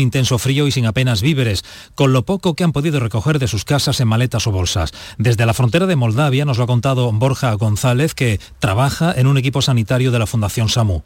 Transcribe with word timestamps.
intenso 0.00 0.38
frío 0.38 0.66
y 0.66 0.72
sin 0.72 0.86
apenas 0.86 1.22
víveres, 1.22 1.64
con 1.94 2.12
lo 2.12 2.24
poco 2.24 2.54
que 2.54 2.64
han 2.64 2.72
podido 2.72 3.00
recoger 3.00 3.38
de 3.38 3.48
sus 3.48 3.64
casas 3.64 4.00
en 4.00 4.08
maletas 4.08 4.46
o 4.46 4.52
bolsas. 4.52 4.92
Desde 5.18 5.46
la 5.46 5.54
frontera 5.54 5.86
de 5.86 5.96
Moldavia 5.96 6.44
nos 6.44 6.58
lo 6.58 6.64
ha 6.64 6.66
contado 6.66 7.10
Borja 7.12 7.52
González, 7.54 8.14
que 8.14 8.40
trabaja 8.58 9.12
en 9.12 9.26
un 9.26 9.38
equipo 9.38 9.62
sanitario 9.62 10.10
de 10.10 10.18
la 10.18 10.26
Fundación 10.26 10.68
SAMU. 10.68 11.02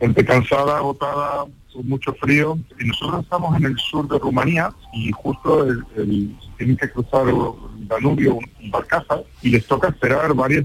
Gente 0.00 0.24
cansada, 0.24 0.78
agotada, 0.78 1.44
mucho 1.82 2.14
frío. 2.14 2.58
Y 2.80 2.86
nosotros 2.86 3.24
estamos 3.24 3.56
en 3.56 3.66
el 3.66 3.78
sur 3.78 4.08
de 4.08 4.18
Rumanía 4.18 4.70
y 4.92 5.10
justo 5.12 5.64
el, 5.64 5.84
tienen 6.56 6.76
que 6.76 6.90
cruzar 6.90 7.28
el 7.28 7.36
Danubio, 7.88 8.38
un 8.62 8.70
barcaza, 8.70 9.20
y 9.42 9.50
les 9.50 9.66
toca 9.66 9.88
esperar 9.88 10.32
varias 10.34 10.64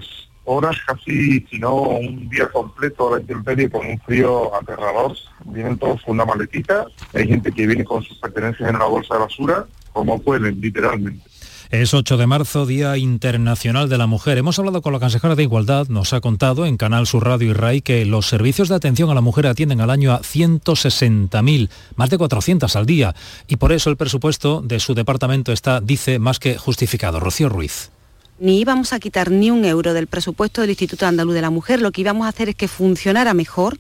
horas 0.50 0.78
casi, 0.86 1.46
si 1.50 1.60
no 1.60 1.76
un 1.76 2.28
día 2.30 2.50
completo 2.50 3.08
a 3.08 3.16
la 3.16 3.22
intemperie 3.22 3.70
con 3.70 3.86
un 3.86 4.00
frío 4.00 4.54
aterrador. 4.56 5.16
Vienen 5.46 5.78
todos 5.78 6.02
con 6.02 6.16
una 6.16 6.26
maletita, 6.26 6.88
hay 7.14 7.28
gente 7.28 7.52
que 7.52 7.68
viene 7.68 7.84
con 7.84 8.04
sus 8.04 8.18
pertenencias 8.18 8.70
en 8.70 8.76
una 8.76 8.86
bolsa 8.86 9.14
de 9.14 9.20
basura, 9.22 9.66
como 9.94 10.20
pueden, 10.22 10.60
literalmente. 10.60 11.24
Es 11.70 11.94
8 11.94 12.18
de 12.18 12.26
marzo, 12.26 12.66
Día 12.66 12.98
Internacional 12.98 13.90
de 13.90 14.00
la 14.00 14.08
Mujer. 14.08 14.40
Hemos 14.40 14.58
hablado 14.58 14.82
con 14.82 14.92
la 14.92 15.00
consejera 15.00 15.36
de 15.36 15.44
Igualdad, 15.44 15.88
nos 15.88 16.14
ha 16.14 16.20
contado 16.20 16.66
en 16.66 16.78
Canal 16.78 17.06
Sur 17.06 17.26
Radio 17.26 17.52
y 17.52 17.54
RAI 17.54 17.82
que 17.82 18.06
los 18.06 18.26
servicios 18.26 18.70
de 18.70 18.76
atención 18.76 19.12
a 19.12 19.14
la 19.14 19.22
mujer 19.22 19.46
atienden 19.46 19.80
al 19.80 19.92
año 19.92 20.12
a 20.12 20.22
160.000, 20.22 21.70
más 21.96 22.10
de 22.10 22.18
400 22.18 22.76
al 22.76 22.88
día, 22.88 23.14
y 23.48 23.58
por 23.58 23.72
eso 23.72 23.92
el 23.92 23.98
presupuesto 23.98 24.62
de 24.64 24.80
su 24.80 24.96
departamento 24.96 25.52
está, 25.52 25.80
dice, 25.80 26.18
más 26.18 26.40
que 26.40 26.58
justificado. 26.58 27.20
Rocío 27.20 27.50
Ruiz 27.50 27.92
ni 28.40 28.60
íbamos 28.60 28.94
a 28.94 29.00
quitar 29.00 29.32
ni 29.32 29.52
un 29.52 29.66
euro 29.66 29.94
del 29.94 30.08
presupuesto 30.08 30.62
del 30.62 30.72
Instituto 30.72 31.06
Andaluz 31.06 31.34
de 31.34 31.42
la 31.42 31.50
Mujer, 31.50 31.82
lo 31.82 31.92
que 31.92 32.02
íbamos 32.02 32.26
a 32.26 32.30
hacer 32.30 32.50
es 32.50 32.56
que 32.56 32.68
funcionara 32.68 33.34
mejor 33.34 33.78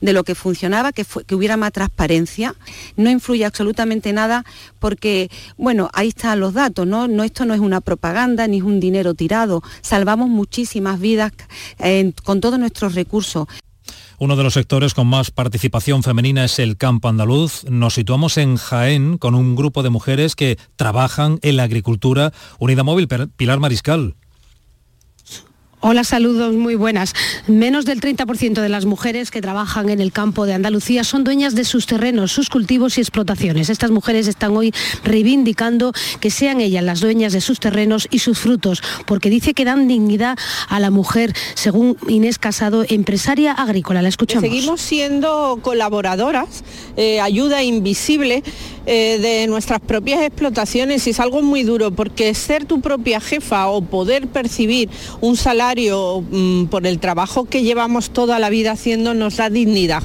de 0.00 0.12
lo 0.12 0.24
que 0.24 0.34
funcionaba, 0.34 0.92
que, 0.92 1.06
hubiera 1.34 1.56
más 1.56 1.72
transparencia. 1.72 2.54
No 2.96 3.10
influye 3.10 3.44
absolutamente 3.44 4.12
nada 4.12 4.44
porque, 4.78 5.30
bueno, 5.56 5.90
ahí 5.92 6.08
están 6.08 6.40
los 6.40 6.54
datos, 6.54 6.86
¿no? 6.86 7.08
no 7.08 7.24
esto 7.24 7.44
no 7.44 7.54
es 7.54 7.60
una 7.60 7.80
propaganda 7.80 8.46
ni 8.46 8.58
es 8.58 8.64
un 8.64 8.80
dinero 8.80 9.14
tirado. 9.14 9.62
Salvamos 9.80 10.28
muchísimas 10.28 11.00
vidas 11.00 11.32
eh, 11.78 12.12
con 12.24 12.40
todos 12.40 12.58
nuestros 12.58 12.94
recursos. 12.94 13.46
Uno 14.22 14.36
de 14.36 14.44
los 14.44 14.54
sectores 14.54 14.94
con 14.94 15.08
más 15.08 15.32
participación 15.32 16.04
femenina 16.04 16.44
es 16.44 16.60
el 16.60 16.76
campo 16.76 17.08
andaluz. 17.08 17.64
Nos 17.68 17.94
situamos 17.94 18.38
en 18.38 18.56
Jaén 18.56 19.18
con 19.18 19.34
un 19.34 19.56
grupo 19.56 19.82
de 19.82 19.90
mujeres 19.90 20.36
que 20.36 20.58
trabajan 20.76 21.40
en 21.42 21.56
la 21.56 21.64
agricultura. 21.64 22.32
Unidad 22.60 22.84
Móvil, 22.84 23.08
Pilar 23.08 23.58
Mariscal. 23.58 24.14
Hola, 25.84 26.04
saludos, 26.04 26.54
muy 26.54 26.76
buenas. 26.76 27.12
Menos 27.48 27.84
del 27.86 28.00
30% 28.00 28.60
de 28.60 28.68
las 28.68 28.84
mujeres 28.84 29.32
que 29.32 29.40
trabajan 29.40 29.90
en 29.90 30.00
el 30.00 30.12
campo 30.12 30.46
de 30.46 30.54
Andalucía 30.54 31.02
son 31.02 31.24
dueñas 31.24 31.56
de 31.56 31.64
sus 31.64 31.86
terrenos, 31.86 32.30
sus 32.30 32.48
cultivos 32.48 32.98
y 32.98 33.00
explotaciones. 33.00 33.68
Estas 33.68 33.90
mujeres 33.90 34.28
están 34.28 34.56
hoy 34.56 34.72
reivindicando 35.02 35.92
que 36.20 36.30
sean 36.30 36.60
ellas 36.60 36.84
las 36.84 37.00
dueñas 37.00 37.32
de 37.32 37.40
sus 37.40 37.58
terrenos 37.58 38.06
y 38.12 38.20
sus 38.20 38.38
frutos, 38.38 38.80
porque 39.08 39.28
dice 39.28 39.54
que 39.54 39.64
dan 39.64 39.88
dignidad 39.88 40.38
a 40.68 40.78
la 40.78 40.90
mujer, 40.90 41.34
según 41.54 41.96
Inés 42.06 42.38
Casado, 42.38 42.84
empresaria 42.88 43.50
agrícola. 43.50 44.02
La 44.02 44.08
escuchamos. 44.08 44.48
Seguimos 44.48 44.80
siendo 44.80 45.58
colaboradoras, 45.62 46.62
eh, 46.96 47.20
ayuda 47.20 47.64
invisible 47.64 48.44
eh, 48.86 49.18
de 49.20 49.46
nuestras 49.46 49.80
propias 49.80 50.22
explotaciones 50.22 51.06
y 51.06 51.10
es 51.10 51.20
algo 51.20 51.42
muy 51.42 51.62
duro, 51.62 51.90
porque 51.90 52.34
ser 52.34 52.64
tu 52.64 52.80
propia 52.80 53.20
jefa 53.20 53.68
o 53.68 53.82
poder 53.82 54.26
percibir 54.28 54.88
un 55.20 55.36
salario 55.36 56.12
Mm, 56.30 56.66
por 56.66 56.86
el 56.86 56.98
trabajo 56.98 57.44
que 57.44 57.62
llevamos 57.62 58.10
toda 58.10 58.38
la 58.38 58.50
vida 58.50 58.72
haciendo 58.72 59.14
nos 59.14 59.36
da 59.36 59.50
dignidad. 59.50 60.02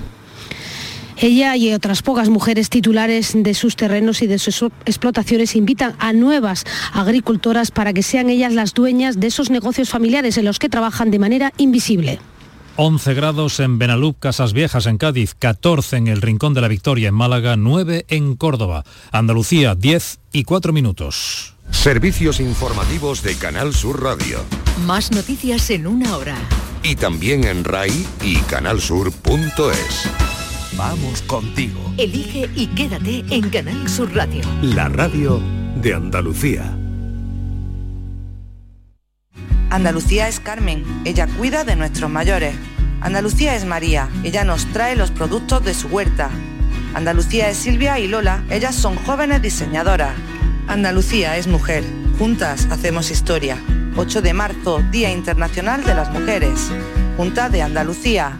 Ella 1.20 1.56
y 1.56 1.74
otras 1.74 2.04
pocas 2.04 2.30
mujeres 2.30 2.70
titulares 2.70 3.32
de 3.34 3.54
sus 3.54 3.76
terrenos 3.76 4.22
y 4.22 4.28
de 4.28 4.38
sus 4.38 4.62
explotaciones 4.86 5.56
invitan 5.56 5.96
a 5.98 6.14
nuevas 6.14 6.64
agricultoras 6.94 7.72
para 7.72 7.92
que 7.92 8.04
sean 8.04 8.30
ellas 8.30 8.54
las 8.54 8.74
dueñas 8.74 9.20
de 9.20 9.28
esos 9.28 9.50
negocios 9.50 9.90
familiares 9.90 10.38
en 10.38 10.46
los 10.46 10.60
que 10.60 10.70
trabajan 10.70 11.10
de 11.10 11.20
manera 11.20 11.54
invisible. 11.58 12.20
11 12.80 13.16
grados 13.16 13.60
en 13.60 13.80
Benalup, 13.80 14.20
Casas 14.20 14.54
Viejas 14.54 14.86
en 14.86 15.00
Cádiz, 15.00 15.34
14 15.34 15.98
en 15.98 16.08
el 16.08 16.22
Rincón 16.22 16.54
de 16.54 16.62
la 16.62 16.68
Victoria 16.68 17.10
en 17.10 17.16
Málaga, 17.16 17.58
9 17.58 18.06
en 18.08 18.36
Córdoba. 18.36 18.84
Andalucía, 19.12 19.74
10 19.74 20.20
y 20.32 20.44
4 20.44 20.74
minutos. 20.74 21.56
Servicios 21.72 22.40
informativos 22.40 23.24
de 23.24 23.36
Canal 23.36 23.74
Sur 23.74 24.04
Radio. 24.04 24.40
Más 24.86 25.12
noticias 25.12 25.72
en 25.72 25.88
una 25.88 26.16
hora. 26.18 26.38
Y 26.84 26.96
también 26.96 27.46
en 27.46 27.64
RAI 27.64 28.06
y 28.22 28.36
canalsur.es. 28.42 30.10
Vamos 30.78 31.24
contigo. 31.24 31.80
Elige 31.98 32.48
y 32.56 32.68
quédate 32.68 33.26
en 33.32 33.50
Canal 33.50 33.90
Sur 33.90 34.14
Radio. 34.14 34.44
La 34.62 34.88
radio 34.88 35.42
de 35.82 35.96
Andalucía. 35.96 36.78
Andalucía 39.70 40.30
es 40.30 40.40
Carmen, 40.40 40.84
ella 41.04 41.28
cuida 41.28 41.66
de 41.66 41.76
nuestros 41.76 42.10
mayores. 42.10 42.56
Andalucía 43.02 43.56
es 43.56 43.66
María, 43.66 44.10
ella 44.24 44.46
nos 44.46 44.66
trae 44.68 44.96
los 44.96 45.12
productos 45.12 45.64
de 45.66 45.74
su 45.74 45.88
huerta. 45.90 46.30
Andalucía 46.94 47.50
es 47.50 47.58
Silvia 47.58 48.00
y 48.00 48.08
Lola, 48.08 48.44
ellas 48.50 48.76
son 48.76 48.96
jóvenes 48.96 49.42
diseñadoras. 49.42 50.14
Andalucía 50.68 51.38
es 51.38 51.48
mujer. 51.48 51.84
Juntas 52.18 52.68
hacemos 52.72 53.12
historia. 53.12 53.58
8 53.98 54.22
de 54.22 54.34
marzo, 54.34 54.82
Día 54.90 55.12
Internacional 55.12 55.84
de 55.84 55.94
las 55.94 56.12
Mujeres. 56.12 56.70
Junta 57.18 57.50
de 57.50 57.62
Andalucía. 57.62 58.40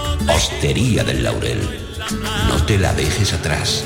Hostería 0.27 1.03
del 1.03 1.23
Laurel, 1.23 1.59
no 2.47 2.65
te 2.65 2.77
la 2.77 2.93
dejes 2.93 3.33
atrás. 3.33 3.83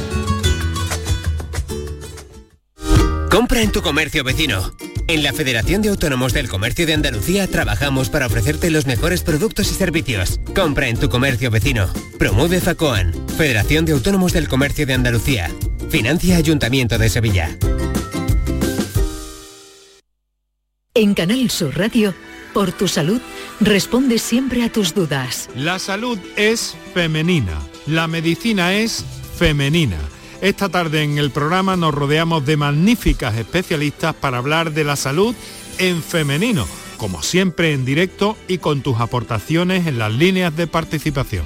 Compra 3.30 3.62
en 3.62 3.72
tu 3.72 3.82
comercio 3.82 4.24
vecino. 4.24 4.76
En 5.08 5.22
la 5.22 5.34
Federación 5.34 5.82
de 5.82 5.90
Autónomos 5.90 6.34
del 6.34 6.50
Comercio 6.50 6.88
de 6.88 6.94
Andalucía 6.94 7.48
trabajamos 7.48 8.10
para 8.10 8.26
ofrecerte 8.26 8.72
los 8.72 8.88
mejores 8.88 9.24
productos 9.24 9.70
y 9.72 9.76
servicios. 9.76 10.40
Compra 10.56 10.88
en 10.88 10.98
tu 10.98 11.10
comercio 11.10 11.52
vecino. 11.52 11.88
Promueve 12.18 12.60
FACOAN, 12.60 13.14
Federación 13.38 13.86
de 13.86 13.92
Autónomos 13.92 14.34
del 14.34 14.48
Comercio 14.48 14.86
de 14.86 14.94
Andalucía. 14.94 15.52
Financia 15.90 16.38
Ayuntamiento 16.38 16.98
de 16.98 17.10
Sevilla. 17.10 17.56
En 20.94 21.14
Canal 21.14 21.50
Sur 21.50 21.78
Radio 21.78 22.16
por 22.56 22.72
tu 22.72 22.88
salud, 22.88 23.20
responde 23.60 24.18
siempre 24.18 24.64
a 24.64 24.72
tus 24.72 24.94
dudas. 24.94 25.50
La 25.58 25.78
salud 25.78 26.18
es 26.38 26.78
femenina, 26.94 27.60
la 27.86 28.08
medicina 28.08 28.74
es 28.74 29.04
femenina. 29.38 29.98
Esta 30.42 30.70
tarde 30.70 31.04
en 31.04 31.18
el 31.18 31.32
programa 31.32 31.76
nos 31.76 31.94
rodeamos 31.94 32.46
de 32.46 32.56
magníficas 32.56 33.36
especialistas 33.36 34.16
para 34.16 34.38
hablar 34.38 34.72
de 34.72 34.86
la 34.86 34.96
salud 34.96 35.36
en 35.80 36.02
femenino 36.02 36.66
como 36.96 37.22
siempre 37.22 37.74
en 37.74 37.84
directo 37.84 38.38
y 38.48 38.60
con 38.60 38.82
tus 38.82 39.02
aportaciones 39.02 39.86
en 39.86 40.00
las 40.00 40.14
líneas 40.14 40.56
de 40.56 40.66
participación. 40.66 41.46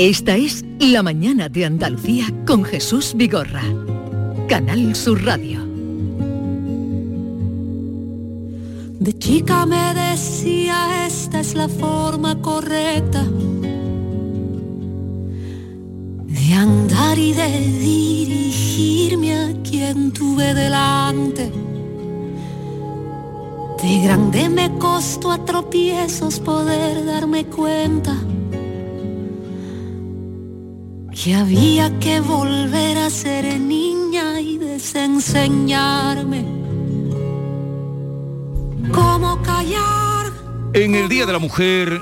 Esta 0.00 0.34
es 0.34 0.64
La 0.78 1.02
Mañana 1.02 1.50
de 1.50 1.66
Andalucía 1.66 2.24
con 2.46 2.64
Jesús 2.64 3.12
Vigorra. 3.14 3.60
Canal 4.48 4.96
Sur 4.96 5.22
Radio. 5.26 5.60
De 8.98 9.12
chica 9.18 9.66
me 9.66 9.92
decía 9.92 11.06
esta 11.06 11.40
es 11.40 11.54
la 11.54 11.68
forma 11.68 12.40
correcta 12.40 13.22
de 16.24 16.54
andar 16.54 17.18
y 17.18 17.34
de 17.34 17.60
dirigirme 17.60 19.34
a 19.34 19.52
quien 19.62 20.12
tuve 20.12 20.54
delante. 20.54 21.52
De 23.82 24.02
grande 24.02 24.48
me 24.48 24.78
costó 24.78 25.30
a 25.30 25.44
tropiezos 25.44 26.40
poder 26.40 27.04
darme 27.04 27.44
cuenta 27.44 28.16
que 31.14 31.34
había 31.34 31.98
que 31.98 32.20
volver 32.20 32.98
a 32.98 33.10
ser 33.10 33.58
niña 33.58 34.40
y 34.40 34.58
desenseñarme 34.58 36.44
cómo 38.92 39.40
callar. 39.42 40.26
En 40.72 40.94
el 40.94 41.08
Día 41.08 41.26
de 41.26 41.32
la 41.32 41.38
Mujer, 41.38 42.00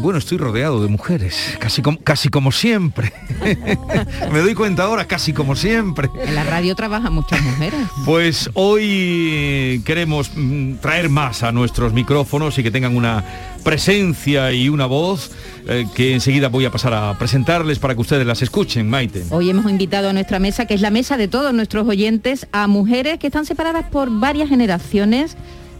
bueno, 0.00 0.18
estoy 0.18 0.38
rodeado 0.38 0.82
de 0.82 0.88
mujeres, 0.88 1.56
casi 1.58 1.82
como, 1.82 1.98
casi 1.98 2.28
como 2.28 2.52
siempre. 2.52 3.12
Me 4.32 4.38
doy 4.40 4.54
cuenta 4.54 4.84
ahora, 4.84 5.06
casi 5.06 5.32
como 5.32 5.54
siempre. 5.54 6.08
En 6.22 6.34
la 6.34 6.44
radio 6.44 6.74
trabajan 6.74 7.12
muchas 7.12 7.42
mujeres. 7.42 7.80
Pues 8.04 8.50
hoy 8.54 9.82
queremos 9.84 10.30
mm, 10.34 10.76
traer 10.76 11.08
más 11.08 11.42
a 11.42 11.52
nuestros 11.52 11.92
micrófonos 11.92 12.58
y 12.58 12.62
que 12.62 12.70
tengan 12.70 12.96
una 12.96 13.24
presencia 13.62 14.52
y 14.52 14.68
una 14.68 14.86
voz 14.86 15.32
eh, 15.68 15.86
que 15.94 16.14
enseguida 16.14 16.48
voy 16.48 16.64
a 16.64 16.70
pasar 16.70 16.94
a 16.94 17.18
presentarles 17.18 17.78
para 17.78 17.94
que 17.94 18.00
ustedes 18.00 18.26
las 18.26 18.40
escuchen, 18.42 18.88
Maite. 18.88 19.24
Hoy 19.30 19.50
hemos 19.50 19.70
invitado 19.70 20.08
a 20.08 20.12
nuestra 20.12 20.38
mesa, 20.38 20.66
que 20.66 20.74
es 20.74 20.80
la 20.80 20.90
mesa 20.90 21.16
de 21.16 21.28
todos 21.28 21.52
nuestros 21.52 21.86
oyentes, 21.86 22.46
a 22.52 22.66
mujeres 22.66 23.18
que 23.18 23.26
están 23.26 23.44
separadas 23.44 23.84
por 23.90 24.10
varias 24.10 24.48
generaciones, 24.48 25.36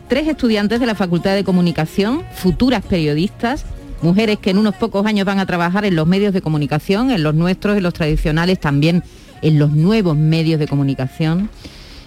tres 0.08 0.28
estudiantes 0.28 0.81
de 0.81 0.87
la 0.87 0.94
Facultad 0.94 1.34
de 1.34 1.44
Comunicación, 1.44 2.22
futuras 2.34 2.84
periodistas, 2.84 3.64
mujeres 4.02 4.38
que 4.38 4.50
en 4.50 4.58
unos 4.58 4.75
pocos 4.75 5.06
años 5.06 5.26
van 5.26 5.38
a 5.38 5.47
trabajar 5.47 5.85
en 5.85 5.97
los 5.97 6.06
medios 6.06 6.32
de 6.32 6.43
comunicación, 6.43 7.11
en 7.11 7.23
los 7.23 7.35
nuestros, 7.35 7.76
en 7.76 7.82
los 7.82 7.94
tradicionales, 7.94 8.61
también 8.61 9.02
en 9.43 9.58
los 9.58 9.70
nuevos 9.73 10.17
medios 10.17 10.58
de 10.58 10.67
comunicación. 10.67 11.50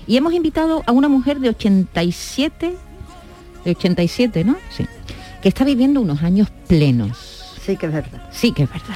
Y 0.08 0.18
hemos 0.18 0.34
invitado 0.34 0.84
a 0.86 0.92
una 0.92 1.08
mujer 1.08 1.40
de 1.40 1.50
87, 1.50 2.76
de 3.66 3.72
87, 3.72 4.44
¿no? 4.44 4.58
Sí, 4.76 4.86
que 5.42 5.50
está 5.50 5.64
viviendo 5.64 6.02
unos 6.02 6.24
años 6.24 6.50
plenos. 6.68 7.40
Sí 7.66 7.78
que 7.78 7.86
es 7.86 7.94
verdad. 7.94 8.30
Sí 8.32 8.52
que 8.52 8.64
es 8.64 8.70
verdad. 8.70 8.96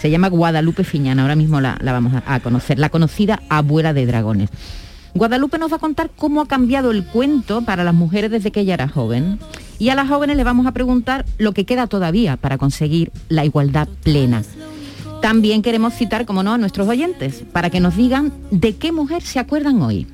Se 0.00 0.08
llama 0.10 0.28
Guadalupe 0.28 0.84
Fiñana, 0.84 1.22
ahora 1.22 1.36
mismo 1.36 1.60
la, 1.60 1.76
la 1.82 1.92
vamos 1.92 2.14
a, 2.14 2.34
a 2.34 2.40
conocer, 2.40 2.78
la 2.78 2.88
conocida 2.88 3.42
abuela 3.50 3.92
de 3.92 4.06
dragones. 4.06 4.48
Guadalupe 5.14 5.58
nos 5.58 5.72
va 5.72 5.76
a 5.76 5.80
contar 5.80 6.10
cómo 6.16 6.40
ha 6.40 6.46
cambiado 6.48 6.90
el 6.90 7.04
cuento 7.04 7.62
para 7.62 7.84
las 7.84 7.94
mujeres 7.94 8.30
desde 8.30 8.50
que 8.50 8.60
ella 8.60 8.74
era 8.74 8.88
joven. 8.88 9.38
Y 9.78 9.90
a 9.90 9.94
las 9.94 10.08
jóvenes 10.08 10.36
le 10.36 10.44
vamos 10.44 10.66
a 10.66 10.72
preguntar 10.72 11.24
lo 11.38 11.52
que 11.52 11.64
queda 11.64 11.86
todavía 11.86 12.36
para 12.36 12.58
conseguir 12.58 13.12
la 13.28 13.44
igualdad 13.44 13.88
plena. 14.02 14.42
También 15.20 15.62
queremos 15.62 15.94
citar, 15.94 16.24
como 16.24 16.42
no, 16.42 16.54
a 16.54 16.58
nuestros 16.58 16.88
oyentes, 16.88 17.44
para 17.52 17.70
que 17.70 17.80
nos 17.80 17.96
digan 17.96 18.32
de 18.50 18.76
qué 18.76 18.92
mujer 18.92 19.22
se 19.22 19.38
acuerdan 19.38 19.82
hoy. 19.82 20.06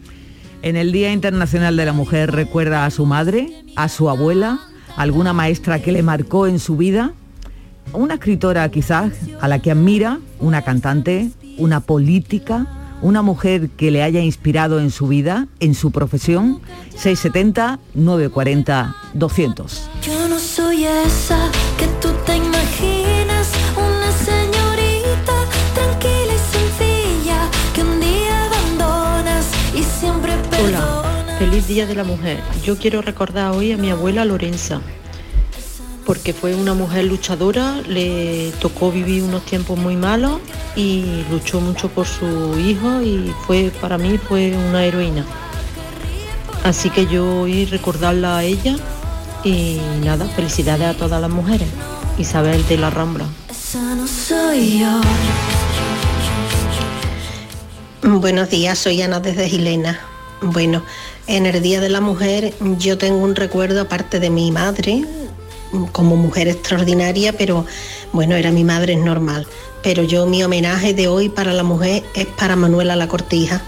En 0.63 0.77
el 0.77 0.93
Día 0.93 1.13
Internacional 1.13 1.77
de 1.77 1.85
la 1.85 1.93
Mujer 1.93 2.31
recuerda 2.31 2.87
a 2.87 2.91
su 2.91 3.05
madre, 3.05 3.51
a 3.77 3.89
su 3.89 4.09
abuela, 4.09 4.61
alguna 4.97 5.33
maestra 5.33 5.81
que 5.81 5.93
le 5.93 6.03
marcó 6.03 6.47
en 6.47 6.59
su 6.59 6.77
vida, 6.77 7.13
una 7.93 8.15
escritora 8.15 8.69
quizás 8.71 9.13
a 9.41 9.49
la 9.49 9.59
que 9.59 9.71
admira, 9.71 10.19
una 10.39 10.63
cantante, 10.63 11.31
una 11.59 11.81
política, 11.81 12.67
una 13.03 13.21
mujer 13.23 13.69
que 13.71 13.91
le 13.91 14.03
haya 14.03 14.21
inspirado 14.21 14.81
en 14.81 14.91
su 14.91 15.09
vida, 15.09 15.49
en 15.61 15.75
su 15.75 15.91
profesión, 15.91 16.61
670 16.97 17.79
940 17.95 18.97
200. 19.15 19.91
Yo 20.03 20.29
no 20.29 20.39
soy 20.39 20.85
esa 20.85 21.51
que 21.77 21.87
tú 22.01 22.09
te 22.25 22.37
imaginas, 22.37 23.51
una 23.77 24.13
señorita 24.13 25.35
tranquila 25.75 26.33
y 26.35 26.57
sencilla 26.57 27.51
que 27.75 27.83
un 27.83 28.01
día 28.01 28.47
abandonas 28.47 29.47
y 29.75 29.83
siempre 29.83 30.33
Hola, 30.65 31.03
feliz 31.39 31.67
Día 31.67 31.87
de 31.87 31.97
la 31.97 32.05
Mujer. 32.05 32.41
Yo 32.65 32.77
quiero 32.79 33.03
recordar 33.03 33.53
hoy 33.53 33.73
a 33.73 33.77
mi 33.77 33.91
abuela 33.91 34.25
Lorenza, 34.25 34.81
porque 36.05 36.33
fue 36.33 36.55
una 36.55 36.75
mujer 36.75 37.05
luchadora, 37.05 37.81
le 37.87 38.53
tocó 38.61 38.91
vivir 38.91 39.23
unos 39.23 39.45
tiempos 39.45 39.79
muy 39.79 39.97
malos 39.97 40.41
y 40.77 41.25
luchó 41.31 41.61
mucho 41.61 41.89
por 41.89 42.07
su 42.07 42.59
hijo 42.59 43.03
y 43.03 43.33
fue 43.47 43.71
para 43.81 43.99
mí 43.99 44.19
fue 44.19 44.55
una 44.69 44.85
heroína. 44.85 45.25
Así 46.65 46.91
que 46.91 47.07
yo 47.07 47.41
hoy 47.41 47.65
recordarla 47.67 48.39
a 48.39 48.45
ella 48.45 48.77
y 49.45 49.81
nada, 50.05 50.27
felicidades 50.27 50.87
a 50.87 50.95
todas 50.95 51.21
las 51.21 51.31
mujeres. 51.31 51.69
Isabel 52.19 52.67
de 52.69 52.77
la 52.77 52.91
Rambla. 52.91 53.27
Esa 53.51 53.95
no 53.95 54.07
soy 54.07 54.81
yo. 54.81 55.01
Buenos 58.03 58.51
días, 58.51 58.79
soy 58.79 59.01
Ana 59.03 59.21
desde 59.21 59.49
Gilena. 59.49 60.01
Bueno, 60.43 60.83
en 61.27 61.47
el 61.47 61.63
Día 61.63 61.81
de 61.81 61.89
la 61.89 62.01
Mujer 62.01 62.53
yo 62.79 62.99
tengo 62.99 63.19
un 63.19 63.37
recuerdo 63.37 63.81
aparte 63.81 64.19
de 64.19 64.29
mi 64.29 64.51
madre, 64.51 65.05
como 65.93 66.17
mujer 66.17 66.49
extraordinaria, 66.49 67.33
pero 67.33 67.67
bueno, 68.13 68.35
era 68.35 68.51
mi 68.51 68.65
madre, 68.65 68.95
es 68.95 69.01
normal. 69.01 69.47
Pero 69.83 70.03
yo 70.03 70.27
mi 70.27 70.43
homenaje 70.43 70.95
de 70.95 71.09
hoy 71.09 71.29
para 71.29 71.53
la 71.53 71.63
mujer 71.63 72.05
es 72.15 72.27
para 72.27 72.57
Manuela 72.57 72.97
La 72.97 73.09
Cortija. 73.09 73.63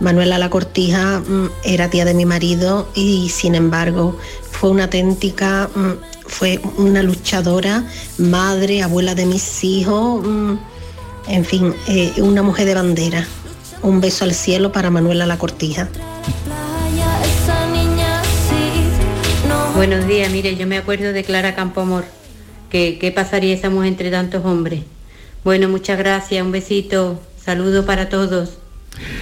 Manuela 0.00 0.38
La 0.38 0.50
Cortija 0.50 1.20
mm, 1.20 1.50
era 1.64 1.88
tía 1.88 2.04
de 2.04 2.14
mi 2.14 2.26
marido 2.26 2.86
y 2.94 3.30
sin 3.30 3.54
embargo 3.54 4.18
fue 4.50 4.70
una 4.70 4.84
auténtica, 4.84 5.70
mm, 5.74 5.92
fue 6.26 6.60
una 6.76 7.02
luchadora, 7.02 7.84
madre, 8.18 8.82
abuela 8.82 9.14
de 9.14 9.26
mis 9.26 9.64
hijos, 9.64 10.22
mm, 10.22 10.54
en 11.28 11.44
fin, 11.44 11.74
eh, 11.88 12.12
una 12.18 12.42
mujer 12.42 12.66
de 12.66 12.74
bandera. 12.74 13.26
Un 13.82 14.00
beso 14.00 14.24
al 14.24 14.34
cielo 14.34 14.72
para 14.72 14.90
Manuela 14.90 15.26
La 15.26 15.38
Cortija. 15.38 15.88
Buenos 19.76 20.08
días, 20.08 20.32
mire, 20.32 20.56
yo 20.56 20.66
me 20.66 20.78
acuerdo 20.78 21.12
de 21.12 21.22
Clara 21.22 21.54
Campoamor, 21.54 22.06
que 22.70 22.98
qué 22.98 23.12
pasaría 23.12 23.54
esa 23.54 23.68
mujer 23.68 23.88
entre 23.88 24.10
tantos 24.10 24.42
hombres. 24.42 24.84
Bueno, 25.44 25.68
muchas 25.68 25.98
gracias, 25.98 26.42
un 26.42 26.50
besito, 26.50 27.20
saludo 27.38 27.84
para 27.84 28.08
todos, 28.08 28.56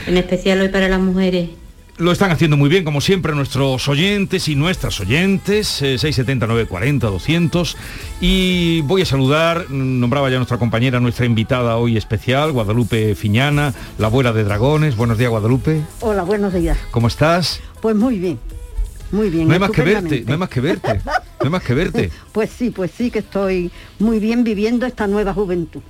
en 0.06 0.16
especial 0.16 0.61
hoy 0.61 0.68
para 0.68 0.88
las 0.88 1.00
mujeres. 1.00 1.50
Lo 1.96 2.12
están 2.12 2.30
haciendo 2.30 2.56
muy 2.56 2.68
bien, 2.68 2.84
como 2.84 3.00
siempre, 3.00 3.34
nuestros 3.34 3.88
oyentes 3.88 4.46
y 4.46 4.54
nuestras 4.54 5.00
oyentes, 5.00 5.82
eh, 5.82 5.99
670 5.99 6.46
940 6.46 7.08
200. 7.08 7.76
Y 8.20 8.80
voy 8.82 9.02
a 9.02 9.06
saludar, 9.06 9.68
nombraba 9.70 10.30
ya 10.30 10.37
nuestra 10.37 10.58
compañera, 10.58 11.00
nuestra 11.00 11.26
invitada 11.26 11.78
hoy 11.78 11.96
especial, 11.96 12.52
Guadalupe 12.52 13.16
Fiñana, 13.16 13.75
la 13.99 14.06
abuela 14.06 14.32
de 14.32 14.44
dragones. 14.44 14.96
Buenos 14.96 15.18
días, 15.18 15.30
Guadalupe. 15.30 15.82
Hola, 16.00 16.23
buenos 16.23 16.54
días. 16.54 16.78
¿Cómo 16.92 17.08
estás? 17.08 17.61
Pues 17.80 17.96
muy 17.96 18.18
bien, 18.18 18.38
muy 19.14 19.30
bien. 19.30 19.49
No 19.49 19.54
hay 19.54 19.61
más 19.61 19.71
que 19.71 19.83
verte, 19.83 20.25
no 20.26 20.33
hay 20.33 20.38
más 20.38 20.49
que 20.49 20.61
verte, 20.61 21.00
no 21.04 21.44
hay 21.44 21.50
más 21.50 21.62
que 21.62 21.75
verte. 21.75 22.11
Pues 22.33 22.50
sí, 22.50 22.71
pues 22.71 22.90
sí 22.97 23.11
que 23.11 23.21
estoy 23.21 23.71
muy 23.99 24.18
bien 24.18 24.44
viviendo 24.44 24.85
esta 24.87 25.06
nueva 25.06 25.33
juventud. 25.33 25.80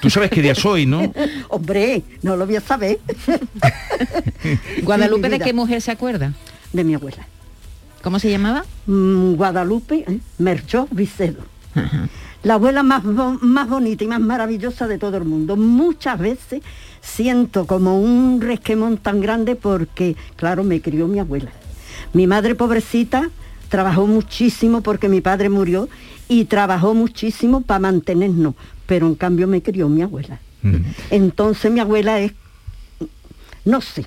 Tú 0.00 0.08
sabes 0.08 0.30
qué 0.30 0.40
día 0.40 0.54
soy, 0.54 0.86
¿no? 0.86 1.12
Hombre, 1.48 2.02
no 2.22 2.36
lo 2.36 2.46
voy 2.46 2.56
a 2.56 2.60
saber. 2.60 2.98
Guadalupe, 4.82 5.28
¿de 5.28 5.38
qué 5.40 5.52
mujer 5.52 5.80
se 5.82 5.90
acuerda? 5.90 6.32
De 6.72 6.84
mi 6.84 6.94
abuela. 6.94 7.26
¿Cómo 8.02 8.18
se 8.18 8.30
llamaba? 8.30 8.64
Mm, 8.86 9.34
Guadalupe 9.34 10.04
¿eh? 10.06 10.20
Merchó 10.38 10.86
Vicedo. 10.90 11.42
La 12.44 12.54
abuela 12.54 12.82
más, 12.82 13.02
bo- 13.02 13.38
más 13.40 13.68
bonita 13.68 14.04
y 14.04 14.06
más 14.06 14.20
maravillosa 14.20 14.86
de 14.86 14.98
todo 14.98 15.16
el 15.16 15.24
mundo. 15.24 15.56
Muchas 15.56 16.18
veces 16.18 16.62
siento 17.00 17.66
como 17.66 17.98
un 18.00 18.40
resquemón 18.40 18.98
tan 18.98 19.20
grande 19.20 19.56
porque, 19.56 20.14
claro, 20.36 20.62
me 20.62 20.80
crió 20.80 21.08
mi 21.08 21.18
abuela. 21.18 21.50
Mi 22.12 22.26
madre 22.26 22.54
pobrecita 22.54 23.30
trabajó 23.68 24.06
muchísimo 24.06 24.82
porque 24.82 25.08
mi 25.08 25.20
padre 25.20 25.48
murió 25.48 25.88
y 26.28 26.44
trabajó 26.44 26.94
muchísimo 26.94 27.62
para 27.62 27.80
mantenernos, 27.80 28.54
pero 28.86 29.06
en 29.06 29.14
cambio 29.14 29.46
me 29.46 29.62
crió 29.62 29.88
mi 29.88 30.02
abuela. 30.02 30.40
Entonces 31.10 31.70
mi 31.70 31.80
abuela 31.80 32.18
es, 32.20 32.32
no 33.64 33.80
sé, 33.80 34.06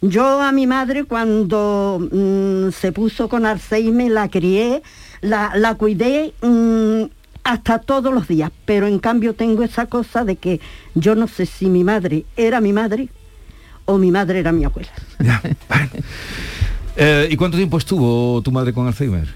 yo 0.00 0.40
a 0.40 0.52
mi 0.52 0.66
madre 0.66 1.04
cuando 1.04 2.08
mm, 2.10 2.70
se 2.70 2.92
puso 2.92 3.28
con 3.28 3.44
Alzheimer 3.44 4.10
la 4.10 4.28
crié, 4.28 4.82
la, 5.20 5.52
la 5.56 5.74
cuidé 5.74 6.32
mm, 6.40 7.02
hasta 7.44 7.80
todos 7.80 8.14
los 8.14 8.28
días, 8.28 8.50
pero 8.64 8.86
en 8.86 8.98
cambio 8.98 9.34
tengo 9.34 9.62
esa 9.62 9.86
cosa 9.86 10.24
de 10.24 10.36
que 10.36 10.60
yo 10.94 11.14
no 11.14 11.26
sé 11.26 11.44
si 11.44 11.66
mi 11.66 11.84
madre 11.84 12.24
era 12.36 12.60
mi 12.60 12.72
madre 12.72 13.08
o 13.84 13.98
mi 13.98 14.10
madre 14.10 14.38
era 14.38 14.52
mi 14.52 14.64
abuela. 14.64 14.92
Eh, 16.96 17.28
¿Y 17.30 17.36
cuánto 17.36 17.56
tiempo 17.56 17.78
estuvo 17.78 18.42
tu 18.42 18.50
madre 18.52 18.72
con 18.72 18.86
Alzheimer? 18.86 19.28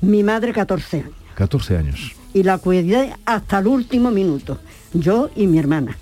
Mi 0.00 0.22
madre 0.22 0.52
14 0.52 0.98
años 1.00 1.12
14 1.34 1.76
años. 1.76 2.12
y 2.32 2.42
la 2.44 2.58
cuidé 2.58 3.12
hasta 3.24 3.58
el 3.58 3.66
último 3.66 4.10
minuto, 4.12 4.58
yo 4.92 5.30
y 5.34 5.46
mi 5.48 5.58
hermana. 5.58 5.96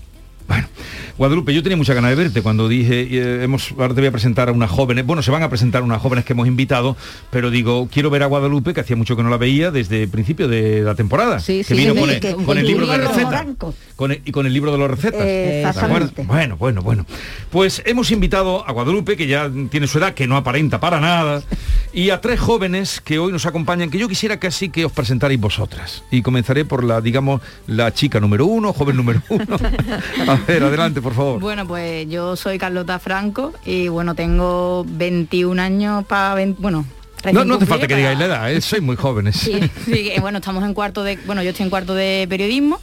Guadalupe, 1.19 1.53
yo 1.55 1.63
tenía 1.63 1.77
mucha 1.77 1.93
ganas 1.95 2.11
de 2.11 2.17
verte 2.17 2.43
cuando 2.43 2.69
dije, 2.69 3.03
eh, 3.11 3.45
hemos, 3.45 3.73
ahora 3.73 3.89
te 3.95 4.01
voy 4.01 4.07
a 4.09 4.11
presentar 4.13 4.49
a 4.49 4.53
unas 4.53 4.71
jóvenes, 4.71 5.05
bueno, 5.05 5.23
se 5.23 5.31
van 5.31 5.43
a 5.43 5.49
presentar 5.51 5.83
unas 5.83 6.01
jóvenes 6.01 6.25
que 6.25 6.33
hemos 6.33 6.49
invitado, 6.49 6.97
pero 7.31 7.51
digo, 7.51 7.87
quiero 7.93 8.09
ver 8.11 8.23
a 8.23 8.27
Guadalupe, 8.27 8.73
que 8.73 8.81
hacía 8.81 8.97
mucho 8.97 9.15
que 9.15 9.23
no 9.23 9.29
la 9.29 9.37
veía 9.37 9.71
desde 9.71 10.03
el 10.05 10.09
principio 10.09 10.49
de 10.49 10.81
la 10.81 10.95
temporada, 10.95 11.37
que 11.37 11.63
sí, 11.63 11.75
vino 11.75 11.93
sí, 11.95 12.01
con, 12.01 12.11
el, 12.11 12.19
que- 12.21 12.35
con 12.35 12.57
el 12.59 12.67
libro 12.67 12.87
de 12.87 12.99
los 12.99 13.09
recetas. 13.09 13.31
blancos. 13.31 13.75
Con 13.95 14.13
el- 14.13 14.23
y 14.25 14.33
con 14.33 14.47
el 14.47 14.53
libro 14.55 14.73
de 14.73 14.79
las 14.79 14.91
recetas. 14.91 15.21
Eh. 15.23 15.63
Bueno, 16.27 16.57
bueno, 16.57 16.83
bueno. 16.83 17.07
Pues 17.51 17.83
hemos 17.85 18.11
invitado 18.11 18.67
a 18.67 18.73
Guadalupe, 18.73 19.17
que 19.17 19.27
ya 19.27 19.51
tiene 19.71 19.87
su 19.87 19.99
edad, 19.99 20.15
que 20.15 20.27
no 20.27 20.37
aparenta 20.37 20.81
para 20.81 20.99
nada, 20.99 21.43
y 21.93 22.09
a 22.11 22.21
tres 22.23 22.41
jóvenes 22.41 23.01
que 23.03 23.19
hoy 23.19 23.31
nos 23.33 23.45
acompañan, 23.47 23.91
que 23.91 23.99
yo 23.99 24.09
quisiera 24.09 24.41
casi 24.41 24.71
que 24.71 24.87
os 24.87 24.93
presentarais 24.93 25.39
vosotras. 25.39 26.03
Y 26.11 26.23
comenzaré 26.23 26.65
por 26.65 26.83
la, 26.85 27.01
digamos, 27.03 27.43
la 27.67 27.93
chica 27.93 28.19
número 28.19 28.47
uno, 28.47 28.73
joven 28.73 28.97
número 28.97 29.23
uno. 29.29 29.45
a 30.33 30.47
ver, 30.47 30.63
adelante, 30.63 31.01
por 31.03 31.15
favor. 31.15 31.41
Bueno, 31.41 31.67
pues 31.67 32.09
yo 32.09 32.37
soy 32.37 32.59
Carlota 32.59 32.99
Franco 32.99 33.53
y 33.65 33.89
bueno, 33.89 34.15
tengo 34.15 34.85
21 34.89 35.61
años 35.63 36.05
para... 36.07 36.35
Bueno, 36.59 36.85
recién 37.23 37.35
No, 37.35 37.45
no 37.45 37.55
hace 37.57 37.67
falta 37.67 37.87
que 37.87 37.95
para- 37.95 37.99
digáis 38.11 38.19
la 38.19 38.25
edad, 38.27 38.53
¿eh? 38.53 38.61
sois 38.63 38.83
muy 38.83 38.97
jóvenes. 38.97 39.37
Sí, 39.37 40.13
bueno, 40.21 40.39
estamos 40.39 40.65
en 40.65 40.75
cuarto 40.75 41.03
de... 41.05 41.19
Bueno, 41.27 41.43
yo 41.43 41.51
estoy 41.51 41.65
en 41.65 41.71
cuarto 41.71 41.95
de 41.95 42.27
periodismo 42.29 42.81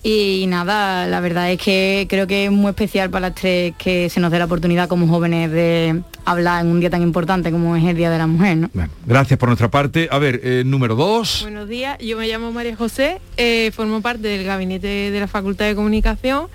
y 0.00 0.44
nada, 0.46 1.06
la 1.08 1.18
verdad 1.18 1.50
es 1.50 1.58
que 1.60 2.06
creo 2.08 2.28
que 2.28 2.44
es 2.44 2.52
muy 2.52 2.68
especial 2.70 3.10
para 3.10 3.28
las 3.30 3.34
tres 3.34 3.74
que 3.76 4.08
se 4.08 4.20
nos 4.20 4.30
dé 4.30 4.38
la 4.38 4.44
oportunidad 4.44 4.88
como 4.88 5.08
jóvenes 5.08 5.50
de 5.50 6.02
hablar 6.24 6.64
en 6.64 6.70
un 6.70 6.78
día 6.78 6.88
tan 6.88 7.02
importante 7.02 7.50
como 7.50 7.74
es 7.74 7.82
el 7.84 7.96
Día 7.96 8.08
de 8.08 8.18
la 8.18 8.28
Mujer, 8.28 8.58
¿no? 8.58 8.70
Gracias 9.06 9.36
por 9.40 9.48
nuestra 9.48 9.70
parte. 9.72 10.08
A 10.12 10.18
ver, 10.18 10.40
eh, 10.44 10.62
número 10.64 10.94
dos. 10.94 11.40
Buenos 11.42 11.68
días, 11.68 11.98
yo 11.98 12.16
me 12.16 12.28
llamo 12.28 12.52
María 12.52 12.76
José, 12.76 13.20
eh, 13.38 13.72
formo 13.74 14.00
parte 14.00 14.28
del 14.28 14.44
gabinete 14.44 14.86
de 15.10 15.18
la 15.20 15.26
Facultad 15.26 15.64
de 15.66 15.74
Comunicación 15.74 16.46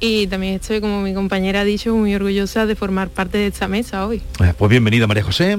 y 0.00 0.26
también 0.26 0.54
estoy, 0.54 0.80
como 0.80 1.00
mi 1.00 1.14
compañera 1.14 1.60
ha 1.60 1.64
dicho, 1.64 1.94
muy 1.94 2.14
orgullosa 2.14 2.66
de 2.66 2.74
formar 2.76 3.08
parte 3.10 3.38
de 3.38 3.46
esta 3.48 3.68
mesa 3.68 4.06
hoy. 4.06 4.20
Eh, 4.42 4.52
Pues 4.56 4.70
bienvenida 4.70 5.06
María 5.06 5.22
José. 5.22 5.58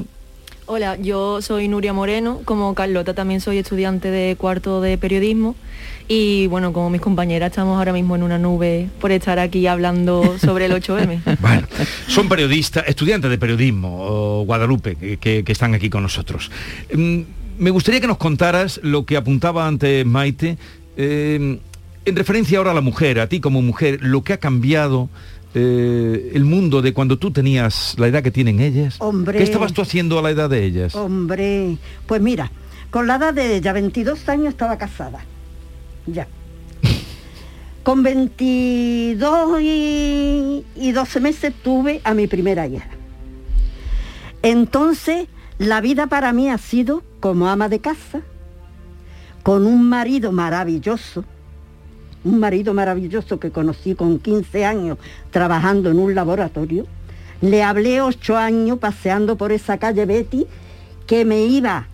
Hola, 0.68 0.98
yo 0.98 1.44
soy 1.44 1.68
Nuria 1.68 1.94
Moreno, 1.94 2.42
como 2.44 2.74
Carlota 2.74 3.14
también 3.14 3.40
soy 3.40 3.60
estudiante 3.60 4.10
de 4.10 4.36
cuarto 4.36 4.82
de 4.82 4.98
periodismo 4.98 5.56
y 6.08 6.48
bueno, 6.48 6.74
como 6.74 6.90
mis 6.90 7.02
compañeras 7.02 7.52
estamos 7.52 7.78
ahora 7.78 7.94
mismo 7.94 8.16
en 8.16 8.24
una 8.24 8.40
nube 8.40 8.90
por 9.00 9.12
estar 9.12 9.38
aquí 9.38 9.68
hablando 9.68 10.38
sobre 10.40 10.66
el 10.66 10.72
8M. 10.82 11.20
Son 12.08 12.28
periodistas, 12.28 12.84
estudiantes 12.88 13.30
de 13.30 13.38
periodismo, 13.38 14.44
Guadalupe, 14.46 14.96
que, 14.96 15.18
que- 15.18 15.44
que 15.44 15.52
están 15.52 15.76
aquí 15.76 15.90
con 15.92 16.02
nosotros. 16.02 16.50
Mm, 16.94 17.20
Me 17.60 17.70
gustaría 17.70 18.02
que 18.02 18.08
nos 18.08 18.18
contaras 18.18 18.80
lo 18.84 19.06
que 19.06 19.18
apuntaba 19.18 19.68
antes 19.68 20.04
Maite, 20.06 20.58
eh, 20.98 21.60
en 22.06 22.16
referencia 22.16 22.58
ahora 22.58 22.72
a 22.72 22.74
la 22.74 22.82
mujer, 22.82 23.20
a 23.20 23.28
ti 23.28 23.40
como 23.40 23.62
mujer, 23.62 24.00
lo 24.02 24.24
que 24.24 24.34
ha 24.34 24.38
cambiado 24.38 25.10
eh, 25.54 26.32
el 26.34 26.44
mundo 26.44 26.82
de 26.82 26.94
cuando 26.94 27.18
tú 27.18 27.32
tenías 27.32 27.96
la 27.98 28.08
edad 28.08 28.22
que 28.22 28.32
tienen 28.32 28.60
ellas. 28.60 28.98
Hombre. 29.00 29.38
¿Qué 29.38 29.44
estabas 29.44 29.74
tú 29.74 29.82
haciendo 29.82 30.20
a 30.20 30.22
la 30.22 30.30
edad 30.30 30.50
de 30.50 30.64
ellas? 30.64 30.94
Hombre, 30.96 31.78
pues 32.06 32.22
mira, 32.22 32.52
con 32.92 33.08
la 33.08 33.16
edad 33.16 33.34
de 33.34 33.56
ella, 33.56 33.74
22 33.74 34.28
años, 34.30 34.50
estaba 34.50 34.78
casada. 34.78 35.24
Ya. 36.06 36.28
Con 37.84 38.04
22 38.04 39.62
y, 39.62 40.66
y 40.76 40.92
12 40.92 41.20
meses 41.20 41.54
tuve 41.64 42.02
a 42.04 42.14
mi 42.14 42.28
primera 42.28 42.68
hija. 42.68 42.90
Entonces, 44.42 45.28
la 45.58 45.82
vida 45.82 46.08
para 46.08 46.34
mí 46.34 46.50
ha 46.50 46.58
sido 46.58 47.02
como 47.20 47.48
ama 47.48 47.70
de 47.70 47.80
casa, 47.80 48.22
con 49.42 49.66
un 49.66 49.88
marido 49.88 50.32
maravilloso, 50.32 51.24
un 52.26 52.40
marido 52.40 52.74
maravilloso 52.74 53.40
que 53.40 53.52
conocí 53.52 53.96
con 53.96 54.20
15 54.20 54.66
años 54.66 54.98
trabajando 55.32 55.90
en 55.90 56.00
un 56.00 56.14
laboratorio. 56.16 56.86
Le 57.42 57.64
hablé 57.64 58.02
ocho 58.02 58.36
años 58.36 58.80
paseando 58.80 59.38
por 59.38 59.52
esa 59.52 59.78
calle 59.78 60.06
Betty 60.06 60.46
que 61.08 61.24
me 61.24 61.44
iba 61.46 61.88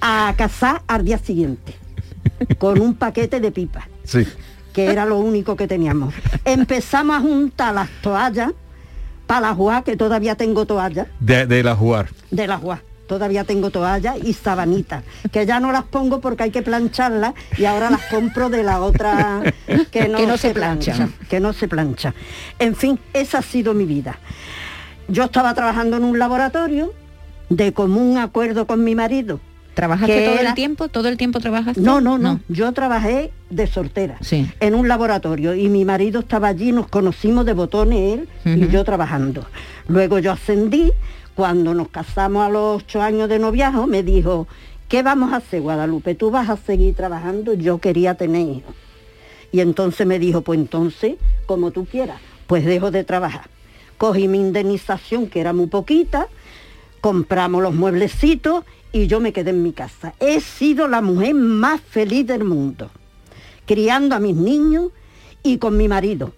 a 0.00 0.34
casar 0.36 0.82
al 0.86 1.04
día 1.04 1.18
siguiente 1.18 1.74
con 2.58 2.80
un 2.80 2.94
paquete 2.94 3.38
de 3.40 3.50
pipas, 3.52 3.84
Sí. 4.04 4.26
que 4.72 4.86
era 4.86 5.04
lo 5.04 5.18
único 5.18 5.54
que 5.56 5.68
teníamos. 5.68 6.14
Empezamos 6.44 7.16
a 7.16 7.20
juntar 7.20 7.74
las 7.74 7.88
toallas 8.02 8.52
para 9.26 9.40
la 9.48 9.54
juá, 9.54 9.82
que 9.84 9.96
todavía 9.96 10.34
tengo 10.34 10.66
toallas 10.66 11.06
De, 11.20 11.46
de 11.46 11.62
la 11.62 11.74
jugar. 11.76 12.08
de 12.30 12.46
la 12.46 12.58
juá. 12.58 12.82
Todavía 13.06 13.44
tengo 13.44 13.70
toallas 13.70 14.16
y 14.24 14.32
sabanitas, 14.32 15.04
que 15.30 15.44
ya 15.44 15.60
no 15.60 15.72
las 15.72 15.84
pongo 15.84 16.20
porque 16.20 16.44
hay 16.44 16.50
que 16.50 16.62
plancharlas 16.62 17.34
y 17.58 17.66
ahora 17.66 17.90
las 17.90 18.00
compro 18.06 18.48
de 18.48 18.62
la 18.62 18.80
otra 18.80 19.42
que 19.90 20.08
no, 20.08 20.16
Que 20.18 20.26
no 20.26 20.36
se, 20.38 20.48
se 20.48 20.54
plancha, 20.54 21.08
que 21.28 21.38
no 21.40 21.52
se 21.52 21.68
plancha. 21.68 22.14
En 22.58 22.74
fin, 22.74 22.98
esa 23.12 23.38
ha 23.38 23.42
sido 23.42 23.74
mi 23.74 23.84
vida. 23.84 24.18
Yo 25.08 25.24
estaba 25.24 25.52
trabajando 25.54 25.96
en 25.98 26.04
un 26.04 26.18
laboratorio 26.18 26.92
de 27.50 27.72
común 27.74 28.16
acuerdo 28.16 28.66
con 28.66 28.82
mi 28.84 28.94
marido. 28.94 29.38
¿Trabajaste 29.74 30.14
que 30.16 30.24
todo 30.24 30.38
era- 30.38 30.50
el 30.50 30.54
tiempo? 30.54 30.88
¿Todo 30.88 31.08
el 31.08 31.16
tiempo 31.16 31.40
trabajaste? 31.40 31.80
No, 31.80 32.00
no, 32.00 32.16
no, 32.16 32.40
Yo 32.48 32.72
trabajé 32.72 33.32
de 33.50 33.66
soltera 33.66 34.16
Sí. 34.20 34.48
en 34.60 34.74
un 34.74 34.86
laboratorio 34.88 35.54
y 35.54 35.68
mi 35.68 35.84
marido 35.84 36.20
estaba 36.20 36.48
allí, 36.48 36.70
nos 36.72 36.86
conocimos 36.86 37.44
de 37.44 37.52
botones 37.54 38.20
él 38.20 38.28
y 38.56 38.68
yo 38.68 38.84
trabajando. 38.84 39.44
Luego 39.88 40.20
yo 40.20 40.30
ascendí, 40.32 40.92
cuando 41.34 41.74
nos 41.74 41.88
casamos 41.88 42.46
a 42.46 42.48
los 42.48 42.82
ocho 42.82 43.02
años 43.02 43.28
de 43.28 43.38
noviazgo, 43.38 43.86
me 43.86 44.02
dijo, 44.02 44.46
¿qué 44.88 45.02
vamos 45.02 45.32
a 45.32 45.36
hacer, 45.36 45.62
Guadalupe? 45.62 46.14
¿Tú 46.14 46.30
vas 46.30 46.48
a 46.48 46.56
seguir 46.56 46.94
trabajando? 46.94 47.54
Yo 47.54 47.78
quería 47.78 48.14
tener 48.14 48.48
hijos. 48.48 48.74
Y 49.50 49.60
entonces 49.60 50.06
me 50.06 50.18
dijo, 50.18 50.42
pues 50.42 50.58
entonces, 50.58 51.16
como 51.46 51.70
tú 51.70 51.86
quieras, 51.86 52.20
pues 52.46 52.64
dejo 52.64 52.90
de 52.90 53.04
trabajar. 53.04 53.48
Cogí 53.98 54.28
mi 54.28 54.38
indemnización, 54.38 55.28
que 55.28 55.40
era 55.40 55.52
muy 55.52 55.66
poquita, 55.66 56.28
compramos 57.00 57.62
los 57.62 57.74
mueblecitos 57.74 58.64
y 58.92 59.06
yo 59.06 59.20
me 59.20 59.32
quedé 59.32 59.50
en 59.50 59.62
mi 59.62 59.72
casa. 59.72 60.14
He 60.20 60.40
sido 60.40 60.88
la 60.88 61.00
mujer 61.00 61.34
más 61.34 61.80
feliz 61.80 62.26
del 62.26 62.44
mundo, 62.44 62.90
criando 63.66 64.14
a 64.14 64.20
mis 64.20 64.36
niños 64.36 64.90
y 65.42 65.58
con 65.58 65.76
mi 65.76 65.88
marido. 65.88 66.32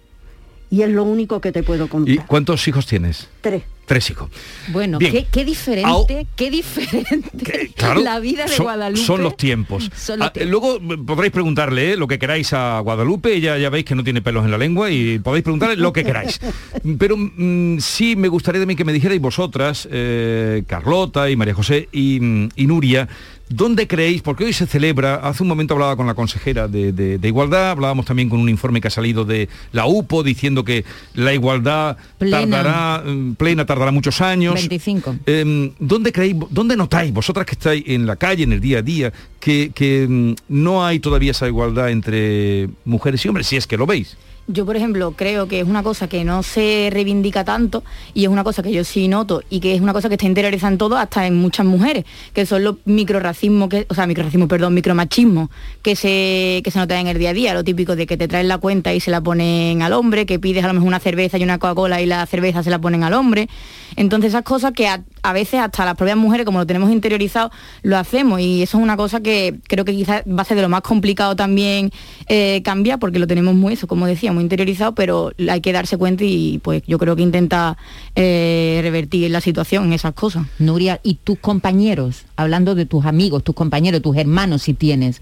Y 0.69 0.81
es 0.81 0.89
lo 0.89 1.03
único 1.03 1.39
que 1.39 1.51
te 1.51 1.63
puedo 1.63 1.87
contar. 1.87 2.13
¿Y 2.13 2.17
cuántos 2.17 2.67
hijos 2.67 2.85
tienes? 2.85 3.29
Tres. 3.41 3.63
Tres 3.85 4.09
hijos. 4.09 4.29
Bueno, 4.73 4.99
qué, 4.99 5.25
qué 5.31 5.45
diferente, 5.45 6.27
qué 6.35 6.51
diferente 6.51 7.71
Claro, 7.73 8.01
la 8.01 8.19
vida 8.19 8.43
de 8.43 8.49
son, 8.49 8.65
Guadalupe. 8.65 9.01
Son 9.01 9.23
los 9.23 9.37
tiempos. 9.37 9.89
Son 9.95 10.19
los 10.19 10.27
Ah, 10.27 10.33
Luego 10.45 10.75
eh, 10.75 10.97
podréis 11.05 11.31
preguntarle 11.31 11.93
eh, 11.93 11.95
lo 11.95 12.05
que 12.05 12.19
queráis 12.19 12.51
a 12.51 12.81
Guadalupe, 12.81 13.33
ella 13.33 13.57
ya 13.57 13.69
veis 13.69 13.85
que 13.85 13.95
no 13.95 14.03
tiene 14.03 14.21
pelos 14.21 14.43
en 14.43 14.51
la 14.51 14.57
lengua 14.57 14.91
y 14.91 15.19
podéis 15.19 15.43
preguntarle 15.43 15.77
lo 15.77 15.93
que 15.93 16.03
queráis. 16.03 16.37
Pero 16.99 17.15
mm, 17.15 17.79
sí 17.79 18.17
me 18.17 18.27
gustaría 18.27 18.59
también 18.59 18.77
que 18.77 18.83
me 18.83 18.91
dijerais 18.91 19.21
vosotras, 19.21 19.87
eh, 19.89 20.63
Carlota 20.67 21.29
y 21.29 21.37
María 21.37 21.53
José 21.53 21.87
y, 21.93 22.19
mm, 22.19 22.49
y 22.57 22.67
Nuria, 22.67 23.07
¿dónde 23.49 23.87
creéis? 23.87 24.21
Porque 24.21 24.43
hoy 24.45 24.53
se 24.53 24.65
celebra, 24.67 25.15
hace 25.15 25.43
un 25.43 25.49
momento 25.49 25.73
hablaba 25.73 25.95
con 25.95 26.07
la 26.07 26.13
consejera 26.13 26.67
de, 26.67 26.91
de- 26.91 27.17
de 27.17 27.27
Igualdad, 27.27 27.71
hablábamos 27.71 28.05
también 28.05 28.29
con 28.29 28.39
un 28.39 28.49
informe 28.49 28.81
que 28.81 28.87
ha 28.87 28.91
salido 28.91 29.25
de 29.25 29.47
la 29.71 29.85
UPO 29.85 30.23
diciendo 30.23 30.63
que 30.63 30.83
la 31.13 31.33
igualdad 31.33 31.97
Plena. 32.17 32.39
tardará, 32.63 33.03
mm, 33.05 33.35
plena 33.35 33.65
tardará 33.65 33.91
muchos 33.91 34.19
años. 34.21 34.55
25. 34.55 35.15
Em, 35.25 35.71
¿Dónde 35.79 36.11
creéis, 36.11 36.35
dónde 36.49 36.75
notáis, 36.75 37.13
vosotras 37.13 37.45
que 37.45 37.53
estáis 37.53 37.83
en 37.87 38.05
la 38.05 38.15
calle, 38.15 38.43
en 38.43 38.53
el 38.53 38.59
día 38.61 38.79
a 38.79 38.81
día, 38.81 39.13
que, 39.39 39.71
que, 39.73 40.05
mm, 40.09 40.33
no 40.49 40.85
hay 40.85 40.99
todavía 40.99 41.31
esa 41.31 41.47
igualdad 41.47 41.89
entre 41.91 42.69
mujeres 42.85 43.23
y 43.23 43.27
hombres, 43.29 43.47
si 43.47 43.55
es 43.55 43.67
que 43.67 43.77
lo 43.77 43.85
veis? 43.85 44.17
Yo, 44.49 44.65
por 44.65 44.77
ejemplo, 44.77 45.11
creo 45.11 45.49
que 45.49 45.59
es 45.59 45.67
una 45.67 45.83
cosa 45.83 46.07
que 46.07 46.23
no 46.23 46.41
se 46.41 46.87
reivindica 46.89 47.43
tanto 47.43 47.83
y 48.13 48.23
es 48.23 48.29
una 48.29 48.45
cosa 48.45 48.63
que 48.63 48.71
yo 48.71 48.85
sí 48.85 49.09
noto 49.09 49.43
y 49.49 49.59
que 49.59 49.75
es 49.75 49.81
una 49.81 49.91
cosa 49.91 50.07
que 50.07 50.15
está 50.15 50.25
interiorizada 50.25 50.71
en 50.71 50.77
todo, 50.77 50.95
hasta 50.95 51.27
en 51.27 51.35
muchas 51.35 51.65
mujeres, 51.65 52.05
que 52.33 52.45
son 52.45 52.63
los 52.63 52.77
microracismos, 52.85 53.67
que, 53.67 53.85
o 53.89 53.93
sea, 53.93 54.07
microracismo, 54.07 54.47
perdón, 54.47 54.73
micromachismo 54.73 55.51
que 55.81 55.97
se, 55.97 56.61
que 56.63 56.71
se 56.71 56.79
nota 56.79 56.97
en 56.97 57.07
el 57.07 57.19
día 57.19 57.31
a 57.31 57.33
día, 57.33 57.53
lo 57.53 57.65
típico 57.65 57.97
de 57.97 58.07
que 58.07 58.15
te 58.15 58.29
traen 58.29 58.47
la 58.47 58.57
cuenta 58.57 58.93
y 58.93 59.01
se 59.01 59.11
la 59.11 59.19
ponen 59.19 59.81
al 59.81 59.91
hombre, 59.91 60.25
que 60.25 60.39
pides 60.39 60.63
a 60.63 60.67
lo 60.67 60.75
mejor 60.75 60.87
una 60.87 61.01
cerveza 61.01 61.37
y 61.37 61.43
una 61.43 61.57
Coca-Cola 61.57 62.01
y 62.01 62.05
la 62.05 62.25
cerveza 62.25 62.63
se 62.63 62.69
la 62.69 62.79
ponen 62.79 63.03
al 63.03 63.15
hombre. 63.15 63.49
Entonces 63.97 64.29
esas 64.29 64.43
cosas 64.43 64.71
que 64.71 64.87
a, 64.87 65.03
a 65.27 65.33
veces 65.33 65.59
hasta 65.59 65.83
las 65.83 65.95
propias 65.95 66.15
mujeres, 66.15 66.45
como 66.45 66.59
lo 66.59 66.65
tenemos 66.65 66.89
interiorizado, 66.89 67.51
lo 67.83 67.97
hacemos 67.97 68.39
y 68.39 68.63
eso 68.63 68.77
es 68.77 68.83
una 68.83 68.95
cosa 68.95 69.19
que 69.19 69.59
creo 69.67 69.83
que 69.83 69.91
quizás 69.91 70.23
va 70.23 70.43
a 70.43 70.45
ser 70.45 70.55
de 70.55 70.61
lo 70.63 70.69
más 70.69 70.83
complicado 70.83 71.35
también 71.35 71.91
eh, 72.27 72.61
cambiar, 72.63 72.97
porque 72.97 73.19
lo 73.19 73.27
tenemos 73.27 73.53
muy, 73.53 73.73
eso, 73.73 73.87
como 73.87 74.05
decía, 74.05 74.31
muy 74.31 74.43
interiorizado, 74.43 74.95
pero 74.95 75.33
hay 75.49 75.59
que 75.59 75.73
darse 75.73 75.97
cuenta 75.97 76.23
y 76.23 76.59
pues 76.59 76.81
yo 76.87 76.97
creo 76.97 77.17
que 77.17 77.23
intenta 77.23 77.77
eh, 78.15 78.79
revertir 78.81 79.29
la 79.29 79.41
situación 79.41 79.87
en 79.87 79.93
esas 79.93 80.13
cosas. 80.13 80.45
Nuria, 80.59 81.01
¿y 81.03 81.15
tus 81.15 81.37
compañeros, 81.39 82.23
hablando 82.37 82.73
de 82.73 82.85
tus 82.85 83.05
amigos, 83.05 83.43
tus 83.43 83.53
compañeros, 83.53 84.01
tus 84.01 84.15
hermanos 84.15 84.61
si 84.61 84.73
tienes, 84.75 85.21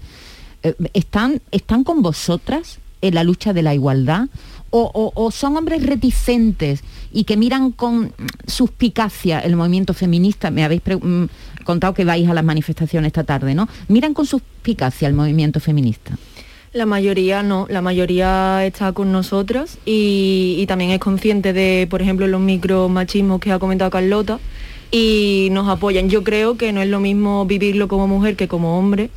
eh, 0.62 0.74
¿están, 0.94 1.42
¿están 1.50 1.82
con 1.82 2.00
vosotras 2.00 2.78
en 3.00 3.16
la 3.16 3.24
lucha 3.24 3.52
de 3.52 3.62
la 3.62 3.74
igualdad? 3.74 4.28
O, 4.78 4.90
o- 5.02 5.12
o 5.24 5.30
son 5.30 5.56
hombres 5.56 5.80
reticentes 5.92 6.82
y 7.12 7.24
que 7.24 7.36
miran 7.36 7.72
con 7.72 8.12
suspicacia 8.46 9.38
el 9.40 9.54
movimiento 9.56 9.94
feminista? 9.94 10.50
Me 10.50 10.64
habéis 10.64 10.82
mm, 10.86 11.24
contado 11.64 11.94
que 11.94 12.04
vais 12.04 12.28
a 12.28 12.34
las 12.34 12.44
manifestaciones 12.44 13.08
esta 13.08 13.24
tarde, 13.24 13.54
¿no? 13.54 13.68
Miran 13.88 14.12
con 14.14 14.26
suspicacia 14.26 15.08
el 15.08 15.14
movimiento 15.14 15.60
feminista. 15.60 16.18
La 16.72 16.84
mayoría 16.84 17.42
no, 17.42 17.66
la 17.70 17.80
mayoría 17.80 18.66
está 18.66 18.92
con 18.92 19.12
nosotras 19.12 19.78
y, 19.86 20.56
y 20.58 20.66
también 20.66 20.90
es 20.90 20.98
consciente 20.98 21.52
de, 21.54 21.86
por 21.88 22.02
ejemplo, 22.02 22.26
los 22.26 22.40
micromachismos 22.40 23.40
que 23.40 23.52
ha 23.52 23.58
comentado 23.58 23.90
Carlota 23.90 24.38
y 24.90 25.48
nos 25.52 25.68
apoyan. 25.68 26.10
Yo 26.10 26.22
creo 26.22 26.56
que 26.58 26.72
no 26.72 26.82
es 26.82 26.88
lo 26.88 27.00
mismo 27.00 27.46
vivirlo 27.46 27.88
como 27.88 28.06
mujer 28.06 28.36
que 28.36 28.46
como 28.46 28.78
hombre 28.78 29.08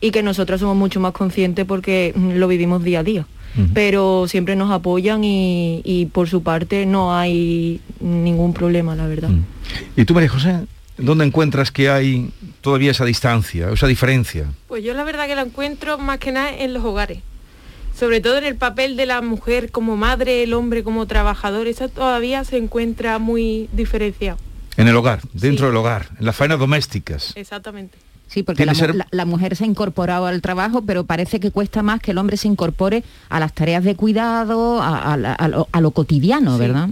y 0.00 0.10
que 0.10 0.22
nosotras 0.22 0.60
somos 0.60 0.76
mucho 0.76 1.00
más 1.00 1.12
conscientes 1.12 1.64
porque 1.64 2.12
mm, 2.14 2.32
lo 2.40 2.46
vivimos 2.48 2.84
día 2.84 3.00
a 3.00 3.04
día. 3.04 3.26
Pero 3.74 4.26
siempre 4.28 4.54
nos 4.54 4.70
apoyan 4.70 5.24
y, 5.24 5.82
y 5.84 6.06
por 6.06 6.28
su 6.28 6.42
parte 6.42 6.86
no 6.86 7.16
hay 7.16 7.80
ningún 8.00 8.54
problema, 8.54 8.94
la 8.94 9.06
verdad. 9.06 9.30
¿Y 9.96 10.04
tú, 10.04 10.14
María 10.14 10.28
José, 10.28 10.60
dónde 10.96 11.24
encuentras 11.24 11.70
que 11.70 11.90
hay 11.90 12.30
todavía 12.60 12.90
esa 12.90 13.04
distancia, 13.04 13.70
esa 13.70 13.86
diferencia? 13.86 14.46
Pues 14.68 14.84
yo 14.84 14.94
la 14.94 15.04
verdad 15.04 15.26
que 15.26 15.34
la 15.34 15.42
encuentro 15.42 15.98
más 15.98 16.18
que 16.18 16.32
nada 16.32 16.56
en 16.56 16.74
los 16.74 16.84
hogares. 16.84 17.18
Sobre 17.98 18.20
todo 18.20 18.38
en 18.38 18.44
el 18.44 18.54
papel 18.54 18.96
de 18.96 19.06
la 19.06 19.22
mujer 19.22 19.72
como 19.72 19.96
madre, 19.96 20.44
el 20.44 20.54
hombre 20.54 20.84
como 20.84 21.06
trabajador, 21.06 21.66
eso 21.66 21.88
todavía 21.88 22.44
se 22.44 22.56
encuentra 22.56 23.18
muy 23.18 23.68
diferenciado. 23.72 24.38
En 24.76 24.86
el 24.86 24.94
hogar, 24.94 25.20
dentro 25.32 25.66
del 25.66 25.74
hogar, 25.74 26.10
en 26.20 26.26
las 26.26 26.36
faenas 26.36 26.60
domésticas. 26.60 27.32
Exactamente. 27.34 27.98
Sí, 28.28 28.42
porque 28.42 28.64
la, 28.66 28.72
Tiene 28.74 28.86
mu- 28.88 28.92
ser- 28.92 28.96
la- 28.96 29.08
la 29.10 29.24
mujer 29.24 29.56
se 29.56 29.64
ha 29.64 29.66
incorporado 29.66 30.26
al 30.26 30.42
trabajo, 30.42 30.82
pero 30.82 31.04
parece 31.04 31.40
que 31.40 31.50
cuesta 31.50 31.82
más 31.82 32.00
que 32.00 32.10
el 32.10 32.18
hombre 32.18 32.36
se 32.36 32.46
incorpore 32.46 33.02
a 33.30 33.40
las 33.40 33.54
tareas 33.54 33.82
de 33.84 33.94
cuidado, 33.96 34.80
a, 34.82 35.14
a 35.14 35.16
la- 35.16 35.32
a 35.32 35.48
lo, 35.48 35.66
a 35.72 35.80
lo 35.80 35.90
cotidiano, 35.92 36.54
Sí. 36.54 36.60
¿verdad? 36.60 36.88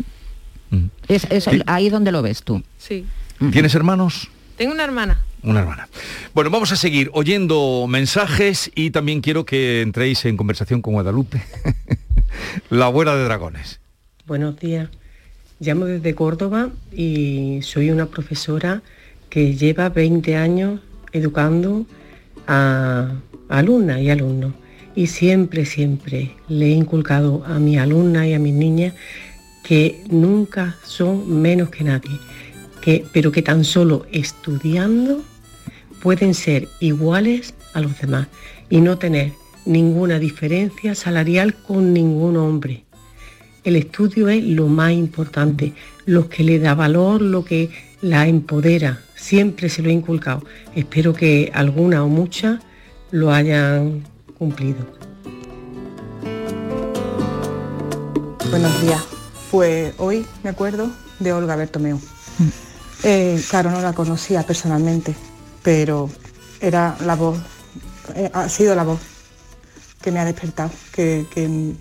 Es, 1.08 1.26
es- 1.30 1.48
ahí 1.66 1.86
es 1.86 1.92
donde 1.92 2.10
lo 2.10 2.22
ves 2.22 2.42
tú. 2.42 2.62
Sí. 2.78 3.04
¿Tienes 3.52 3.74
hermanos? 3.74 4.28
Tengo 4.56 4.72
una 4.72 4.84
hermana. 4.84 5.20
Una 5.42 5.60
hermana. 5.60 5.88
Bueno, 6.34 6.50
vamos 6.50 6.72
a 6.72 6.76
seguir 6.76 7.10
oyendo 7.12 7.86
mensajes 7.88 8.70
y 8.74 8.90
también 8.90 9.20
quiero 9.20 9.44
que 9.44 9.82
entréis 9.82 10.24
en 10.24 10.36
conversación 10.36 10.82
con 10.82 10.94
Guadalupe, 10.94 11.42
la 12.70 12.86
abuela 12.86 13.14
de 13.14 13.24
dragones. 13.24 13.78
Buenos 14.26 14.58
días. 14.58 14.88
Llamo 15.60 15.84
desde 15.84 16.14
Córdoba 16.14 16.70
y 16.92 17.60
soy 17.62 17.90
una 17.90 18.06
profesora 18.06 18.82
que 19.30 19.54
lleva 19.54 19.88
20 19.88 20.36
años 20.36 20.80
educando 21.16 21.86
a 22.46 23.10
alumnas 23.48 24.00
y 24.00 24.10
alumnos. 24.10 24.52
Y 24.94 25.08
siempre, 25.08 25.66
siempre 25.66 26.32
le 26.48 26.66
he 26.66 26.70
inculcado 26.70 27.44
a 27.46 27.58
mis 27.58 27.78
alumnas 27.78 28.26
y 28.26 28.34
a 28.34 28.38
mis 28.38 28.54
niñas 28.54 28.94
que 29.62 30.02
nunca 30.08 30.76
son 30.84 31.40
menos 31.42 31.70
que 31.70 31.84
nadie, 31.84 32.18
que, 32.80 33.04
pero 33.12 33.32
que 33.32 33.42
tan 33.42 33.64
solo 33.64 34.06
estudiando 34.12 35.22
pueden 36.00 36.34
ser 36.34 36.68
iguales 36.80 37.54
a 37.74 37.80
los 37.80 37.98
demás 38.00 38.28
y 38.70 38.80
no 38.80 38.96
tener 38.96 39.32
ninguna 39.64 40.18
diferencia 40.18 40.94
salarial 40.94 41.54
con 41.54 41.92
ningún 41.92 42.36
hombre. 42.36 42.84
El 43.64 43.74
estudio 43.74 44.28
es 44.28 44.44
lo 44.44 44.68
más 44.68 44.92
importante, 44.92 45.72
lo 46.04 46.28
que 46.28 46.44
le 46.44 46.60
da 46.60 46.74
valor, 46.74 47.20
lo 47.20 47.44
que 47.44 47.70
la 48.00 48.28
empodera. 48.28 49.00
Siempre 49.16 49.68
se 49.68 49.82
lo 49.82 49.88
he 49.88 49.92
inculcado. 49.92 50.44
Espero 50.74 51.14
que 51.14 51.50
alguna 51.52 52.04
o 52.04 52.08
muchas 52.08 52.60
lo 53.10 53.32
hayan 53.32 54.04
cumplido. 54.38 54.86
Buenos 58.50 58.82
días. 58.82 59.02
Pues 59.50 59.94
hoy 59.98 60.24
me 60.44 60.50
acuerdo 60.50 60.90
de 61.18 61.32
Olga 61.32 61.56
Bertomeu. 61.56 61.98
Eh, 63.02 63.40
claro, 63.50 63.70
no 63.70 63.80
la 63.80 63.92
conocía 63.92 64.42
personalmente, 64.42 65.14
pero 65.62 66.10
era 66.60 66.96
la 67.04 67.14
voz, 67.14 67.38
eh, 68.14 68.30
ha 68.32 68.48
sido 68.48 68.74
la 68.74 68.84
voz 68.84 69.00
que 70.00 70.10
me 70.10 70.18
ha 70.18 70.24
despertado, 70.24 70.70
que, 70.92 71.26
que, 71.32 71.46
mm, 71.46 71.76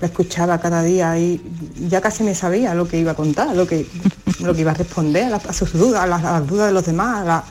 la 0.00 0.06
escuchaba 0.06 0.58
cada 0.58 0.82
día 0.82 1.18
y 1.18 1.40
ya 1.88 2.00
casi 2.00 2.22
me 2.24 2.34
sabía 2.34 2.74
lo 2.74 2.88
que 2.88 2.98
iba 2.98 3.12
a 3.12 3.14
contar, 3.14 3.54
lo 3.54 3.66
que, 3.66 3.86
lo 4.40 4.54
que 4.54 4.62
iba 4.62 4.70
a 4.70 4.74
responder 4.74 5.32
a, 5.34 5.52
sus 5.52 5.72
dudas, 5.74 6.02
a 6.02 6.06
las, 6.06 6.46
dudas 6.46 6.68
de 6.68 6.72
los 6.72 6.86
demás, 6.86 7.20
a, 7.20 7.24
la- 7.24 7.44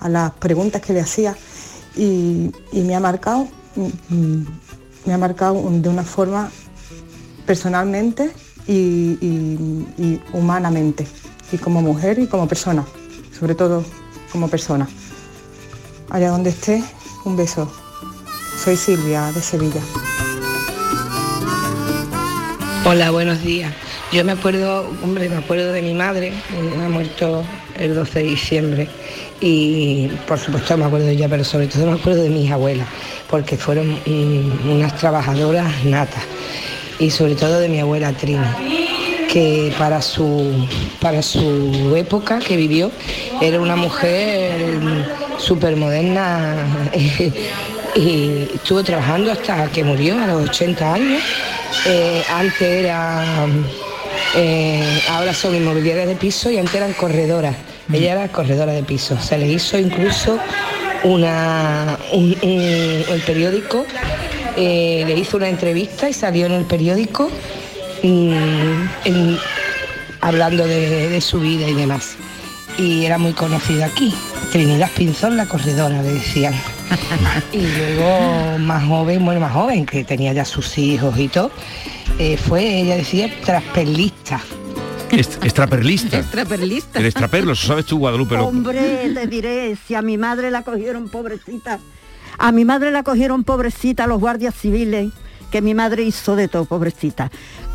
a 0.00 0.08
las 0.08 0.30
preguntas 0.32 0.80
que 0.80 0.92
le 0.94 1.00
hacía. 1.00 1.36
Y, 1.96 2.50
me 2.72 2.94
ha 2.94 3.00
marcado, 3.00 3.48
mm, 3.76 4.42
me 5.04 5.12
ha 5.12 5.18
marcado 5.18 5.62
de 5.70 5.88
una 5.88 6.02
forma 6.04 6.50
personalmente 7.44 8.32
y- 8.66 9.18
y 9.98 10.20
humanamente, 10.32 11.06
y 11.52 11.58
como 11.58 11.82
mujer 11.82 12.18
y 12.18 12.26
como 12.28 12.48
persona, 12.48 12.84
sobre 13.38 13.54
todo 13.54 13.84
como 14.32 14.48
persona. 14.48 14.88
Allá 16.08 16.30
donde 16.30 16.50
esté, 16.50 16.82
un 17.24 17.36
beso. 17.36 17.70
Soy 18.64 18.76
Silvia 18.76 19.32
de 19.32 19.42
Sevilla. 19.42 19.80
Hola, 22.82 23.10
buenos 23.10 23.42
días. 23.42 23.74
Yo 24.10 24.24
me 24.24 24.32
acuerdo, 24.32 24.90
hombre, 25.02 25.28
me 25.28 25.36
acuerdo 25.36 25.70
de 25.70 25.82
mi 25.82 25.92
madre, 25.92 26.32
ha 26.82 26.88
muerto 26.88 27.44
el 27.78 27.94
12 27.94 28.20
de 28.20 28.24
diciembre 28.24 28.88
y 29.38 30.08
por 30.26 30.38
supuesto 30.38 30.78
me 30.78 30.86
acuerdo 30.86 31.06
de 31.06 31.12
ella, 31.12 31.28
pero 31.28 31.44
sobre 31.44 31.66
todo 31.66 31.86
me 31.86 31.98
acuerdo 31.98 32.22
de 32.22 32.30
mis 32.30 32.50
abuelas, 32.50 32.88
porque 33.28 33.58
fueron 33.58 33.98
mm, 34.06 34.70
unas 34.70 34.96
trabajadoras 34.96 35.84
natas 35.84 36.22
y 36.98 37.10
sobre 37.10 37.34
todo 37.34 37.60
de 37.60 37.68
mi 37.68 37.80
abuela 37.80 38.12
Trina, 38.14 38.56
que 39.30 39.74
para 39.78 40.00
su, 40.00 40.66
para 41.00 41.20
su 41.20 41.94
época 41.94 42.38
que 42.38 42.56
vivió 42.56 42.90
era 43.42 43.60
una 43.60 43.76
mujer 43.76 44.80
súper 45.36 45.76
moderna 45.76 46.56
y 47.94 48.48
estuvo 48.54 48.82
trabajando 48.82 49.32
hasta 49.32 49.68
que 49.68 49.84
murió 49.84 50.18
a 50.18 50.26
los 50.26 50.48
80 50.48 50.94
años. 50.94 51.22
Eh, 51.86 52.22
antes 52.30 52.60
era, 52.62 53.46
eh, 54.36 55.00
ahora 55.10 55.32
son 55.34 55.54
inmobiliarias 55.54 56.06
de 56.08 56.16
piso 56.16 56.50
y 56.50 56.58
antes 56.58 56.74
eran 56.74 56.92
corredoras. 56.92 57.56
Ella 57.92 58.12
era 58.12 58.28
corredora 58.28 58.72
de 58.72 58.82
piso. 58.84 59.18
Se 59.20 59.36
le 59.38 59.48
hizo 59.48 59.76
incluso 59.78 60.38
una, 61.02 61.98
un- 62.12 62.36
un- 62.42 63.04
el 63.14 63.22
periódico, 63.26 63.84
eh, 64.56 65.04
le 65.06 65.14
hizo 65.14 65.36
una 65.38 65.48
entrevista 65.48 66.08
y 66.08 66.12
salió 66.12 66.46
en 66.46 66.52
el 66.52 66.64
periódico 66.64 67.30
mm, 68.02 68.84
en- 69.06 69.38
hablando 70.20 70.66
de, 70.66 71.08
de 71.08 71.20
su 71.20 71.40
vida 71.40 71.66
y 71.68 71.74
demás. 71.74 72.16
Y 72.78 73.04
era 73.04 73.18
muy 73.18 73.32
conocida 73.32 73.86
aquí. 73.86 74.14
Trinidad 74.52 74.90
Pinzón, 74.96 75.36
la 75.36 75.46
corredora, 75.46 76.00
le 76.02 76.12
decían. 76.12 76.54
y 77.52 77.58
luego 77.66 78.58
más 78.58 78.84
joven, 78.86 79.24
bueno, 79.24 79.40
más 79.40 79.52
joven, 79.52 79.86
que 79.86 80.04
tenía 80.04 80.32
ya 80.32 80.44
sus 80.44 80.76
hijos 80.78 81.18
y 81.18 81.28
todo, 81.28 81.50
eh, 82.18 82.36
fue, 82.36 82.80
ella 82.80 82.96
decía, 82.96 83.30
traspelista. 83.44 84.40
Est- 85.10 85.42
Extraperlista. 85.44 86.18
Extraperlista. 86.18 86.98
El 86.98 87.06
extraperlo, 87.06 87.52
eso 87.52 87.66
sabes 87.68 87.86
tú, 87.86 87.98
Guadalupe. 87.98 88.36
lo- 88.36 88.46
Hombre, 88.46 89.10
te 89.12 89.26
diré, 89.26 89.76
si 89.86 89.94
a 89.94 90.02
mi 90.02 90.18
madre 90.18 90.50
la 90.50 90.62
cogieron 90.62 91.08
pobrecita, 91.08 91.78
a 92.38 92.52
mi 92.52 92.64
madre 92.64 92.90
la 92.90 93.02
cogieron 93.02 93.42
pobrecita 93.44 94.06
los 94.06 94.20
guardias 94.20 94.54
civiles, 94.54 95.12
que 95.50 95.62
mi 95.62 95.74
madre 95.74 96.04
hizo 96.04 96.36
de 96.36 96.46
todo, 96.48 96.64
pobrecita. 96.64 97.30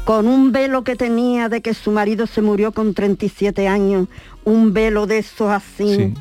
Con 0.06 0.28
un 0.28 0.52
velo 0.52 0.84
que 0.84 0.96
tenía 0.96 1.50
de 1.50 1.62
que 1.62 1.74
su 1.74 1.92
marido 1.92 2.26
se 2.28 2.42
murió 2.42 2.72
con 2.72 2.94
37 2.94 3.68
años, 3.68 4.08
un 4.46 4.72
velo 4.74 5.08
de 5.08 5.18
esos 5.18 5.50
así, 5.52 6.14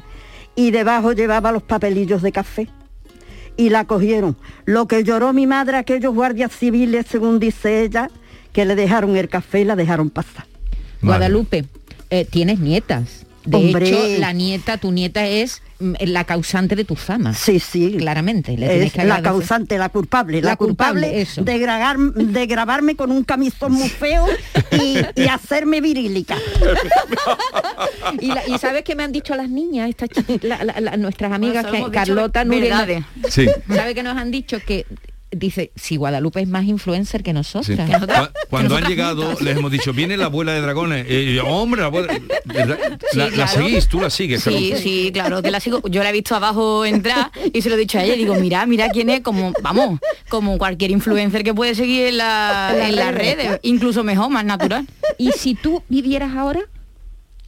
y 0.57 0.71
debajo 0.73 1.13
llevaba 1.13 1.53
los 1.53 1.63
papelillos 1.63 2.23
de 2.23 2.33
café. 2.33 2.69
Y 3.57 3.71
la 3.71 3.85
cogieron. 3.85 4.37
Lo 4.65 4.87
que 4.87 5.05
lloró 5.05 5.33
mi 5.33 5.47
madre, 5.47 5.77
aquellos 5.77 6.15
guardias 6.15 6.53
civiles, 6.53 7.07
según 7.09 7.39
dice 7.39 7.83
ella, 7.83 8.11
que 8.53 8.65
le 8.65 8.75
dejaron 8.75 9.17
el 9.17 9.29
café 9.29 9.61
y 9.61 9.65
la 9.65 9.77
dejaron 9.77 10.11
pasar. 10.11 10.47
Guadalupe, 11.03 11.67
eh, 12.11 12.25
tienes 12.25 12.61
nietas. 12.61 13.27
De 13.45 13.57
Hombre. 13.59 13.89
hecho, 13.89 14.21
la 14.21 14.33
nieta, 14.33 14.79
tu 14.79 14.91
nieta 14.91 15.27
es 15.27 15.61
mm, 15.79 15.95
la 16.07 16.25
causante 16.25 16.77
de 16.77 16.85
tu 16.85 16.97
fama. 16.97 17.35
Sí, 17.35 17.61
sí. 17.61 17.95
Claramente. 17.99 18.53
le 18.57 18.67
tienes 18.69 18.87
Es 18.87 18.93
que 18.95 19.05
la 19.05 19.21
causante, 19.23 19.77
la 19.77 19.91
culpable, 19.91 20.41
la, 20.41 20.51
La 20.51 20.57
culpable, 20.57 21.03
culpable, 21.09 21.21
eso. 21.23 21.43
de, 21.43 21.59
grabar- 21.59 22.15
de 22.15 22.47
grabarme 22.47 22.97
con 22.97 23.11
un 23.11 23.23
camisón 23.25 23.73
muy 23.73 23.89
feo 23.91 24.27
y, 24.73 24.99
y 25.15 25.27
hacerme 25.31 25.81
virílica. 25.83 26.37
y, 28.21 28.27
la- 28.29 28.47
y 28.47 28.59
sabes 28.59 28.83
qué 28.83 28.95
me 28.95 29.03
han 29.03 29.13
dicho 29.13 29.35
las 29.35 29.49
niñas, 29.51 29.91
la- 30.43 30.65
la- 30.65 30.97
nuestras 30.97 31.33
amigas, 31.33 31.67
eso 31.73 31.87
que- 31.87 31.91
Carlota, 31.93 32.45
Nuria. 32.45 33.07
Sí. 33.29 33.47
¿Sabe 33.69 33.95
que 33.95 34.03
nos 34.03 34.17
han 34.17 34.31
dicho 34.31 34.59
que 34.67 34.87
dice 35.37 35.73
si 35.77 35.97
Guadalupe 35.97 36.41
es 36.41 36.49
más 36.49 36.65
influencer 36.65 37.23
que 37.23 37.31
Sí. 37.31 37.35
nosotras? 37.35 37.91
Cu- 37.91 37.99
Cuando 38.49 38.77
han 38.77 38.83
nosotras 38.83 38.89
llegado 38.89 39.23
juntas. 39.27 39.43
les 39.43 39.57
hemos 39.57 39.71
dicho, 39.71 39.93
viene 39.93 40.17
la 40.17 40.27
abuela 40.27 40.53
de 40.53 40.61
dragones. 40.61 41.07
Eh, 41.09 41.41
hombre, 41.45 41.81
la 41.81 41.87
abuela... 41.89 42.13
¿verdad? 42.45 42.79
Sí, 43.11 43.19
la, 43.19 43.25
la 43.27 43.31
claro. 43.33 43.53
seguís, 43.53 43.89
tú 43.89 44.01
la 44.01 44.11
sigues. 44.11 44.43
Sí, 44.43 44.51
Carlota. 44.51 44.77
sí, 44.79 45.11
claro, 45.13 45.43
que 45.43 45.51
la 45.51 45.61
sigo. 45.61 45.83
Yo 45.89 46.03
la 46.03 46.11
he 46.11 46.13
visto 46.13 46.35
abajo 46.35 46.85
entrar 46.85 47.31
y 47.53 47.63
se 47.63 47.69
lo 47.69 47.75
he 47.75 47.79
dicho 47.79 47.99
a 47.99 48.05
ella. 48.05 48.15
Digo, 48.15 48.35
mira, 48.37 48.65
mira 48.67 48.89
quién 48.91 49.11
es, 49.11 49.21
como, 49.21 49.53
vamos, 49.63 49.99
como 50.29 50.59
cualquier 50.59 50.91
influencer 50.91 51.43
que 51.45 51.55
puede 51.55 51.75
seguir 51.75 52.07
en, 52.07 52.19
la- 52.19 52.75
En 52.89 52.97
las 52.97 53.15
redes. 53.15 53.59
Incluso 53.63 54.05
mejor, 54.05 54.31
más 54.31 54.45
natural. 54.45 54.87
Y 55.19 55.33
si 55.33 55.55
tú 55.55 55.83
vivieras 55.89 56.35
ahora, 56.37 56.61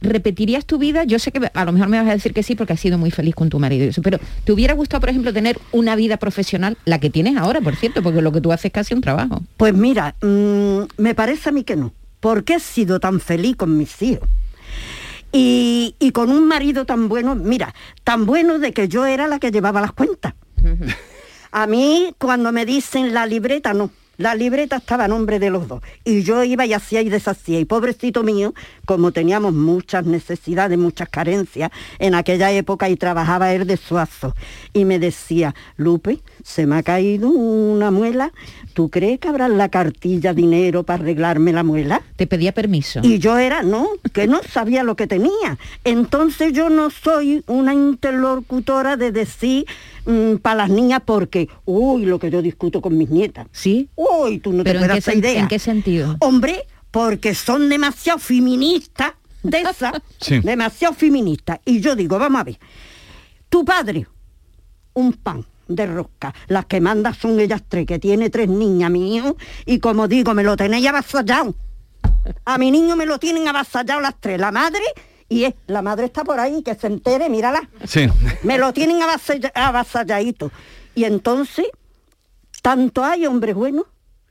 ¿repetirías 0.01 0.65
tu 0.65 0.77
vida? 0.77 1.03
Yo 1.03 1.19
sé 1.19 1.31
que 1.31 1.49
a 1.53 1.65
lo 1.65 1.71
mejor 1.71 1.89
me 1.89 1.97
vas 1.97 2.07
a 2.07 2.13
decir 2.13 2.33
que 2.33 2.43
sí 2.43 2.55
porque 2.55 2.73
has 2.73 2.79
sido 2.79 2.97
muy 2.97 3.11
feliz 3.11 3.35
con 3.35 3.49
tu 3.49 3.59
marido 3.59 3.85
y 3.85 3.89
eso, 3.89 4.01
pero 4.01 4.19
¿te 4.43 4.51
hubiera 4.51 4.73
gustado, 4.73 5.01
por 5.01 5.09
ejemplo, 5.09 5.33
tener 5.33 5.59
una 5.71 5.95
vida 5.95 6.17
profesional, 6.17 6.77
la 6.85 6.99
que 6.99 7.09
tienes 7.09 7.37
ahora, 7.37 7.61
por 7.61 7.75
cierto, 7.75 8.03
porque 8.03 8.21
lo 8.21 8.31
que 8.31 8.41
tú 8.41 8.51
haces 8.51 8.65
es 8.65 8.71
casi 8.71 8.93
un 8.93 9.01
trabajo? 9.01 9.41
Pues 9.57 9.73
mira, 9.73 10.15
mm, 10.21 10.81
me 10.97 11.15
parece 11.15 11.49
a 11.49 11.51
mí 11.51 11.63
que 11.63 11.75
no, 11.75 11.93
porque 12.19 12.55
he 12.55 12.59
sido 12.59 12.99
tan 12.99 13.19
feliz 13.19 13.55
con 13.55 13.77
mis 13.77 14.01
hijos. 14.01 14.27
Y, 15.31 15.95
y 15.99 16.11
con 16.11 16.31
un 16.31 16.47
marido 16.47 16.85
tan 16.85 17.09
bueno, 17.09 17.35
mira, 17.35 17.73
tan 18.03 18.25
bueno 18.25 18.59
de 18.59 18.71
que 18.71 18.87
yo 18.87 19.05
era 19.05 19.27
la 19.27 19.39
que 19.39 19.51
llevaba 19.51 19.81
las 19.81 19.91
cuentas. 19.91 20.33
A 21.51 21.67
mí 21.67 22.13
cuando 22.17 22.51
me 22.51 22.65
dicen 22.65 23.13
la 23.13 23.25
libreta, 23.25 23.73
no. 23.73 23.91
La 24.17 24.33
libreta 24.33 24.77
estaba 24.77 25.05
a 25.05 25.07
nombre 25.07 25.37
de 25.39 25.51
los 25.51 25.67
dos. 25.67 25.83
Y 26.03 26.23
yo 26.23 26.43
iba 26.43 26.65
y 26.65 26.73
hacía 26.73 27.01
y 27.01 27.09
deshacía. 27.09 27.59
Y 27.59 27.65
pobrecito 27.65 28.23
mío, 28.23 28.53
como 28.85 29.11
teníamos 29.11 29.53
muchas 29.53 30.05
necesidades, 30.05 30.77
muchas 30.77 31.07
carencias 31.09 31.69
en 31.99 32.15
aquella 32.15 32.51
época 32.51 32.89
y 32.89 32.95
trabajaba 32.95 33.53
él 33.53 33.67
de 33.67 33.77
suazo. 33.77 34.35
Y 34.73 34.85
me 34.85 34.97
decía, 34.97 35.53
Lupe, 35.75 36.19
se 36.43 36.65
me 36.65 36.77
ha 36.77 36.83
caído 36.83 37.29
una 37.29 37.91
muela. 37.91 38.31
¿Tú 38.73 38.89
crees 38.89 39.19
que 39.19 39.27
habrá 39.27 39.45
en 39.45 39.57
la 39.57 39.69
cartilla 39.69 40.33
dinero 40.33 40.83
para 40.83 41.03
arreglarme 41.03 41.53
la 41.53 41.63
muela? 41.63 42.01
Te 42.15 42.25
pedía 42.25 42.51
permiso. 42.53 43.01
Y 43.03 43.19
yo 43.19 43.37
era, 43.37 43.61
no, 43.61 43.87
que 44.13 44.27
no 44.27 44.41
sabía 44.43 44.83
lo 44.83 44.95
que 44.95 45.05
tenía. 45.05 45.57
Entonces 45.83 46.53
yo 46.53 46.69
no 46.69 46.89
soy 46.89 47.43
una 47.45 47.73
interlocutora 47.73 48.97
de 48.97 49.11
decir 49.11 49.65
para 50.41 50.55
las 50.55 50.69
niñas 50.69 51.01
porque, 51.05 51.49
uy, 51.65 52.05
lo 52.05 52.19
que 52.19 52.29
yo 52.31 52.41
discuto 52.41 52.81
con 52.81 52.97
mis 52.97 53.09
nietas. 53.09 53.47
¿Sí? 53.51 53.89
Uy, 53.95 54.39
tú 54.39 54.53
no 54.53 54.63
¿Pero 54.63 54.79
te 54.79 54.85
en 54.85 54.89
puedes 54.89 55.05
qué, 55.05 55.17
idea. 55.17 55.41
en 55.41 55.47
qué 55.47 55.59
sentido? 55.59 56.15
Hombre, 56.21 56.63
porque 56.91 57.35
son 57.35 57.67
demasiado 57.69 58.19
feministas 58.19 59.13
de 59.43 59.61
esa, 59.69 59.91
Sí. 60.19 60.39
demasiado 60.39 60.93
feministas. 60.93 61.59
Y 61.65 61.79
yo 61.81 61.95
digo, 61.95 62.17
vamos 62.17 62.41
a 62.41 62.43
ver, 62.45 62.59
tu 63.49 63.65
padre, 63.65 64.07
un 64.93 65.13
pan 65.13 65.45
de 65.67 65.85
rosca, 65.85 66.33
las 66.47 66.65
que 66.65 66.79
manda 66.79 67.13
son 67.13 67.39
ellas 67.39 67.61
tres, 67.67 67.85
que 67.85 67.99
tiene 67.99 68.29
tres 68.29 68.47
niñas, 68.47 68.89
mi 68.89 69.15
hijo, 69.17 69.35
y 69.65 69.79
como 69.79 70.07
digo, 70.07 70.33
me 70.33 70.43
lo 70.43 70.55
tenéis 70.55 70.87
avasallado. 70.87 71.53
A 72.45 72.57
mi 72.57 72.71
niño 72.71 72.95
me 72.95 73.05
lo 73.05 73.19
tienen 73.19 73.47
avasallado 73.47 73.99
las 74.01 74.15
tres, 74.19 74.39
la 74.39 74.51
madre, 74.51 74.83
y 75.29 75.43
es, 75.45 75.53
la 75.67 75.81
madre 75.81 76.05
está 76.05 76.23
por 76.23 76.39
ahí, 76.39 76.63
que 76.63 76.75
se 76.75 76.87
entere, 76.87 77.29
mírala. 77.29 77.69
Sí. 77.85 78.07
Me 78.43 78.57
lo 78.57 78.71
tienen 78.73 79.01
avasalla- 79.01 79.51
avasalladito. 79.53 80.51
Y 80.95 81.03
entonces, 81.03 81.67
tanto 82.61 83.03
hay 83.03 83.25
hombres 83.25 83.55
buenos 83.55 83.85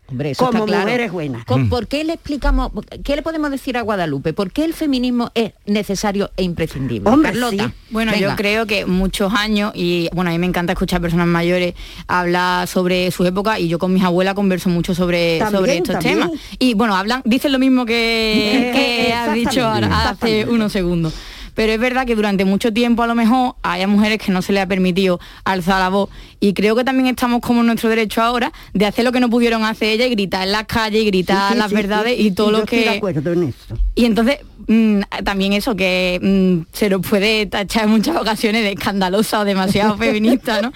Hombre, 0.09 0.31
eso 0.31 0.47
como 0.47 0.59
está 0.59 0.67
claro. 0.67 0.85
mujeres 0.85 1.13
buenas. 1.13 1.45
Mm. 1.49 1.69
¿Por 1.69 1.89
qué 1.89 2.05
le 2.05 2.13
explicamos, 2.15 2.71
qué 3.05 3.17
le 3.17 3.23
podemos 3.23 3.51
decir 3.51 3.77
a 3.77 3.83
Guadalupe? 3.83 4.33
¿Por 4.33 4.53
qué 4.53 4.65
el 4.65 4.73
feminismo 4.75 5.31
es 5.35 5.53
necesario 5.67 6.31
e 6.37 6.45
imprescindible? 6.45 7.11
Carlota. 7.23 7.73
Bueno, 7.91 8.13
venga. 8.13 8.31
yo 8.31 8.37
creo 8.37 8.67
que 8.67 8.87
muchos 8.87 9.33
años, 9.35 9.73
y 9.75 10.09
bueno, 10.15 10.31
a 10.31 10.33
mí 10.33 10.39
me 10.39 10.47
encanta 10.47 10.73
escuchar 10.75 11.01
personas 11.01 11.27
mayores 11.27 11.75
hablar 12.07 12.69
sobre 12.69 13.11
su 13.11 13.25
época 13.25 13.59
y 13.59 13.69
yo 13.69 13.79
con 13.79 13.93
mis 13.93 14.05
abuelas 14.05 14.35
converso 14.35 14.69
mucho 14.69 14.95
sobre, 14.95 15.39
También, 15.39 15.61
sobre 15.61 15.77
estos 15.79 15.95
también. 15.95 16.19
temas. 16.21 16.31
Y 16.59 16.75
bueno, 16.75 16.95
hablan, 16.95 17.23
dicen 17.25 17.53
lo 17.53 17.59
mismo 17.59 17.85
que, 17.85 18.71
que 18.75 19.13
has 19.13 19.35
dicho 19.35 19.67
hace 19.67 20.47
unos 20.47 20.73
segundos. 20.73 21.15
Pero 21.57 21.73
es 21.73 21.81
verdad 21.81 22.07
que 22.07 22.15
durante 22.15 22.45
mucho 22.45 22.73
tiempo 22.73 23.03
a 23.03 23.09
lo 23.09 23.17
mejor 23.17 23.57
haya 23.63 23.89
mujeres 23.89 24.19
que 24.19 24.31
no 24.31 24.43
se 24.43 24.53
les 24.53 24.63
ha 24.63 24.69
permitido 24.69 25.19
alzar 25.45 25.81
la 25.81 25.89
voz 25.89 26.11
y 26.39 26.53
creo 26.53 26.77
que 26.77 26.85
también 26.85 27.09
estamos 27.09 27.41
como 27.41 27.61
en 27.61 27.67
nuestro 27.67 27.89
derecho 27.89 28.23
ahora 28.23 28.53
de 28.75 28.87
hacer 28.87 29.05
lo 29.05 29.11
que 29.11 29.21
no 29.21 29.31
pudieron 29.31 29.65
hacer 29.65 29.89
ellas 29.89 30.09
y 30.09 30.11
gritar 30.11 30.47
en 30.47 30.53
las 30.53 30.65
calles 30.67 31.03
y 31.03 31.07
gritar 31.07 31.49
Sí, 31.49 31.55
sí, 31.55 31.59
las 31.59 31.71
sí, 31.71 31.75
verdades 31.75 32.21
y 32.21 32.31
todo 32.31 32.51
lo 32.51 32.59
estoy 32.59 32.79
que... 32.79 32.85
de 32.85 32.97
acuerdo 32.97 33.33
en 33.33 33.43
eso. 33.45 33.79
Y 33.95 34.05
entonces, 34.05 34.41
mm, 34.67 35.01
también 35.25 35.55
eso, 35.55 35.75
que 35.75 36.21
mm, 36.23 36.73
se 36.77 36.91
nos 36.91 37.01
puede 37.07 37.47
tachar 37.47 37.85
en 37.85 37.91
muchas 37.91 38.17
ocasiones 38.17 38.63
de 38.63 38.73
escandalosa 38.73 39.41
o 39.41 39.45
demasiado 39.45 39.97
feminista, 39.99 40.61
¿no? 40.61 40.73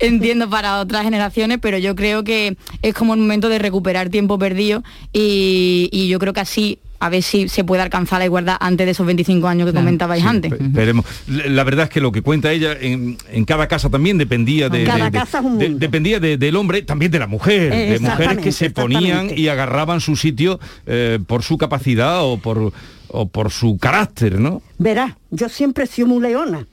Entiendo 0.00 0.50
para 0.50 0.80
otras 0.80 1.04
generaciones, 1.04 1.58
pero 1.62 1.78
yo 1.78 1.94
creo 1.94 2.24
que 2.24 2.56
es 2.82 2.94
como 2.94 3.14
el 3.14 3.20
momento 3.20 3.48
de 3.48 3.60
recuperar 3.60 4.08
tiempo 4.08 4.38
perdido 4.38 4.82
y, 5.12 5.88
y 5.92 6.08
yo 6.08 6.18
creo 6.18 6.32
que 6.32 6.40
así 6.40 6.80
a 7.00 7.08
ver 7.10 7.22
si 7.22 7.48
se 7.48 7.64
puede 7.64 7.82
alcanzar 7.82 8.18
la 8.20 8.24
igualdad 8.24 8.56
antes 8.60 8.86
de 8.86 8.92
esos 8.92 9.04
25 9.06 9.46
años 9.46 9.66
que 9.68 9.74
comentabais 9.74 10.22
Sí, 10.22 10.28
antes. 10.28 10.52
Veremos. 10.58 11.04
La 11.26 11.62
verdad 11.64 11.84
es 11.84 11.90
que 11.90 12.00
lo 12.00 12.12
que 12.12 12.22
cuenta 12.22 12.50
ella 12.52 12.72
en, 12.80 13.18
en 13.30 13.44
cada 13.44 13.68
casa 13.68 13.90
también 13.90 14.16
dependía 14.16 14.68
de, 14.68 14.84
Cada 14.84 15.04
de- 15.06 15.10
de- 15.10 15.18
casa 15.18 15.38
es 15.40 15.44
un 15.44 15.58
de- 15.58 15.64
mundo. 15.68 15.78
dependía 15.80 16.20
de- 16.20 16.38
del 16.38 16.56
hombre, 16.56 16.82
también 16.82 17.10
de 17.10 17.18
la 17.18 17.26
mujer, 17.26 17.72
Eh, 17.72 17.90
de 17.92 17.98
mujeres 18.00 18.38
que 18.38 18.52
se 18.52 18.70
ponían 18.70 19.30
y 19.36 19.48
agarraban 19.48 20.00
su 20.00 20.16
sitio 20.16 20.58
eh, 20.86 21.18
por 21.26 21.42
su 21.42 21.58
capacidad 21.58 22.22
o 22.24 22.38
por 22.38 22.72
o 23.08 23.28
por 23.28 23.50
su 23.52 23.78
carácter, 23.78 24.40
¿no? 24.40 24.60
Verás, 24.78 25.12
yo 25.30 25.48
siempre 25.48 25.84
he 25.84 25.86
sido 25.86 26.08
muy 26.08 26.20
leona. 26.22 26.66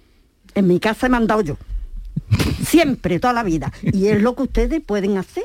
En 0.56 0.68
mi 0.68 0.80
casa 0.80 1.06
he 1.06 1.10
mandado 1.10 1.42
yo. 1.42 1.58
Siempre, 2.66 3.20
toda 3.20 3.34
la 3.34 3.44
vida. 3.44 3.72
Y 3.84 4.08
es 4.08 4.22
lo 4.22 4.36
que 4.36 4.44
ustedes 4.44 4.82
pueden 4.86 5.18
hacer. 5.18 5.44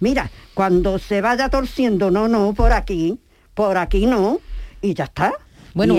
Mira, 0.00 0.30
cuando 0.54 0.98
se 0.98 1.20
vaya 1.20 1.48
torciendo, 1.48 2.10
no, 2.10 2.28
no, 2.28 2.52
por 2.54 2.72
aquí, 2.72 3.18
por 3.58 3.76
aquí 3.76 4.06
no, 4.06 4.38
y 4.80 4.94
ya 4.94 5.02
está. 5.02 5.32
Bueno, 5.78 5.94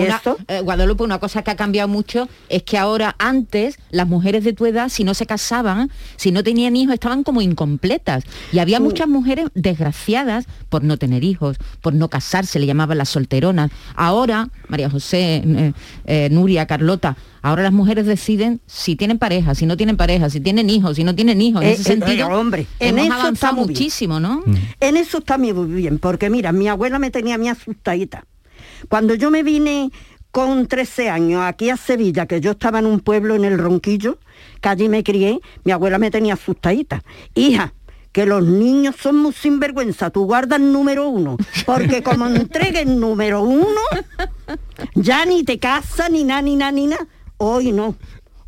eh, 0.48 0.60
Guadalupe, 0.60 1.02
una 1.02 1.18
cosa 1.18 1.42
que 1.42 1.50
ha 1.50 1.56
cambiado 1.56 1.88
mucho 1.88 2.28
es 2.48 2.62
que 2.62 2.76
ahora 2.76 3.16
antes 3.18 3.78
las 3.90 4.06
mujeres 4.06 4.44
de 4.44 4.52
tu 4.52 4.66
edad, 4.66 4.90
si 4.90 5.04
no 5.04 5.14
se 5.14 5.24
casaban, 5.24 5.90
si 6.16 6.32
no 6.32 6.44
tenían 6.44 6.76
hijos, 6.76 6.94
estaban 6.94 7.22
como 7.24 7.40
incompletas. 7.40 8.24
Y 8.52 8.58
había 8.58 8.78
Mm. 8.78 8.82
muchas 8.82 9.08
mujeres 9.08 9.46
desgraciadas 9.54 10.46
por 10.68 10.84
no 10.84 10.98
tener 10.98 11.24
hijos, 11.24 11.56
por 11.80 11.94
no 11.94 12.08
casarse, 12.08 12.58
le 12.58 12.66
llamaban 12.66 12.98
las 12.98 13.08
solteronas. 13.08 13.70
Ahora, 13.94 14.50
María 14.68 14.90
José, 14.90 15.42
eh, 15.44 15.72
eh, 16.04 16.28
Nuria, 16.30 16.66
Carlota, 16.66 17.16
ahora 17.42 17.62
las 17.62 17.72
mujeres 17.72 18.04
deciden 18.04 18.60
si 18.66 18.96
tienen 18.96 19.18
pareja, 19.18 19.54
si 19.54 19.64
no 19.64 19.76
tienen 19.78 19.96
pareja, 19.96 20.28
si 20.28 20.40
tienen 20.40 20.68
hijos, 20.68 20.96
si 20.96 21.04
no 21.04 21.14
tienen 21.14 21.40
hijos. 21.40 21.62
En 21.62 21.68
ese 21.70 21.82
eh, 21.82 21.84
sentido, 21.84 22.28
hombre, 22.28 22.66
en 22.78 22.98
hemos 22.98 23.04
eso 23.06 23.20
avanzado 23.20 23.54
muchísimo, 23.54 24.20
¿no? 24.20 24.42
En 24.78 24.96
eso 24.96 25.18
está 25.18 25.38
muy 25.38 25.52
bien, 25.52 25.98
porque 25.98 26.28
mira, 26.28 26.52
mi 26.52 26.68
abuela 26.68 26.98
me 26.98 27.10
tenía 27.10 27.36
a 27.36 27.38
mí 27.38 27.48
asustadita. 27.48 28.24
Cuando 28.88 29.14
yo 29.14 29.30
me 29.30 29.42
vine 29.42 29.90
con 30.30 30.66
13 30.66 31.10
años 31.10 31.42
aquí 31.42 31.70
a 31.70 31.76
Sevilla, 31.76 32.26
que 32.26 32.40
yo 32.40 32.52
estaba 32.52 32.78
en 32.78 32.86
un 32.86 33.00
pueblo 33.00 33.34
en 33.34 33.44
el 33.44 33.58
Ronquillo, 33.58 34.18
que 34.60 34.68
allí 34.68 34.88
me 34.88 35.02
crié, 35.02 35.40
mi 35.64 35.72
abuela 35.72 35.98
me 35.98 36.10
tenía 36.10 36.34
asustadita. 36.34 37.02
Hija, 37.34 37.74
que 38.12 38.26
los 38.26 38.44
niños 38.44 38.96
son 38.96 39.16
muy 39.16 39.32
sinvergüenza, 39.32 40.10
tú 40.10 40.24
guardas 40.24 40.60
número 40.60 41.08
uno, 41.08 41.36
porque 41.66 42.02
como 42.02 42.26
entregues 42.26 42.86
número 42.86 43.42
uno, 43.42 43.80
ya 44.94 45.24
ni 45.24 45.44
te 45.44 45.58
casas, 45.58 46.10
ni 46.10 46.24
nada, 46.24 46.42
ni 46.42 46.56
nada, 46.56 46.72
ni 46.72 46.86
nada. 46.86 47.06
Hoy 47.36 47.72
no, 47.72 47.94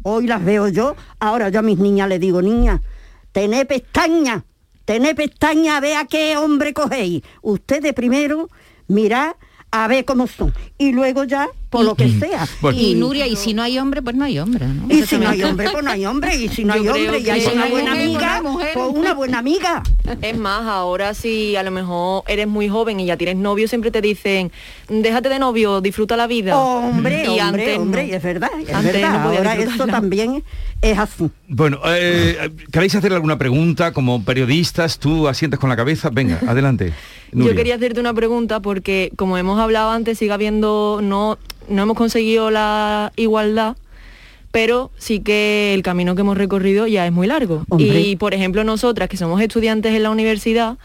hoy 0.02 0.26
las 0.26 0.44
veo 0.44 0.68
yo, 0.68 0.96
ahora 1.20 1.48
yo 1.48 1.60
a 1.60 1.62
mis 1.62 1.78
niñas 1.78 2.08
les 2.08 2.20
digo, 2.20 2.42
niña, 2.42 2.82
tené 3.30 3.64
pestañas, 3.64 4.42
tené 4.84 5.14
pestañas 5.14 5.76
a 5.76 5.80
ver 5.80 5.96
a 5.96 6.06
qué 6.06 6.36
hombre 6.36 6.74
cogéis. 6.74 7.22
Ustedes 7.40 7.92
primero 7.94 8.48
mirad 8.88 9.34
a 9.72 9.88
ver 9.88 10.04
cómo 10.04 10.26
son. 10.28 10.54
Y 10.78 10.92
luego 10.92 11.24
ya, 11.24 11.48
por 11.72 11.84
lo 11.86 11.94
que 11.94 12.08
sea. 12.20 12.46
Y 12.74 12.94
Nuria, 12.94 13.26
y 13.26 13.34
si 13.34 13.54
no 13.54 13.62
hay 13.62 13.78
hombre, 13.78 14.02
pues 14.02 14.14
no 14.14 14.24
hay 14.26 14.38
hombre, 14.38 14.66
¿no? 14.66 14.86
Y 14.94 15.02
si 15.02 15.16
no 15.16 15.28
hay 15.30 15.42
hombre, 15.42 15.68
pues 15.72 15.82
no 15.82 15.90
hay 15.90 16.04
hombre. 16.06 16.36
Y 16.36 16.48
si 16.48 16.64
no 16.64 16.74
hay 16.74 16.86
hombre 16.86 17.18
y 17.18 17.30
hay 17.30 17.40
si 17.40 17.46
una 17.48 17.54
no 17.56 17.62
hay 17.64 17.70
buena 17.72 17.94
no 17.94 18.00
amiga, 18.02 18.42
mujer. 18.42 18.70
pues 18.74 18.86
una 18.94 19.14
buena 19.14 19.38
amiga. 19.38 19.82
Es 20.20 20.36
más, 20.36 20.62
ahora 20.66 21.14
si 21.14 21.56
a 21.56 21.62
lo 21.62 21.70
mejor 21.70 22.24
eres 22.28 22.46
muy 22.46 22.68
joven 22.68 23.00
y 23.00 23.06
ya 23.06 23.16
tienes 23.16 23.36
novio, 23.36 23.66
siempre 23.68 23.90
te 23.90 24.02
dicen, 24.02 24.52
déjate 24.88 25.30
de 25.30 25.38
novio, 25.38 25.80
disfruta 25.80 26.16
la 26.16 26.26
vida. 26.26 26.56
Hombre, 26.58 27.24
Y 27.24 27.28
hombre, 27.28 27.40
antes 27.40 27.76
no. 27.76 27.82
hombre, 27.82 28.06
y 28.06 28.10
es 28.12 28.22
verdad, 28.22 28.50
es 28.60 28.72
Antes 28.74 28.92
verdad. 28.92 29.12
no 29.24 29.28
Ahora 29.30 29.52
eso 29.54 29.62
disfrutarla. 29.62 29.92
también 29.94 30.44
es 30.82 30.98
así. 30.98 31.30
Bueno, 31.48 31.78
eh, 31.86 32.50
¿queréis 32.70 32.94
hacer 32.94 33.14
alguna 33.14 33.38
pregunta 33.38 33.92
como 33.92 34.22
periodistas? 34.22 34.98
Tú 34.98 35.26
asientes 35.26 35.58
con 35.58 35.70
la 35.70 35.76
cabeza. 35.76 36.10
Venga, 36.12 36.38
adelante. 36.46 36.92
Yo 37.32 37.54
quería 37.54 37.76
hacerte 37.76 37.98
una 37.98 38.12
pregunta 38.12 38.60
porque, 38.60 39.10
como 39.16 39.38
hemos 39.38 39.58
hablado 39.58 39.90
antes, 39.90 40.18
sigue 40.18 40.32
habiendo, 40.32 41.00
no 41.02 41.38
no 41.68 41.82
hemos 41.82 41.96
conseguido 41.96 42.50
la 42.50 43.12
igualdad, 43.16 43.76
pero 44.50 44.90
sí 44.98 45.20
que 45.20 45.72
el 45.74 45.82
camino 45.82 46.14
que 46.14 46.20
hemos 46.20 46.36
recorrido 46.36 46.86
ya 46.86 47.06
es 47.06 47.12
muy 47.12 47.26
largo. 47.26 47.64
Hombre. 47.70 48.00
Y 48.00 48.16
por 48.16 48.34
ejemplo 48.34 48.64
nosotras 48.64 49.08
que 49.08 49.16
somos 49.16 49.40
estudiantes 49.40 49.94
en 49.94 50.02
la 50.02 50.10
universidad, 50.10 50.76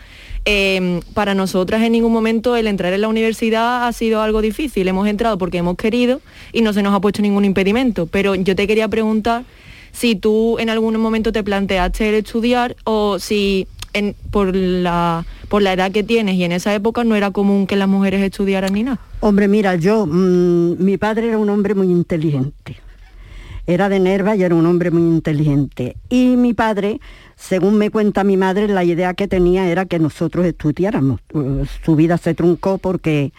eh, 0.46 1.02
para 1.14 1.36
nosotras 1.36 1.82
en 1.84 1.92
ningún 1.92 2.14
momento 2.14 2.56
el 2.56 2.68
entrar 2.68 2.94
en 2.94 3.02
la 3.02 3.10
universidad 3.10 3.86
ha 3.88 3.92
sido 3.92 4.22
algo 4.22 4.42
difícil. 4.42 4.88
Hemos 4.88 5.08
entrado 5.08 5.38
porque 5.38 5.58
hemos 5.58 5.76
querido 5.76 6.22
y 6.54 6.62
no 6.62 6.72
se 6.72 6.82
nos 6.82 6.94
ha 6.96 7.02
puesto 7.02 7.22
ningún 7.22 7.44
impedimento. 7.44 8.06
Pero 8.08 8.36
yo 8.36 8.56
te 8.56 8.66
quería 8.68 8.88
preguntar 8.88 9.44
si 9.92 10.16
tú 10.16 10.58
en 10.60 10.70
algún 10.70 10.96
momento 10.98 11.34
te 11.34 11.44
planteaste 11.44 12.08
el 12.10 12.16
estudiar 12.16 12.78
o 12.86 13.20
si 13.20 13.68
en- 13.92 14.16
por, 14.32 14.56
la, 14.56 15.26
por 15.50 15.62
la 15.62 15.74
edad 15.74 15.92
que 15.92 16.04
tienes 16.04 16.36
y 16.36 16.44
en 16.44 16.52
esa 16.52 16.74
época 16.74 17.04
no 17.04 17.16
era 17.16 17.32
común 17.32 17.68
que 17.68 17.76
las 17.76 17.88
mujeres 17.88 18.22
estudiaran 18.22 18.74
ni 18.74 18.84
nada. 18.84 19.00
Hombre, 19.20 19.48
mira, 19.48 19.76
yo, 19.76 20.06
mm, 20.06 20.84
mi 20.84 20.98
padre 20.98 21.30
era 21.30 21.38
un 21.38 21.50
hombre 21.50 21.74
muy 21.76 21.88
inteligente. 21.88 22.78
Era 23.66 23.90
de 23.90 24.00
Nerva 24.00 24.36
y 24.36 24.44
era 24.44 24.56
un 24.56 24.66
hombre 24.66 24.92
muy 24.92 25.02
inteligente. 25.02 25.98
Y 26.10 26.38
mi 26.38 26.54
padre, 26.54 27.02
según 27.36 27.78
me 27.78 27.90
cuenta 27.90 28.24
mi 28.24 28.38
madre, 28.38 28.68
la 28.70 28.86
idea 28.86 29.14
que 29.14 29.28
tenía 29.28 29.70
era 29.70 29.86
que 29.86 30.00
nosotros 30.00 30.46
estudiáramos. 30.46 31.20
Uh, 31.34 31.66
Su 31.84 31.98
vida 31.98 32.18
se 32.18 32.34
truncó 32.34 32.78
porque 32.78 33.34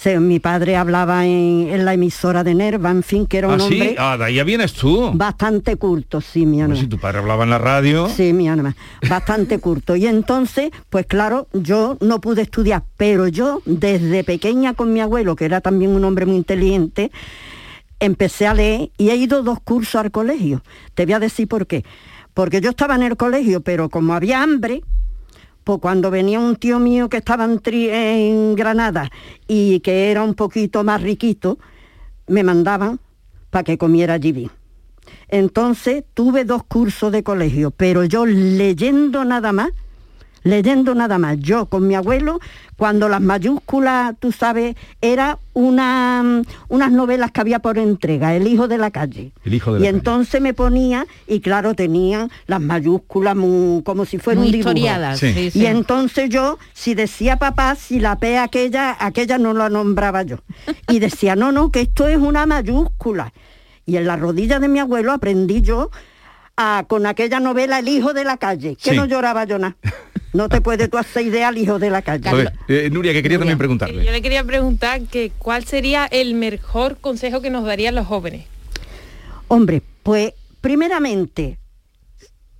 se- 0.00 0.18
mi 0.20 0.40
padre 0.40 0.76
hablaba 0.76 1.26
en, 1.26 1.68
en 1.70 1.84
la 1.84 1.92
emisora 1.94 2.42
de 2.42 2.54
Nerva, 2.54 2.90
en 2.90 3.02
fin, 3.02 3.26
que 3.26 3.38
era 3.38 3.48
un 3.48 3.54
¿Ah, 3.54 3.58
sí? 3.58 3.64
hombre 3.74 3.96
Ah, 3.98 4.16
de 4.16 4.24
ahí 4.24 4.42
vienes 4.44 4.72
tú. 4.72 5.10
bastante 5.14 5.76
culto, 5.76 6.20
sí, 6.20 6.46
mi 6.46 6.62
alma. 6.62 6.76
si 6.76 6.86
tu 6.86 6.98
padre 6.98 7.18
hablaba 7.18 7.44
en 7.44 7.50
la 7.50 7.58
radio. 7.58 8.08
Sí, 8.08 8.32
mi 8.32 8.48
alma, 8.48 8.74
bastante 9.08 9.58
curto. 9.58 9.96
Y 9.96 10.06
entonces, 10.06 10.70
pues 10.88 11.06
claro, 11.06 11.48
yo 11.52 11.98
no 12.00 12.20
pude 12.20 12.42
estudiar, 12.42 12.84
pero 12.96 13.28
yo 13.28 13.60
desde 13.66 14.24
pequeña 14.24 14.74
con 14.74 14.92
mi 14.92 15.00
abuelo, 15.00 15.36
que 15.36 15.44
era 15.44 15.60
también 15.60 15.90
un 15.94 16.04
hombre 16.04 16.24
muy 16.26 16.36
inteligente, 16.36 17.10
empecé 17.98 18.46
a 18.46 18.54
leer 18.54 18.90
y 18.96 19.10
he 19.10 19.16
ido 19.16 19.42
dos 19.42 19.60
cursos 19.60 19.96
al 19.96 20.10
colegio. 20.10 20.62
Te 20.94 21.04
voy 21.04 21.14
a 21.14 21.18
decir 21.20 21.46
por 21.48 21.66
qué. 21.66 21.84
Porque 22.32 22.60
yo 22.60 22.70
estaba 22.70 22.94
en 22.94 23.02
el 23.02 23.16
colegio, 23.16 23.60
pero 23.60 23.88
como 23.90 24.14
había 24.14 24.42
hambre, 24.42 24.82
pues 25.70 25.82
cuando 25.82 26.10
venía 26.10 26.40
un 26.40 26.56
tío 26.56 26.80
mío 26.80 27.08
que 27.08 27.18
estaba 27.18 27.44
en, 27.44 27.60
en 27.64 28.56
Granada 28.56 29.08
y 29.46 29.78
que 29.78 30.10
era 30.10 30.24
un 30.24 30.34
poquito 30.34 30.82
más 30.82 31.00
riquito, 31.00 31.60
me 32.26 32.42
mandaban 32.42 32.98
para 33.50 33.62
que 33.62 33.78
comiera 33.78 34.14
allí. 34.14 34.50
Entonces 35.28 36.02
tuve 36.12 36.44
dos 36.44 36.64
cursos 36.64 37.12
de 37.12 37.22
colegio, 37.22 37.70
pero 37.70 38.02
yo 38.02 38.26
leyendo 38.26 39.24
nada 39.24 39.52
más, 39.52 39.70
leyendo 40.42 40.94
nada 40.94 41.18
más, 41.18 41.38
yo 41.38 41.66
con 41.66 41.86
mi 41.86 41.94
abuelo, 41.94 42.40
cuando 42.76 43.08
las 43.08 43.20
mayúsculas, 43.20 44.14
tú 44.18 44.32
sabes, 44.32 44.74
era 45.02 45.38
una, 45.52 46.22
mm, 46.22 46.42
unas 46.68 46.90
novelas 46.92 47.30
que 47.30 47.40
había 47.42 47.58
por 47.58 47.76
entrega, 47.78 48.34
El 48.34 48.46
hijo 48.46 48.66
de 48.68 48.78
la 48.78 48.90
calle. 48.90 49.32
El 49.44 49.54
hijo 49.54 49.74
de 49.74 49.80
y 49.80 49.82
la 49.82 49.88
entonces 49.90 50.40
me 50.40 50.54
ponía, 50.54 51.06
y 51.26 51.40
claro, 51.40 51.74
tenían 51.74 52.30
las 52.46 52.60
mayúsculas 52.60 53.36
muy- 53.36 53.82
como 53.82 54.04
si 54.06 54.16
fuera 54.18 54.38
Muy 54.40 54.48
un 54.48 54.52
dibujo. 54.52 54.70
historiadas, 54.70 55.18
Sí. 55.18 55.32
sí, 55.34 55.50
sí. 55.50 55.58
Y 55.60 55.66
entonces 55.66 56.30
yo, 56.30 56.58
si 56.72 56.94
decía 56.94 57.36
papá, 57.36 57.74
si 57.74 58.00
la 58.00 58.16
P 58.18 58.38
aquella, 58.38 58.96
aquella 58.98 59.36
no 59.36 59.52
la 59.52 59.68
nombraba 59.68 60.22
yo. 60.22 60.38
Y 60.88 61.00
decía, 61.00 61.36
no, 61.36 61.52
no, 61.52 61.70
que 61.70 61.82
esto 61.82 62.06
es 62.08 62.16
una 62.18 62.46
mayúscula. 62.46 63.32
Y 63.84 63.96
en 63.96 64.06
la 64.06 64.16
rodilla 64.16 64.58
de 64.60 64.68
mi 64.68 64.78
abuelo 64.78 65.12
aprendí 65.12 65.60
yo 65.62 65.90
a- 66.56 66.84
con 66.88 67.06
aquella 67.06 67.40
novela 67.40 67.78
El 67.80 67.88
hijo 67.88 68.12
de 68.14 68.24
la 68.24 68.36
calle, 68.36 68.76
que 68.76 68.90
Sí. 68.90 68.96
no 68.96 69.04
lloraba 69.06 69.44
yo 69.44 69.58
nada. 69.58 69.76
No 70.32 70.48
te 70.48 70.60
puedes 70.60 70.88
tú 70.88 70.96
hacer 70.98 71.26
idea 71.26 71.48
al 71.48 71.58
hijo 71.58 71.78
de 71.78 71.90
la 71.90 72.02
calle. 72.02 72.28
A 72.28 72.34
ver, 72.34 72.52
eh, 72.68 72.88
Nuria, 72.90 73.12
que 73.12 73.22
quería 73.22 73.38
también 73.38 73.56
Yo 73.56 73.58
preguntarle. 73.58 74.10
le 74.10 74.22
quería 74.22 74.44
preguntar 74.44 75.02
que 75.02 75.32
cuál 75.38 75.64
sería 75.64 76.06
el 76.06 76.34
mejor 76.34 76.98
consejo 76.98 77.40
que 77.40 77.50
nos 77.50 77.64
darían 77.64 77.94
los 77.94 78.06
jóvenes. 78.06 78.46
Hombre, 79.48 79.82
pues 80.02 80.32
primeramente, 80.60 81.58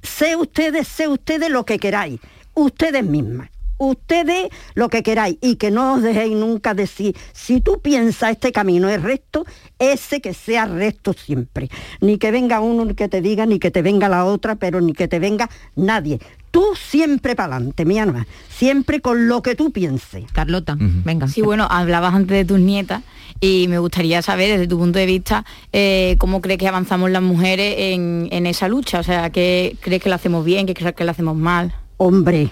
sé 0.03 0.35
ustedes, 0.35 0.89
sé 0.89 1.07
ustedes 1.07 1.49
lo 1.51 1.65
que 1.65 1.79
queráis, 1.79 2.21
ustedes 2.55 3.05
mismas. 3.05 3.51
Ustedes 3.83 4.51
lo 4.75 4.91
que 4.91 5.03
queráis 5.03 5.39
y 5.41 5.57
que 5.57 5.71
no 5.71 5.95
os 5.95 6.03
dejéis 6.03 6.37
nunca 6.37 6.75
decir, 6.75 7.17
si 7.33 7.63
tú 7.63 7.81
piensas 7.81 8.33
este 8.33 8.53
camino 8.53 8.91
es 8.91 9.03
recto, 9.03 9.47
ese 9.79 10.21
que 10.21 10.35
sea 10.35 10.67
recto 10.67 11.15
siempre. 11.15 11.71
Ni 12.03 12.19
que 12.19 12.31
venga 12.31 12.61
uno 12.61 12.95
que 12.95 13.09
te 13.09 13.23
diga, 13.23 13.47
ni 13.47 13.59
que 13.59 13.71
te 13.71 13.81
venga 13.81 14.11
la 14.11 14.27
otra, 14.27 14.57
pero 14.57 14.83
ni 14.83 14.93
que 14.93 15.09
te 15.09 15.19
venga 15.19 15.49
nadie. 15.77 16.21
Tú 16.51 16.63
siempre 16.75 17.35
para 17.35 17.57
adelante, 17.57 17.87
mi 17.87 17.99
alma, 17.99 18.27
siempre 18.51 19.01
con 19.01 19.29
lo 19.29 19.41
que 19.41 19.55
tú 19.55 19.73
pienses. 19.73 20.25
Carlota, 20.31 20.77
venga. 20.79 21.27
Sí, 21.27 21.41
bueno, 21.41 21.67
hablabas 21.71 22.13
antes 22.13 22.37
de 22.37 22.45
tus 22.45 22.61
nietas 22.61 23.03
y 23.41 23.65
me 23.69 23.79
gustaría 23.79 24.21
saber 24.21 24.51
desde 24.51 24.69
tu 24.69 24.77
punto 24.79 24.99
de 24.99 25.07
vista 25.07 25.47
eh, 25.73 26.17
cómo 26.19 26.43
crees 26.43 26.59
que 26.59 26.69
avanzamos 26.69 27.11
las 27.11 27.23
mujeres 27.23 27.77
en, 27.79 28.29
en 28.31 28.45
esa 28.45 28.69
lucha. 28.69 29.01
O 29.01 29.03
sea, 29.03 29.31
¿qué 29.31 29.79
crees 29.81 30.03
que 30.03 30.11
la 30.11 30.17
hacemos 30.17 30.45
bien, 30.45 30.67
qué 30.67 30.75
crees 30.75 30.95
que 30.95 31.05
la 31.05 31.13
hacemos 31.13 31.35
mal? 31.35 31.75
Hombre, 31.97 32.51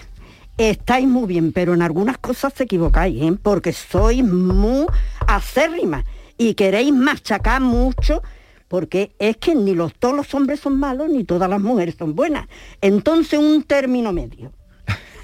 estáis 0.59 1.07
muy 1.07 1.25
bien, 1.25 1.53
pero 1.53 1.73
en 1.73 1.81
algunas 1.81 2.17
cosas 2.17 2.53
se 2.53 2.63
equivocáis, 2.63 3.21
¿eh? 3.23 3.35
porque 3.41 3.71
sois 3.71 4.23
muy 4.23 4.85
acérrimas 5.25 6.03
y 6.37 6.53
queréis 6.53 6.93
machacar 6.93 7.61
mucho, 7.61 8.21
porque 8.67 9.13
es 9.19 9.37
que 9.37 9.55
ni 9.55 9.73
los, 9.73 9.93
todos 9.93 10.15
los 10.15 10.33
hombres 10.35 10.59
son 10.59 10.77
malos, 10.77 11.09
ni 11.09 11.23
todas 11.23 11.49
las 11.49 11.61
mujeres 11.61 11.95
son 11.97 12.13
buenas. 12.13 12.47
Entonces 12.81 13.39
un 13.39 13.63
término 13.63 14.11
medio. 14.11 14.51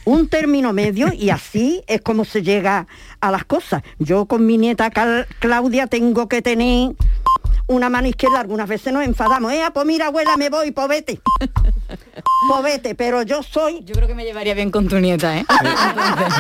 Un 0.06 0.30
término 0.30 0.72
medio 0.72 1.12
y 1.12 1.32
así 1.32 1.84
es 1.88 2.00
como 2.02 2.26
se 2.26 2.44
llega 2.44 2.88
a 3.20 3.32
las 3.32 3.44
cosas. 3.44 3.84
Yo 3.98 4.28
con 4.28 4.46
mi 4.46 4.58
nieta 4.58 4.92
Claudia 5.40 5.88
tengo 5.88 6.30
que 6.30 6.44
tener 6.44 6.96
una 7.68 7.90
mano 7.90 8.08
izquierda, 8.08 8.40
algunas 8.40 8.70
veces 8.70 8.94
nos 8.94 9.04
enfadamos. 9.04 9.52
Eh, 9.52 9.64
pues 9.74 9.86
mira, 9.86 10.08
abuela, 10.08 10.38
me 10.38 10.50
voy, 10.50 10.74
povete. 11.98 12.24
Povete, 12.48 12.96
pero 12.96 13.22
yo 13.24 13.42
soy... 13.44 13.82
Yo 13.84 13.94
creo 13.96 14.08
que 14.08 14.16
me 14.16 14.24
llevaría 14.24 14.54
bien 14.54 14.70
con 14.72 14.88
tu 14.88 14.98
nieta, 15.00 15.38
¿eh? 15.38 15.46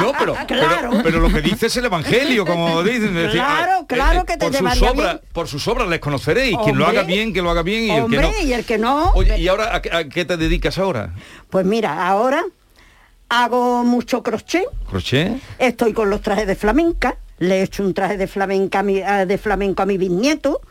No, 0.01 0.11
pero, 0.17 0.35
Claro. 0.47 0.89
pero, 0.91 1.03
pero 1.03 1.19
lo 1.19 1.29
que 1.29 1.41
dice 1.41 1.67
es 1.67 1.77
el 1.77 1.85
Evangelio, 1.85 2.45
como 2.45 2.83
dicen. 2.83 3.13
decir, 3.13 3.31
Claro, 3.39 3.71
ah, 3.81 3.85
claro 3.87 4.25
que 4.25 4.33
te 4.37 4.45
por 4.45 4.53
sus 4.53 4.59
llevaría 4.61 4.91
obras, 4.91 5.13
bien. 5.21 5.31
Por 5.33 5.47
sus 5.47 5.67
obras 5.67 5.87
les 5.87 5.99
conoceréis. 5.99 6.57
Quien 6.63 6.77
lo 6.77 6.85
haga 6.87 7.03
bien, 7.03 7.33
que 7.33 7.41
lo 7.41 7.49
haga 7.49 7.63
bien 7.63 7.83
y 7.85 7.91
el 7.91 8.05
que 8.09 8.17
no. 8.21 8.31
y 8.43 8.53
el 8.53 8.65
que 8.65 8.77
no... 8.77 9.11
Oye, 9.15 9.37
¿y 9.39 9.47
ahora 9.47 9.75
a, 9.75 9.81
qué- 9.81 9.91
a 9.91 10.07
qué 10.07 10.25
te 10.25 10.37
dedicas 10.37 10.77
ahora? 10.77 11.13
Pues 11.49 11.65
mira, 11.65 12.07
ahora 12.07 12.43
hago 13.29 13.83
mucho 13.83 14.21
crochet, 14.23 14.65
¿Crochet? 14.89 15.33
estoy 15.57 15.93
con 15.93 16.09
los 16.09 16.21
trajes 16.21 16.45
de 16.47 16.55
flamenca, 16.55 17.17
le 17.39 17.59
he 17.59 17.63
hecho 17.63 17.83
un 17.83 17.93
traje 17.93 18.17
de 18.17 18.27
flamenca 18.27 18.79
a 18.79 18.83
mi- 18.83 18.99
eh, 18.99 19.25
de 19.27 19.37
flamenco 19.37 19.81
a 19.81 19.85
mi 19.85 19.97
bisnieto, 19.97 20.61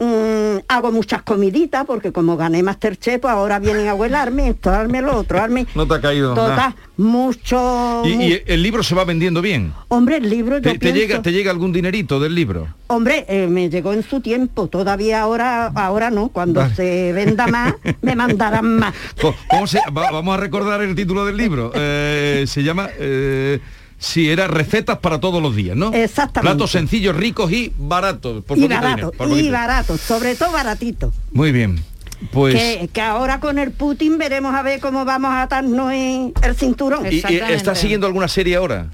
mm, 0.00 0.58
hago 0.68 0.90
muchas 0.92 1.22
comiditas, 1.22 1.84
porque 1.86 2.10
como 2.12 2.36
gané 2.36 2.62
Masterchef, 2.62 3.20
pues 3.20 3.32
ahora 3.32 3.58
vienen 3.58 3.86
a 3.88 3.94
huelarme 3.94 4.48
esto, 4.48 4.70
darme 4.70 5.00
lo 5.02 5.16
otro, 5.16 5.38
darme... 5.38 5.66
No 5.74 5.86
te 5.86 5.94
ha 5.94 6.00
caído 6.00 6.34
Total, 6.34 6.48
nada. 6.56 6.76
mucho... 6.96 8.02
¿Y, 8.04 8.40
el 8.46 8.62
libro 8.62 8.82
se 8.82 8.94
va 8.94 9.04
vendiendo 9.04 9.42
bien? 9.42 9.72
Hombre, 9.88 10.16
el 10.16 10.28
libro 10.28 10.58
yo 10.58 10.76
¿Te, 10.78 10.92
llega, 10.92 11.22
¿Te 11.22 11.32
llega 11.32 11.50
algún 11.50 11.72
dinerito 11.72 12.18
del 12.18 12.34
libro? 12.34 12.68
Hombre, 12.88 13.24
eh, 13.28 13.46
me 13.46 13.68
llegó 13.70 13.92
en 13.92 14.02
su 14.02 14.20
tiempo, 14.20 14.66
todavía 14.68 15.20
ahora, 15.22 15.66
ahora 15.74 16.10
no, 16.10 16.28
cuando 16.28 16.60
Vale. 16.60 16.74
se 16.74 17.12
venda 17.12 17.46
más, 17.46 17.74
me 18.02 18.16
mandarán 18.16 18.78
más. 18.78 18.94
Co- 19.20 19.34
¿Cómo 19.48 19.66
se, 19.66 19.78
va- 19.96 20.10
vamos 20.10 20.34
a 20.34 20.38
recordar 20.40 20.82
el 20.82 20.94
título 20.94 21.24
del 21.24 21.36
libro. 21.36 21.70
Eh, 21.74 22.44
se 22.46 22.62
llama... 22.62 22.88
Eh, 22.98 23.60
sí, 24.00 24.28
era 24.28 24.48
recetas 24.48 24.98
para 24.98 25.20
todos 25.20 25.40
los 25.40 25.54
días, 25.54 25.76
¿no? 25.76 25.92
Exactamente. 25.92 26.40
Platos 26.56 26.72
sencillos, 26.72 27.14
ricos 27.14 27.52
y 27.52 27.72
baratos. 27.78 28.42
por 28.44 28.58
y 28.58 28.62
poquito 28.62 28.80
barato, 28.80 28.96
dinero, 28.96 29.12
por 29.12 29.28
y 29.28 29.30
poquito. 29.30 29.52
barato, 29.52 29.96
sobre 29.96 30.34
todo 30.34 30.50
baratito. 30.50 31.12
Muy 31.30 31.52
bien. 31.52 31.84
Pues... 32.32 32.54
que, 32.54 32.90
que 32.92 33.00
ahora 33.00 33.38
con 33.40 33.58
el 33.58 33.70
Putin 33.70 34.18
veremos 34.18 34.54
a 34.54 34.62
ver 34.62 34.80
cómo 34.80 35.04
vamos 35.04 35.30
a 35.30 35.42
atarnos 35.42 35.92
en 35.92 36.32
el 36.42 36.56
cinturón. 36.56 37.06
¿Y, 37.06 37.16
y 37.16 37.36
estás 37.50 37.78
siguiendo 37.78 38.06
alguna 38.06 38.26
serie 38.28 38.56
ahora? 38.56 38.88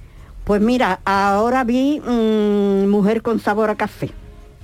Pues 0.44 0.60
mira, 0.60 1.00
ahora 1.04 1.64
vi 1.64 1.98
mm, 2.00 2.86
Mujer 2.88 3.22
con 3.22 3.40
sabor 3.40 3.70
a 3.70 3.74
café. 3.74 4.10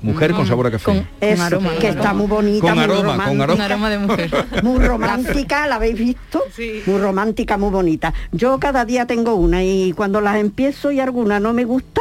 Mujer 0.03 0.33
con 0.33 0.47
sabor 0.47 0.67
a 0.67 0.71
café. 0.71 1.07
Eso, 1.21 1.59
que 1.81 1.89
está 1.89 2.13
muy 2.13 2.27
bonita, 2.27 2.61
Con 2.67 2.75
muy 2.75 2.85
aroma, 2.85 3.25
con 3.25 3.39
romántica. 3.39 3.65
aroma. 3.65 3.91
de 3.91 3.99
mujer. 3.99 4.31
Muy 4.63 4.79
romántica, 4.85 5.67
¿la 5.67 5.77
habéis 5.77 5.99
visto? 5.99 6.43
Muy 6.87 7.01
romántica, 7.01 7.57
muy 7.57 7.71
bonita. 7.71 8.13
Yo 8.33 8.59
cada 8.59 8.85
día 8.85 9.07
tengo 9.07 9.35
una 9.35 9.63
y 9.63 9.93
cuando 9.93 10.21
las 10.21 10.37
empiezo 10.37 10.91
y 10.93 11.01
alguna 11.01 11.41
no 11.41 11.53
me 11.53 11.65
gusta, 11.65 12.01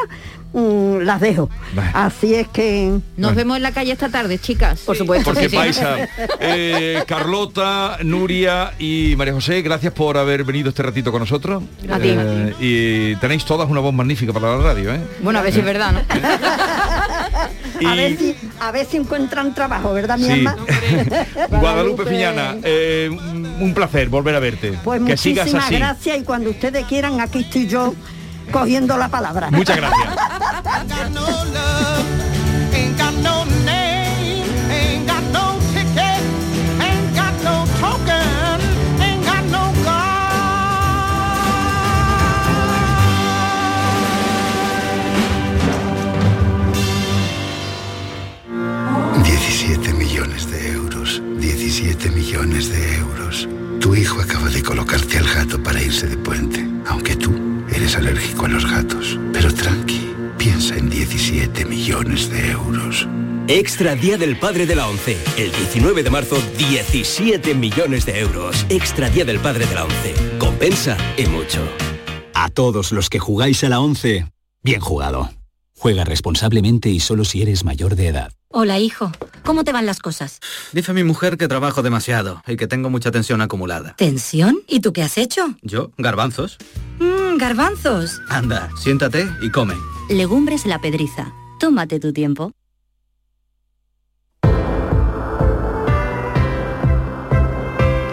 mm, 0.54 1.00
las 1.00 1.20
dejo. 1.22 1.50
Así 1.94 2.36
es 2.36 2.48
que... 2.48 3.00
Nos 3.18 3.36
vemos 3.36 3.58
en 3.58 3.64
la 3.64 3.72
calle 3.72 3.92
esta 3.92 4.10
tarde, 4.10 4.38
chicas. 4.40 4.82
Por 4.82 4.96
supuesto. 4.98 5.32
Porque 5.34 5.48
vais 5.50 5.80
a... 5.82 6.08
eh, 6.40 7.04
Carlota, 7.08 7.98
Nuria 8.04 8.74
y 8.80 9.16
María 9.18 9.34
José, 9.34 9.62
gracias 9.62 9.94
por 9.94 10.18
haber 10.18 10.44
venido 10.44 10.70
este 10.70 10.84
ratito 10.84 11.12
con 11.12 11.22
nosotros. 11.22 11.64
A 11.92 12.00
ti. 12.00 12.10
Eh, 12.12 12.54
y 12.60 13.16
tenéis 13.18 13.46
todas 13.46 13.70
una 13.70 13.80
voz 13.80 13.94
magnífica 13.94 14.34
para 14.34 14.58
la 14.58 14.64
radio, 14.64 14.94
¿eh? 14.94 15.00
Bueno, 15.22 15.40
a 15.40 15.42
ver 15.42 15.54
si 15.54 15.60
es 15.60 15.66
verdad, 15.66 15.94
¿no? 15.94 16.00
A, 17.86 17.96
ver 17.96 18.17
si, 18.17 18.36
a 18.60 18.72
ver 18.72 18.86
si 18.86 18.98
encuentran 18.98 19.54
trabajo, 19.54 19.94
¿verdad, 19.94 20.17
mi 20.17 20.26
Sí. 20.26 20.32
alma? 20.32 20.56
Guadalupe 21.50 22.06
Piñana, 22.06 22.56
eh, 22.63 23.10
un 23.60 23.74
placer 23.74 24.10
volver 24.10 24.36
a 24.36 24.39
verte. 24.39 24.74
Pues 24.84 25.02
que 25.04 25.17
sigas 25.17 25.54
así. 25.54 25.76
gracias 25.76 26.17
y 26.20 26.24
cuando 26.24 26.50
ustedes 26.50 26.86
quieran, 26.86 27.20
aquí 27.22 27.39
estoy 27.39 27.67
yo 27.67 27.94
cogiendo 28.52 28.98
la 28.98 29.10
palabra. 29.10 29.52
Muchas 29.52 29.78
gracias. 29.78 30.10
millones 52.32 52.70
de 52.72 52.96
euros. 52.96 53.50
Tu 53.82 53.94
hijo 53.94 54.22
acaba 54.22 54.48
de 54.48 54.63
colocarte 54.63 55.17
al 55.17 55.26
gato 55.26 55.62
para 55.62 55.82
irse 55.82 56.08
de 56.08 56.15
puente, 56.15 56.65
aunque 56.88 57.17
tú 57.17 57.34
eres 57.70 57.98
alérgico 57.98 58.46
a 58.46 58.48
los 58.48 58.65
gatos. 58.65 59.20
Pero 59.34 59.54
tranqui, 59.54 60.15
piensa 60.38 60.78
en 60.78 60.89
17 60.89 61.65
millones 61.65 62.30
de 62.32 62.52
euros. 62.52 63.06
Extra 63.50 63.96
Día 63.96 64.17
del 64.17 64.39
Padre 64.39 64.65
de 64.65 64.76
la 64.76 64.88
ONCE. 64.88 65.17
El 65.38 65.52
19 65.52 66.04
de 66.04 66.10
marzo, 66.10 66.38
17 66.58 67.54
millones 67.54 68.06
de 68.06 68.22
euros. 68.22 68.65
Extra 68.70 69.10
Día 69.10 69.26
del 69.26 69.39
Padre 69.39 69.65
de 69.65 69.76
la 69.76 69.84
ONCE. 69.84 70.13
Compensa 70.39 70.96
y 71.17 71.26
mucho. 71.26 71.60
A 72.34 72.48
todos 72.48 72.94
los 72.94 73.10
que 73.10 73.20
jugáis 73.20 73.62
a 73.65 73.70
la 73.70 73.82
11, 73.82 74.26
bien 74.63 74.80
jugado. 74.80 75.30
Juega 75.82 76.04
responsablemente 76.04 76.89
y 76.89 77.00
solo 77.00 77.26
si 77.26 77.41
eres 77.41 77.65
mayor 77.65 77.96
de 77.96 78.06
edad. 78.10 78.32
Hola, 78.50 78.78
hijo. 78.78 79.12
¿Cómo 79.44 79.63
te 79.63 79.72
van 79.72 79.88
las 79.88 79.98
cosas? 79.98 80.39
Dice 80.74 80.94
mi 80.94 81.04
mujer 81.04 81.38
que 81.39 81.48
trabajo 81.48 81.82
demasiado 81.82 82.44
y 82.46 82.56
que 82.56 82.67
tengo 82.67 82.91
mucha 82.91 83.10
tensión 83.10 83.41
acumulada. 83.41 83.96
¿Tensión? 83.96 84.60
¿Y 84.67 84.82
tú 84.82 84.94
qué 84.94 85.02
has 85.02 85.17
hecho? 85.17 85.56
¿Yo? 85.63 85.89
¿Garbanzos? 85.98 86.60
Mmm, 87.00 87.36
garbanzos. 87.39 88.22
Anda, 88.30 88.70
siéntate 88.78 89.28
y 89.41 89.50
come. 89.50 89.74
Legumbres 90.08 90.67
la 90.67 90.78
pedriza. 90.80 91.34
Tómate 91.60 92.00
tu 92.00 92.13
tiempo. 92.13 92.52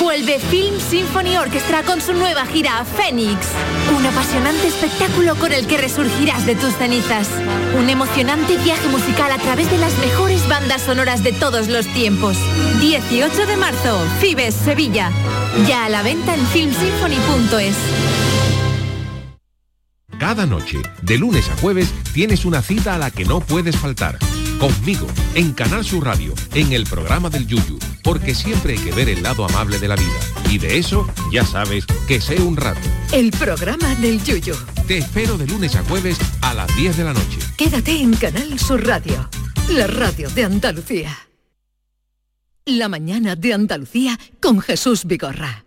Vuelve 0.00 0.38
Film 0.38 0.78
Symphony 0.78 1.36
Orchestra 1.36 1.82
con 1.82 2.00
su 2.00 2.12
nueva 2.12 2.46
gira 2.46 2.84
Fénix. 2.84 3.48
Un 3.96 4.06
apasionante 4.06 4.68
espectáculo 4.68 5.34
con 5.36 5.52
el 5.52 5.66
que 5.66 5.78
resurgirás 5.78 6.46
de 6.46 6.54
tus 6.54 6.74
cenizas. 6.74 7.28
Un 7.78 7.90
emocionante 7.90 8.56
viaje 8.58 8.88
musical 8.88 9.30
a 9.32 9.38
través 9.38 9.70
de 9.70 9.78
las 9.78 9.96
mejores 9.98 10.46
bandas 10.48 10.82
sonoras 10.82 11.22
de 11.22 11.32
todos 11.32 11.68
los 11.68 11.86
tiempos. 11.88 12.36
18 12.80 13.46
de 13.46 13.56
marzo, 13.56 14.00
Fibes, 14.20 14.54
Sevilla. 14.54 15.10
Ya 15.66 15.86
a 15.86 15.88
la 15.88 16.02
venta 16.02 16.34
en 16.34 16.46
filmsymphony.es. 16.46 17.76
Cada 20.18 20.46
noche, 20.46 20.78
de 21.02 21.18
lunes 21.18 21.48
a 21.50 21.56
jueves, 21.56 21.92
tienes 22.14 22.44
una 22.44 22.62
cita 22.62 22.94
a 22.94 22.98
la 22.98 23.10
que 23.10 23.24
no 23.24 23.40
puedes 23.40 23.76
faltar. 23.76 24.18
Conmigo, 24.58 25.06
en 25.34 25.52
Canal 25.52 25.84
Sur 25.84 26.04
Radio, 26.04 26.32
en 26.54 26.72
el 26.72 26.84
programa 26.84 27.28
del 27.28 27.46
Yuyu, 27.46 27.78
porque 28.06 28.36
siempre 28.36 28.74
hay 28.74 28.78
que 28.78 28.92
ver 28.92 29.08
el 29.08 29.20
lado 29.20 29.44
amable 29.44 29.80
de 29.80 29.88
la 29.88 29.96
vida. 29.96 30.20
Y 30.48 30.58
de 30.58 30.78
eso, 30.78 31.08
ya 31.32 31.44
sabes, 31.44 31.84
que 32.06 32.20
sé 32.20 32.40
un 32.40 32.56
rato. 32.56 32.88
El 33.12 33.32
programa 33.32 33.96
del 33.96 34.22
Yuyu. 34.22 34.54
Te 34.86 34.98
espero 34.98 35.36
de 35.36 35.48
lunes 35.48 35.74
a 35.74 35.82
jueves 35.82 36.16
a 36.40 36.54
las 36.54 36.74
10 36.76 36.98
de 36.98 37.04
la 37.04 37.12
noche. 37.12 37.38
Quédate 37.56 38.00
en 38.00 38.14
Canal 38.14 38.60
Sur 38.60 38.86
Radio, 38.86 39.28
la 39.70 39.88
radio 39.88 40.30
de 40.30 40.44
Andalucía. 40.44 41.18
La 42.64 42.88
mañana 42.88 43.34
de 43.34 43.52
Andalucía 43.52 44.18
con 44.40 44.60
Jesús 44.60 45.04
Vigorra. 45.04 45.65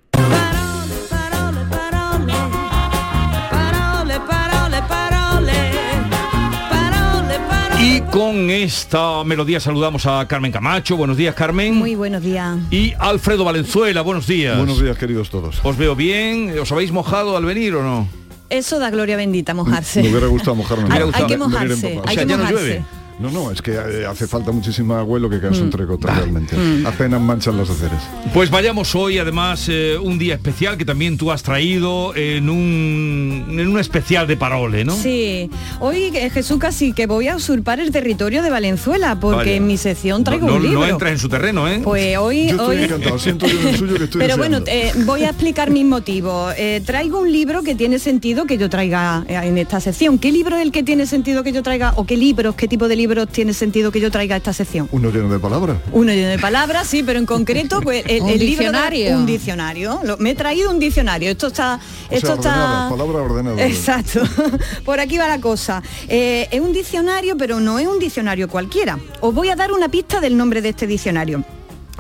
Y 7.82 8.02
con 8.02 8.50
esta 8.50 9.24
melodía 9.24 9.60
saludamos 9.60 10.06
a 10.06 10.28
Carmen 10.28 10.52
Camacho. 10.52 10.98
Buenos 10.98 11.16
días, 11.16 11.34
Carmen. 11.34 11.76
Muy 11.76 11.96
buenos 11.96 12.22
días. 12.22 12.58
Y 12.72 12.94
Alfredo 13.00 13.46
Valenzuela, 13.46 14.02
buenos 14.02 14.28
días. 14.28 14.58
Buenos 14.58 14.82
días, 14.82 14.98
queridos 14.98 15.30
todos. 15.30 15.60
Os 15.64 15.78
veo 15.78 15.96
bien. 15.96 16.54
¿Os 16.60 16.72
habéis 16.72 16.92
mojado 16.92 17.38
al 17.38 17.46
venir 17.46 17.76
o 17.76 17.84
no? 17.84 18.08
Eso 18.50 18.80
da 18.80 18.90
gloria 18.90 19.16
bendita, 19.16 19.54
mojarse. 19.54 20.02
Me 20.04 20.10
hubiera 20.10 20.28
gustado 20.28 20.56
mojarme. 20.56 20.90
Hay- 21.14 21.26
que 21.28 21.38
mojarse, 21.38 21.74
empapado. 21.94 22.10
hay 22.10 22.18
que 22.18 22.36
mojarse. 22.38 22.80
No, 22.80 22.99
no, 23.20 23.52
es 23.52 23.62
que 23.62 23.72
eh, 23.74 24.06
hace 24.06 24.28
falta 24.28 24.52
muchísima 24.52 25.00
agua 25.00 25.20
y 25.20 25.22
lo 25.22 25.30
que 25.30 25.40
queda 25.40 25.52
es 25.52 25.60
un 25.60 25.70
trecoto 25.70 26.08
realmente. 26.08 26.56
Mm. 26.56 26.86
Apenas 26.86 27.20
manchan 27.20 27.58
las 27.58 27.70
aceras. 27.70 28.02
Pues 28.34 28.50
vayamos 28.50 28.96
hoy, 28.96 29.18
además, 29.18 29.68
eh, 29.70 29.98
un 30.02 30.18
día 30.18 30.36
especial 30.36 30.78
que 30.78 30.86
también 30.86 31.18
tú 31.18 31.32
has 31.32 31.44
traído 31.44 32.16
en 32.16 32.50
un, 32.50 33.46
en 33.50 33.68
un 33.68 33.78
especial 33.80 34.26
de 34.26 34.38
Parole, 34.38 34.86
¿no? 34.86 34.96
Sí, 34.96 35.50
hoy 35.82 36.12
eh, 36.16 36.30
Jesús 36.30 36.58
casi 36.60 36.94
que 36.94 37.08
voy 37.08 37.28
a 37.28 37.36
usurpar 37.36 37.80
el 37.82 37.92
territorio 37.92 38.42
de 38.42 38.50
Valenzuela 38.50 39.20
porque 39.20 39.38
Vaya. 39.38 39.52
en 39.56 39.68
mi 39.68 39.78
sección 39.78 40.24
traigo 40.24 40.48
no, 40.48 40.56
un 40.56 40.64
libro. 40.64 40.80
No 40.80 40.88
entras 40.88 41.12
en 41.12 41.20
su 41.20 41.28
terreno, 41.28 41.68
¿eh? 41.68 41.82
Pues 41.84 42.18
hoy, 42.18 42.46
Yo 42.48 42.52
estoy 42.52 42.78
hoy- 42.78 42.84
encantado, 42.86 43.20
siento 43.20 43.48
yo 43.48 43.60
en 43.60 43.68
el 43.68 43.78
suyo 43.78 43.98
que 43.98 44.04
estoy 44.06 44.22
Pero 44.22 44.38
bueno, 44.38 44.60
eh, 44.66 44.94
voy 45.06 45.24
a 45.24 45.30
explicar 45.30 45.72
mis 45.72 45.86
motivos. 45.86 46.54
Eh, 46.58 46.82
traigo 46.86 47.20
un 47.20 47.32
libro 47.32 47.64
que 47.64 47.76
tiene 47.76 48.00
sentido 48.00 48.46
que 48.46 48.58
yo 48.58 48.70
traiga 48.70 49.26
en 49.28 49.58
esta 49.58 49.82
sección. 49.82 50.20
¿Qué 50.20 50.32
libro 50.32 50.56
es 50.56 50.62
el 50.62 50.72
que 50.72 50.84
tiene 50.84 51.06
sentido 51.06 51.44
que 51.44 51.52
yo 51.52 51.64
traiga 51.64 51.94
o 51.98 52.06
qué 52.06 52.16
libros, 52.16 52.56
qué 52.56 52.68
tipo 52.68 52.88
de 52.88 52.96
libros 52.96 53.09
tiene 53.28 53.54
sentido 53.54 53.92
que 53.92 54.00
yo 54.00 54.12
traiga 54.12 54.36
esta 54.36 54.54
sección? 54.54 54.88
Uno 54.92 55.10
lleno 55.12 55.30
de 55.30 55.40
palabras. 55.40 55.78
Uno 55.92 56.12
lleno 56.14 56.30
de 56.30 56.40
palabras, 56.40 56.88
sí, 56.88 57.04
pero 57.04 57.20
en 57.20 57.26
concreto, 57.26 57.82
pues 57.82 58.04
el, 58.08 58.22
Un 58.24 58.30
el 58.30 58.40
libro 58.40 58.40
de- 58.40 58.46
diccionario. 58.72 59.18
un 59.18 59.26
diccionario. 59.26 60.00
Lo- 60.04 60.18
me 60.18 60.32
he 60.32 60.36
traído 60.36 60.72
un 60.72 60.80
diccionario. 60.80 61.30
Esto 61.32 61.48
está, 61.48 61.80
O 62.10 62.14
esto 62.14 62.28
sea, 62.28 62.36
está. 62.36 62.50
ordenadas, 62.50 62.92
palabras 62.92 63.32
ordenadas. 63.32 63.60
Exacto. 63.62 64.22
Por 64.86 65.00
aquí 65.00 65.18
va 65.18 65.28
la 65.28 65.40
cosa. 65.42 65.82
Eh, 66.08 66.48
es 66.52 66.60
un 66.62 66.74
diccionario, 66.74 67.38
pero 67.38 67.60
no 67.60 67.80
es 67.80 67.88
un 67.88 68.00
diccionario 68.00 68.48
cualquiera. 68.48 68.98
Os 69.22 69.34
voy 69.34 69.50
a 69.50 69.56
dar 69.56 69.72
una 69.72 69.90
pista 69.90 70.20
del 70.20 70.38
nombre 70.38 70.62
de 70.62 70.70
este 70.70 70.88
diccionario. 70.88 71.44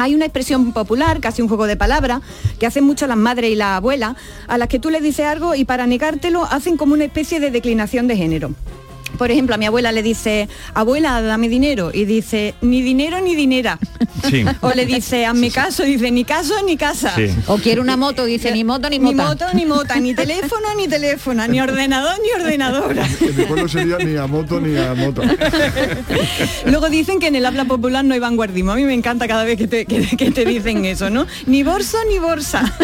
Hay 0.01 0.16
una 0.16 0.24
expresión 0.24 0.72
popular, 0.72 1.20
casi 1.20 1.41
un 1.41 1.49
juego 1.49 1.68
de 1.68 1.76
palabras, 1.76 2.22
que 2.57 2.66
hacen 2.66 2.86
mucho 2.86 3.05
las 3.05 3.18
madres 3.18 3.51
y 3.51 3.55
las 3.55 3.76
abuelas, 3.78 4.16
a 4.47 4.57
las 4.57 4.70
que 4.70 4.80
tú 4.80 4.89
les 4.89 5.03
dices 5.03 5.26
algo 5.26 5.55
y 5.55 5.66
para 5.66 5.88
negártelo 5.88 6.45
hacen 6.45 6.78
como 6.78 6.93
una 6.93 7.03
especie 7.03 7.41
de 7.41 7.51
declinación 7.51 8.07
de 8.07 8.16
género. 8.16 8.51
Por 9.20 9.32
ejemplo, 9.32 9.53
a 9.53 9.57
mi 9.57 9.65
abuela 9.65 9.91
le 9.91 10.01
dice, 10.01 10.47
abuela, 10.74 11.22
dame 11.22 11.49
dinero, 11.49 11.91
y 11.93 12.05
dice, 12.05 12.55
ni 12.61 12.82
dinero 12.82 13.20
ni 13.20 13.36
dinera. 13.36 13.78
Sí. 14.28 14.45
O 14.61 14.72
le 14.72 14.86
dice, 14.86 15.26
hazme 15.26 15.51
caso, 15.51 15.86
y 15.86 15.93
dice, 15.93 16.11
ni 16.11 16.24
caso 16.26 16.53
ni 16.65 16.78
casa. 16.78 17.13
Sí. 17.15 17.28
O 17.47 17.57
quiere 17.57 17.82
una 17.82 17.97
moto, 17.97 18.26
dice 18.26 18.51
ni 18.51 18.63
moto 18.63 18.89
ni 18.89 18.99
Ni 18.99 19.13
mota. 19.13 19.28
moto 19.30 19.45
ni 19.53 19.65
mota, 19.65 19.99
ni 19.99 20.13
teléfono 20.13 20.67
ni 20.76 20.88
teléfono, 20.88 21.47
ni 21.47 21.61
ordenador 21.61 22.15
ni 22.22 22.41
ordenadora. 22.41 23.05
En 23.22 23.36
mi 23.38 23.43
pueblo 23.45 23.67
sería 23.67 23.97
ni 23.97 24.15
a 24.17 24.28
moto 24.28 24.59
ni 24.59 24.78
a 24.78 24.93
moto. 24.93 25.22
Luego 26.65 26.89
dicen 26.89 27.20
que 27.20 27.28
en 27.28 27.36
el 27.36 27.45
habla 27.45 27.65
popular 27.65 28.03
no 28.05 28.13
hay 28.13 28.20
vanguardismo. 28.20 28.72
A 28.72 28.76
mí 28.76 28.84
me 28.84 28.93
encanta 28.93 29.28
cada 29.28 29.43
vez 29.43 29.57
que 29.57 29.67
te, 29.67 29.86
que- 29.86 30.17
que 30.17 30.32
te 30.32 30.45
dicen 30.45 30.86
eso, 30.86 31.09
¿no? 31.09 31.26
Ni 31.45 31.63
bolso 31.63 31.97
ni 32.09 32.20
bolsa. 32.20 32.63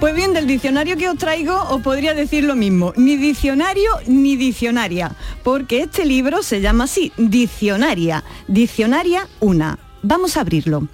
Pues 0.00 0.14
bien, 0.14 0.32
del 0.32 0.46
diccionario 0.46 0.96
que 0.96 1.08
os 1.08 1.18
traigo 1.18 1.60
os 1.70 1.82
podría 1.82 2.14
decir 2.14 2.44
lo 2.44 2.54
mismo. 2.54 2.92
Ni 2.96 3.16
diccionario 3.16 3.90
ni 4.06 4.36
diccionaria. 4.36 5.10
Porque 5.42 5.82
este 5.82 6.04
libro 6.04 6.42
se 6.44 6.60
llama 6.60 6.84
así, 6.84 7.12
Diccionaria. 7.16 8.22
Diccionaria 8.46 9.26
una. 9.40 9.76
Vamos 10.02 10.36
a 10.36 10.42
abrirlo. 10.42 10.88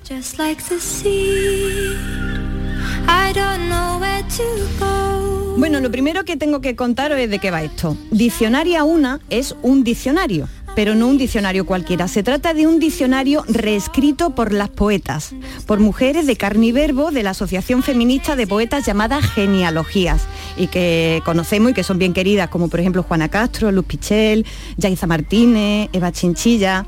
Bueno, 5.56 5.80
lo 5.80 5.90
primero 5.90 6.24
que 6.24 6.36
tengo 6.36 6.60
que 6.60 6.74
contaros 6.74 7.18
es 7.18 7.30
de 7.30 7.38
qué 7.38 7.50
va 7.50 7.62
esto. 7.62 7.96
Diccionaria 8.10 8.84
una 8.84 9.20
es 9.30 9.54
un 9.62 9.84
diccionario, 9.84 10.48
pero 10.74 10.94
no 10.94 11.08
un 11.08 11.18
diccionario 11.18 11.66
cualquiera. 11.66 12.08
Se 12.08 12.22
trata 12.22 12.54
de 12.54 12.66
un 12.66 12.78
diccionario 12.78 13.44
reescrito 13.48 14.34
por 14.34 14.52
las 14.52 14.68
poetas, 14.68 15.34
por 15.66 15.80
mujeres 15.80 16.26
de 16.26 16.36
carne 16.36 16.66
y 16.66 16.72
verbo 16.72 17.10
de 17.10 17.22
la 17.22 17.30
Asociación 17.30 17.82
Feminista 17.82 18.36
de 18.36 18.46
Poetas 18.46 18.86
llamada 18.86 19.22
Genealogías, 19.22 20.22
y 20.56 20.66
que 20.68 21.22
conocemos 21.24 21.70
y 21.70 21.74
que 21.74 21.84
son 21.84 21.98
bien 21.98 22.12
queridas, 22.12 22.48
como 22.48 22.68
por 22.68 22.80
ejemplo 22.80 23.02
Juana 23.02 23.28
Castro, 23.28 23.70
Luz 23.72 23.84
Pichel, 23.84 24.46
Yaiza 24.76 25.06
Martínez, 25.06 25.88
Eva 25.92 26.12
Chinchilla. 26.12 26.86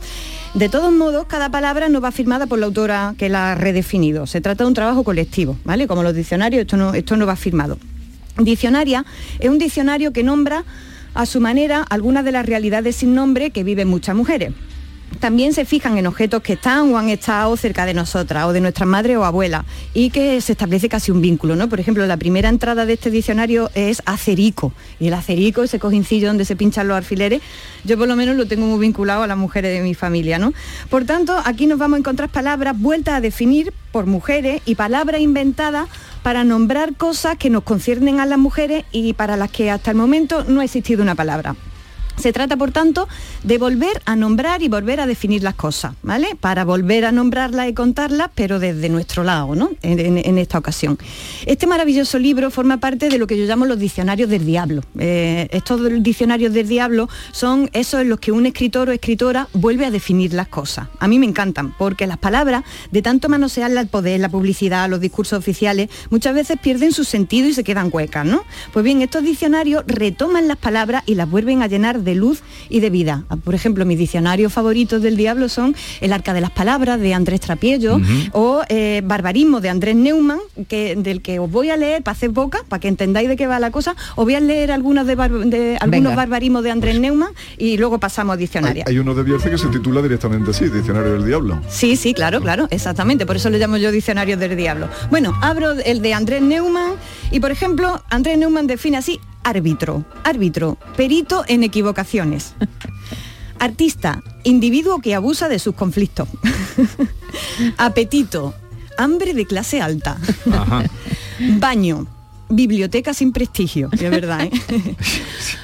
De 0.55 0.69
todos 0.69 0.93
modos, 0.93 1.27
cada 1.27 1.51
palabra 1.51 1.89
no 1.89 2.01
va 2.01 2.11
firmada 2.13 2.47
por 2.47 2.59
la 2.59 2.67
autora 2.67 3.15
que 3.19 3.29
la 3.29 3.53
ha 3.53 3.55
redefinido. 3.55 4.27
Se 4.27 4.41
trata 4.41 4.65
de 4.65 4.69
un 4.69 4.75
trabajo 4.75 5.05
colectivo, 5.05 5.59
¿vale? 5.65 5.87
Como 5.87 6.03
los 6.03 6.15
diccionarios, 6.15 6.63
esto 6.63 6.77
no, 6.77 6.95
esto 6.95 7.17
no 7.17 7.27
va 7.27 7.37
firmado. 7.37 7.79
Diccionaria 8.39 9.05
es 9.39 9.49
un 9.49 9.59
diccionario 9.59 10.13
que 10.13 10.23
nombra 10.23 10.65
a 11.17 11.27
su 11.27 11.41
manera 11.41 11.83
algunas 11.83 12.25
de 12.25 12.33
las 12.33 12.47
realidades 12.47 12.97
sin 12.97 13.15
nombre 13.15 13.51
que 13.51 13.65
viven 13.65 13.89
muchas 13.89 14.15
mujeres. 14.15 14.53
También 15.21 15.55
se 15.55 15.65
fijan 15.65 15.97
en 15.97 16.07
objetos 16.07 16.43
que 16.43 16.55
están 16.55 16.93
o 16.93 16.99
han 16.99 17.09
estado 17.09 17.57
cerca 17.57 17.87
de 17.87 17.95
nosotras 17.95 18.45
o 18.45 18.53
de 18.53 18.61
nuestras 18.61 18.87
madres 18.87 19.17
o 19.17 19.25
abuelas 19.25 19.65
y 19.95 20.11
que 20.11 20.41
se 20.41 20.53
establece 20.53 20.89
casi 20.89 21.11
un 21.11 21.23
vínculo, 21.23 21.57
¿no? 21.57 21.69
Por 21.69 21.81
ejemplo, 21.81 22.07
la 22.07 22.17
primera 22.17 22.49
entrada 22.49 22.85
de 22.85 22.93
este 22.93 23.11
diccionario 23.11 23.71
es 23.75 24.03
acerico 24.05 24.73
y 25.01 25.09
el 25.09 25.15
acerico, 25.15 25.63
ese 25.63 25.79
cojincillo 25.79 26.29
donde 26.29 26.45
se 26.45 26.55
pinchan 26.55 26.87
los 26.87 26.97
alfileres, 26.97 27.41
yo 27.85 27.97
por 27.97 28.09
lo 28.09 28.17
menos 28.17 28.37
lo 28.37 28.47
tengo 28.47 28.67
muy 28.67 28.79
vinculado 28.79 29.23
a 29.23 29.27
las 29.27 29.39
mujeres 29.39 29.73
de 29.73 29.83
mi 29.83 29.95
familia, 29.95 30.39
¿no? 30.39 30.53
Por 30.91 31.05
tanto, 31.05 31.41
aquí 31.45 31.67
nos 31.67 31.79
vamos 31.79 31.97
a 31.97 32.01
encontrar 32.01 32.29
palabras 32.29 32.79
vueltas 32.79 33.15
a 33.15 33.21
definir 33.21 33.73
por 33.93 34.07
mujeres 34.07 34.61
y 34.67 34.75
palabras 34.75 35.23
inventadas 35.23 35.89
para 36.23 36.45
nombrar 36.45 36.95
cosas 36.95 37.39
que 37.39 37.49
nos 37.49 37.63
conciernen 37.63 38.21
a 38.21 38.27
las 38.27 38.39
mujeres 38.39 38.85
y 38.93 39.15
para 39.15 39.37
las 39.37 39.51
que 39.51 39.71
hasta 39.71 39.93
el 39.93 39.97
momento 39.97 40.45
no 40.45 40.61
ha 40.61 40.65
existido 40.65 41.03
una 41.03 41.15
palabra. 41.15 41.57
Se 42.17 42.33
trata, 42.33 42.57
por 42.57 42.73
tanto, 42.73 43.09
de 43.43 43.59
volver 43.59 44.01
a 44.05 44.17
nombrar 44.17 44.63
y 44.63 44.69
volver 44.69 45.01
a 45.01 45.07
definir 45.07 45.43
las 45.43 45.55
cosas, 45.55 45.95
¿vale? 46.03 46.37
Para 46.39 46.65
volver 46.65 47.05
a 47.05 47.13
nombrarlas 47.13 47.69
y 47.69 47.75
contarlas, 47.75 48.31
pero 48.35 48.59
desde 48.59 48.89
nuestro 48.89 49.23
lado, 49.23 49.55
¿no? 49.55 49.71
En, 49.83 50.39
esta 50.39 50.59
ocasión. 50.59 50.99
Este 51.47 51.67
maravilloso 51.67 52.19
libro 52.19 52.51
forma 52.51 52.79
parte 52.79 53.09
de 53.09 53.19
lo 53.19 53.27
que 53.27 53.39
yo 53.39 53.45
llamo 53.45 53.65
los 53.65 53.79
diccionarios 53.79 54.29
del 54.29 54.45
diablo. 54.45 54.83
Eh, 54.99 55.49
estos 55.51 55.81
diccionarios 56.03 56.53
del 56.53 56.69
diablo 56.69 57.09
son 57.33 57.71
esos 57.73 58.01
en 58.01 58.09
los 58.09 58.21
que 58.21 58.33
un 58.33 58.47
escritor 58.47 58.89
o 58.89 58.93
escritora 58.93 59.49
vuelve 59.53 59.87
a 59.87 59.91
definir 59.91 60.33
las 60.33 60.49
cosas. 60.49 60.89
A 60.99 61.09
mí 61.09 61.19
me 61.19 61.27
encantan, 61.27 61.75
porque 61.77 62.07
las 62.07 62.19
palabras, 62.19 62.65
de 62.91 63.03
tanto 63.03 63.29
manosearlas 63.29 63.85
al 63.85 63.89
poder, 63.89 64.21
la 64.21 64.29
publicidad, 64.29 64.89
los 64.89 65.01
discursos 65.01 65.39
oficiales, 65.39 65.91
muchas 66.11 66.35
veces 66.35 66.59
pierden 66.61 66.93
su 66.93 67.05
sentido 67.05 67.49
y 67.49 67.55
se 67.55 67.65
quedan 67.65 67.91
huecas, 67.93 68.25
¿no? 68.25 68.43
Pues 68.73 68.85
bien, 68.85 69.03
estos 69.03 69.23
diccionarios 69.23 69.85
retoman 69.87 70.49
las 70.49 70.57
palabras 70.57 71.03
y 71.07 71.15
las 71.15 71.31
vuelven 71.31 71.63
a 71.63 71.67
llenar 71.67 72.03
de 72.07 72.15
luz 72.15 72.43
y 72.71 72.81
de 72.81 72.89
vida. 72.89 73.25
Ah, 73.29 73.37
Por 73.37 73.55
ejemplo, 73.55 73.85
mis 73.85 73.99
diccionarios 73.99 74.51
favoritos 74.53 75.03
del 75.03 75.19
diablo 75.19 75.51
son 75.51 75.77
El 76.01 76.15
arca 76.15 76.33
de 76.33 76.41
las 76.41 76.51
palabras 76.53 76.99
de 76.99 77.13
Andrés 77.13 77.41
Trapiello 77.41 78.01
o 78.33 78.63
eh, 78.71 79.03
Barbarismo 79.05 79.61
de 79.61 79.69
Andrés 79.69 79.95
Neumann, 79.97 80.39
que, 80.69 80.97
del 80.97 81.21
que 81.21 81.39
os 81.39 81.51
voy 81.51 81.69
a 81.69 81.77
leer 81.77 82.03
para 82.03 82.13
hacer 82.17 82.31
boca, 82.31 82.61
para 82.69 82.81
que 82.81 82.89
entendáis 82.89 83.29
de 83.29 83.37
qué 83.37 83.47
va 83.47 83.59
la 83.61 83.71
cosa. 83.71 83.95
Os 84.15 84.25
voy 84.25 84.35
a 84.35 84.41
leer 84.41 84.73
algunos, 84.73 85.07
de, 85.07 85.15
bar- 85.15 85.31
de- 85.31 85.77
algunos 85.81 86.17
barbarismos 86.17 86.63
de 86.63 86.71
Andrés 86.71 86.99
Neumann 86.99 87.31
y 87.59 87.77
luego 87.77 87.99
pasamos 88.01 88.33
a 88.33 88.35
Hay, 88.35 88.41
diccionario. 88.41 88.85
hay 88.87 88.99
uno 88.99 89.15
de 89.15 89.23
Bierce 89.23 89.51
que 89.51 89.59
se 89.59 89.67
titula 89.69 90.01
directamente 90.01 90.53
así, 90.53 90.67
Diccionario 90.69 91.13
del 91.15 91.27
Diablo. 91.27 91.61
Sí, 91.69 91.97
sí, 91.97 92.15
claro, 92.15 92.41
claro, 92.41 92.69
exactamente. 92.71 93.27
Por 93.27 93.37
eso 93.37 93.51
le 93.51 93.59
llamo 93.59 93.77
yo 93.77 93.91
diccionario 93.91 94.37
del 94.37 94.57
diablo. 94.57 94.89
Bueno, 95.11 95.33
abro 95.43 95.73
el 95.73 96.01
de 96.01 96.15
Andrés 96.15 96.41
Neumann 96.43 96.93
y, 97.33 97.41
por 97.41 97.51
ejemplo, 97.51 98.03
Andrés 98.09 98.39
Neumann 98.39 98.67
define 98.69 98.97
así 98.97 99.19
árbitro, 99.47 100.05
árbitro, 100.25 100.77
perito 100.97 101.45
en 101.47 101.63
equivocaciones. 101.63 102.55
Artista, 103.61 104.23
individuo 104.43 105.01
que 105.01 105.15
abusa 105.15 105.49
de 105.49 105.61
sus 105.61 105.75
conflictos. 105.75 106.29
Apetito, 107.79 108.55
hambre 108.99 109.35
de 109.35 109.47
clase 109.47 109.81
alta. 109.81 110.19
Baño, 111.61 112.09
biblioteca 112.49 113.15
sin 113.15 113.31
prestigio, 113.31 113.89
es 113.93 114.11
verdad, 114.11 114.47
¿eh? 114.47 114.51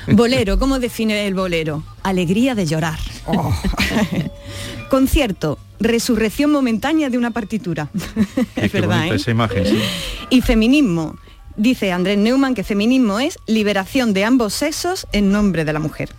bolero, 0.12 0.60
¿cómo 0.60 0.78
define 0.78 1.26
el 1.26 1.34
bolero? 1.34 1.82
Alegría 2.04 2.54
de 2.54 2.66
llorar. 2.66 3.00
Concierto, 4.90 5.58
resurrección 5.80 6.52
momentánea 6.52 7.10
de 7.10 7.18
una 7.18 7.32
partitura. 7.32 7.88
Qué 8.54 8.66
es 8.66 8.72
verdad, 8.72 9.08
¿eh? 9.08 9.16
esa 9.16 9.32
imagen, 9.32 9.66
sí. 9.66 9.78
Y 10.30 10.40
feminismo. 10.40 11.16
Dice 11.56 11.92
Andrés 11.92 12.18
Neumann 12.18 12.54
que 12.54 12.64
feminismo 12.64 13.20
es 13.20 13.38
liberación 13.46 14.14
de 14.14 14.24
ambos 14.24 14.54
sexos 14.54 15.06
en 15.12 15.32
nombre 15.32 15.64
de 15.64 15.72
la 15.72 15.80
mujer. 15.80 16.10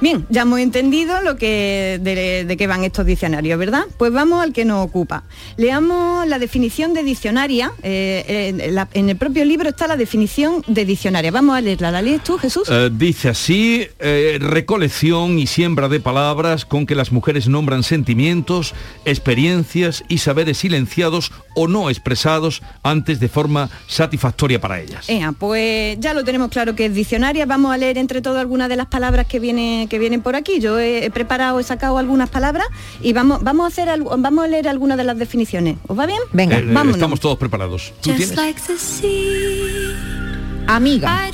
Bien, 0.00 0.24
ya 0.30 0.42
hemos 0.42 0.60
entendido 0.60 1.20
lo 1.22 1.36
que 1.36 1.98
de, 2.00 2.44
de 2.44 2.56
qué 2.56 2.66
van 2.68 2.84
estos 2.84 3.04
diccionarios, 3.04 3.58
¿verdad? 3.58 3.82
Pues 3.96 4.12
vamos 4.12 4.40
al 4.42 4.52
que 4.52 4.64
nos 4.64 4.84
ocupa. 4.86 5.24
Leamos 5.56 6.26
la 6.28 6.38
definición 6.38 6.94
de 6.94 7.02
diccionaria. 7.02 7.72
eh, 7.82 8.54
en, 8.60 8.74
la- 8.76 8.88
en 8.94 9.08
el 9.10 9.16
propio 9.16 9.44
libro 9.44 9.68
está 9.68 9.88
la 9.88 9.96
definición 9.96 10.62
de 10.68 10.84
diccionaria. 10.84 11.32
Vamos 11.32 11.56
a 11.56 11.60
leerla. 11.60 11.90
¿La 11.90 12.00
lees 12.02 12.22
tú, 12.22 12.38
Jesús? 12.38 12.68
Eh, 12.70 12.90
dice 12.92 13.30
así, 13.30 13.86
eh, 13.98 14.38
recolección 14.40 15.38
y 15.38 15.46
siembra 15.48 15.88
de 15.88 15.98
palabras 15.98 16.64
con 16.64 16.86
que 16.86 16.94
las 16.94 17.10
mujeres 17.10 17.48
nombran 17.48 17.82
sentimientos, 17.82 18.74
experiencias 19.04 20.04
y 20.08 20.18
saberes 20.18 20.58
silenciados 20.58 21.32
o 21.54 21.66
no 21.66 21.90
expresados 21.90 22.62
antes 22.84 23.18
de 23.18 23.28
forma 23.28 23.68
satisfactoria 23.88 24.60
para 24.60 24.80
ellas. 24.80 25.08
Pues 25.38 25.98
ya 25.98 26.14
lo 26.14 26.22
tenemos 26.24 26.50
claro 26.50 26.76
que 26.76 26.86
es 26.86 26.94
diccionaria. 26.94 27.46
Vamos 27.46 27.72
a 27.72 27.76
leer 27.76 27.98
entre 27.98 28.22
todo 28.22 28.38
algunas 28.38 28.68
de 28.68 28.76
las 28.76 28.86
palabras 28.86 29.26
que, 29.26 29.40
que 29.88 29.98
vienen 29.98 30.22
por 30.22 30.36
aquí. 30.36 30.60
Yo 30.60 30.78
he, 30.78 31.10
preparado, 31.10 31.58
he 31.60 31.64
sacado 31.64 31.98
algunas 31.98 32.28
palabras 32.30 32.66
y 33.02 33.12
vamos, 33.12 33.42
vamos, 33.42 33.64
a 33.64 33.68
hacer, 33.68 33.88
algo- 33.88 34.14
vamos 34.18 34.44
a 34.44 34.48
leer 34.48 34.68
algunas 34.68 34.96
de 34.98 35.04
las 35.04 35.18
definiciones. 35.18 35.76
¿Os 35.86 35.98
va 35.98 36.06
bien? 36.06 36.18
Venga, 36.32 36.56
Eh, 36.58 36.60
eh, 36.60 36.66
vámonos. 36.66 36.96
estamos 36.96 37.20
todos 37.20 37.36
preparados. 37.38 37.92
¿Tú 38.00 38.10
Just 38.10 38.18
tienes? 38.18 38.36
like 38.36 38.60
the 38.66 38.76
sea. 38.78 40.74
Amiga. 40.76 41.30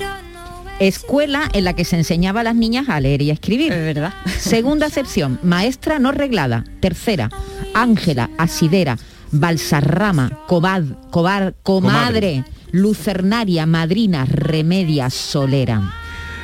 Escuela 0.81 1.49
en 1.53 1.65
la 1.65 1.75
que 1.75 1.85
se 1.85 1.97
enseñaba 1.97 2.41
a 2.41 2.43
las 2.45 2.55
niñas 2.57 2.89
a 2.89 2.99
leer 3.01 3.23
y 3.23 3.31
a 3.31 3.35
escribir. 3.35 3.71
verdad. 3.71 4.13
Segunda 4.39 4.87
acepción, 4.87 5.39
maestra 5.43 5.99
no 6.01 6.11
reglada. 6.13 6.65
Tercera, 6.81 7.31
Ángela, 7.75 8.31
asidera, 8.39 8.99
balsarrama, 9.31 10.41
cobad, 10.49 10.83
cobar, 11.11 11.55
comadre, 11.63 12.45
lucernaria, 12.73 13.67
madrina, 13.67 14.25
remedia, 14.25 15.11
solera. 15.11 15.95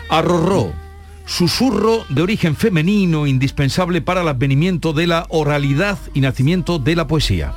Arrorró. 0.08 0.72
Susurro 1.31 2.05
de 2.09 2.22
origen 2.22 2.57
femenino 2.57 3.24
indispensable 3.24 4.03
para 4.03 4.22
el 4.22 4.28
advenimiento 4.28 4.93
de 4.93 5.07
la 5.07 5.26
oralidad 5.28 5.97
y 6.12 6.20
nacimiento 6.20 6.81
de 6.81 6.97
la 6.97 7.07
poesía. 7.07 7.55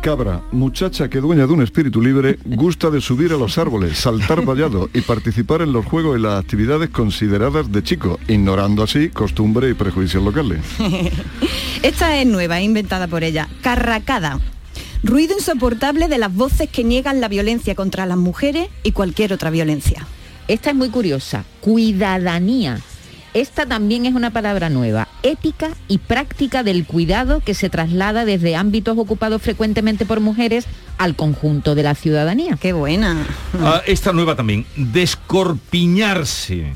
Cabra, 0.00 0.42
muchacha 0.52 1.10
que 1.10 1.20
dueña 1.20 1.48
de 1.48 1.52
un 1.52 1.60
espíritu 1.60 2.00
libre, 2.00 2.38
gusta 2.44 2.88
de 2.88 3.00
subir 3.00 3.32
a 3.32 3.36
los 3.36 3.58
árboles, 3.58 3.98
saltar 3.98 4.44
vallado 4.44 4.88
y 4.94 5.00
participar 5.00 5.60
en 5.62 5.72
los 5.72 5.84
juegos 5.84 6.16
y 6.16 6.22
las 6.22 6.40
actividades 6.40 6.90
consideradas 6.90 7.72
de 7.72 7.82
chico, 7.82 8.20
ignorando 8.28 8.84
así 8.84 9.08
costumbre 9.08 9.70
y 9.70 9.74
prejuicios 9.74 10.22
locales. 10.22 10.60
Esta 11.82 12.20
es 12.20 12.26
nueva, 12.28 12.60
inventada 12.60 13.08
por 13.08 13.24
ella. 13.24 13.48
Carracada. 13.60 14.38
Ruido 15.02 15.34
insoportable 15.34 16.06
de 16.06 16.18
las 16.18 16.32
voces 16.32 16.70
que 16.70 16.84
niegan 16.84 17.20
la 17.20 17.26
violencia 17.26 17.74
contra 17.74 18.06
las 18.06 18.18
mujeres 18.18 18.68
y 18.84 18.92
cualquier 18.92 19.32
otra 19.32 19.50
violencia. 19.50 20.06
Esta 20.46 20.70
es 20.70 20.76
muy 20.76 20.90
curiosa. 20.90 21.44
Cuidadanía. 21.60 22.80
Esta 23.36 23.66
también 23.66 24.06
es 24.06 24.14
una 24.14 24.30
palabra 24.30 24.70
nueva. 24.70 25.08
Ética 25.22 25.68
y 25.88 25.98
práctica 25.98 26.62
del 26.62 26.86
cuidado 26.86 27.40
que 27.40 27.52
se 27.52 27.68
traslada 27.68 28.24
desde 28.24 28.56
ámbitos 28.56 28.96
ocupados 28.96 29.42
frecuentemente 29.42 30.06
por 30.06 30.20
mujeres 30.20 30.64
al 30.96 31.16
conjunto 31.16 31.74
de 31.74 31.82
la 31.82 31.94
ciudadanía. 31.94 32.56
Qué 32.58 32.72
buena. 32.72 33.26
Ah, 33.60 33.82
esta 33.86 34.14
nueva 34.14 34.36
también, 34.36 34.64
descorpiñarse. 34.74 36.72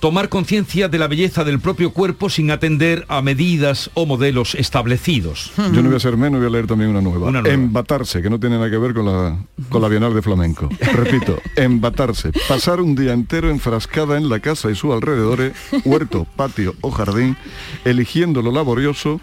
Tomar 0.00 0.28
conciencia 0.28 0.88
de 0.88 0.98
la 0.98 1.08
belleza 1.08 1.42
del 1.42 1.58
propio 1.58 1.90
cuerpo 1.90 2.28
sin 2.28 2.50
atender 2.50 3.06
a 3.08 3.22
medidas 3.22 3.90
o 3.94 4.04
modelos 4.04 4.54
establecidos. 4.54 5.52
Yo 5.56 5.82
no 5.82 5.88
voy 5.88 5.96
a 5.96 6.00
ser 6.00 6.18
menos, 6.18 6.38
voy 6.38 6.48
a 6.48 6.52
leer 6.52 6.66
también 6.66 6.90
una 6.90 7.00
nueva. 7.00 7.28
Una 7.28 7.40
nueva. 7.40 7.54
Embatarse, 7.54 8.20
que 8.20 8.28
no 8.28 8.38
tiene 8.38 8.56
nada 8.56 8.70
que 8.70 8.76
ver 8.76 8.92
con 8.92 9.06
la, 9.06 9.38
con 9.70 9.80
la 9.80 9.88
Bienal 9.88 10.14
de 10.14 10.20
Flamenco. 10.20 10.68
Repito, 10.92 11.40
embatarse. 11.56 12.30
Pasar 12.46 12.82
un 12.82 12.94
día 12.94 13.14
entero 13.14 13.48
enfrascada 13.48 14.18
en 14.18 14.28
la 14.28 14.40
casa 14.40 14.70
y 14.70 14.74
sus 14.74 14.92
alrededores, 14.92 15.54
huerto, 15.84 16.26
patio 16.36 16.74
o 16.82 16.90
jardín, 16.90 17.36
eligiendo 17.84 18.42
lo 18.42 18.52
laborioso 18.52 19.20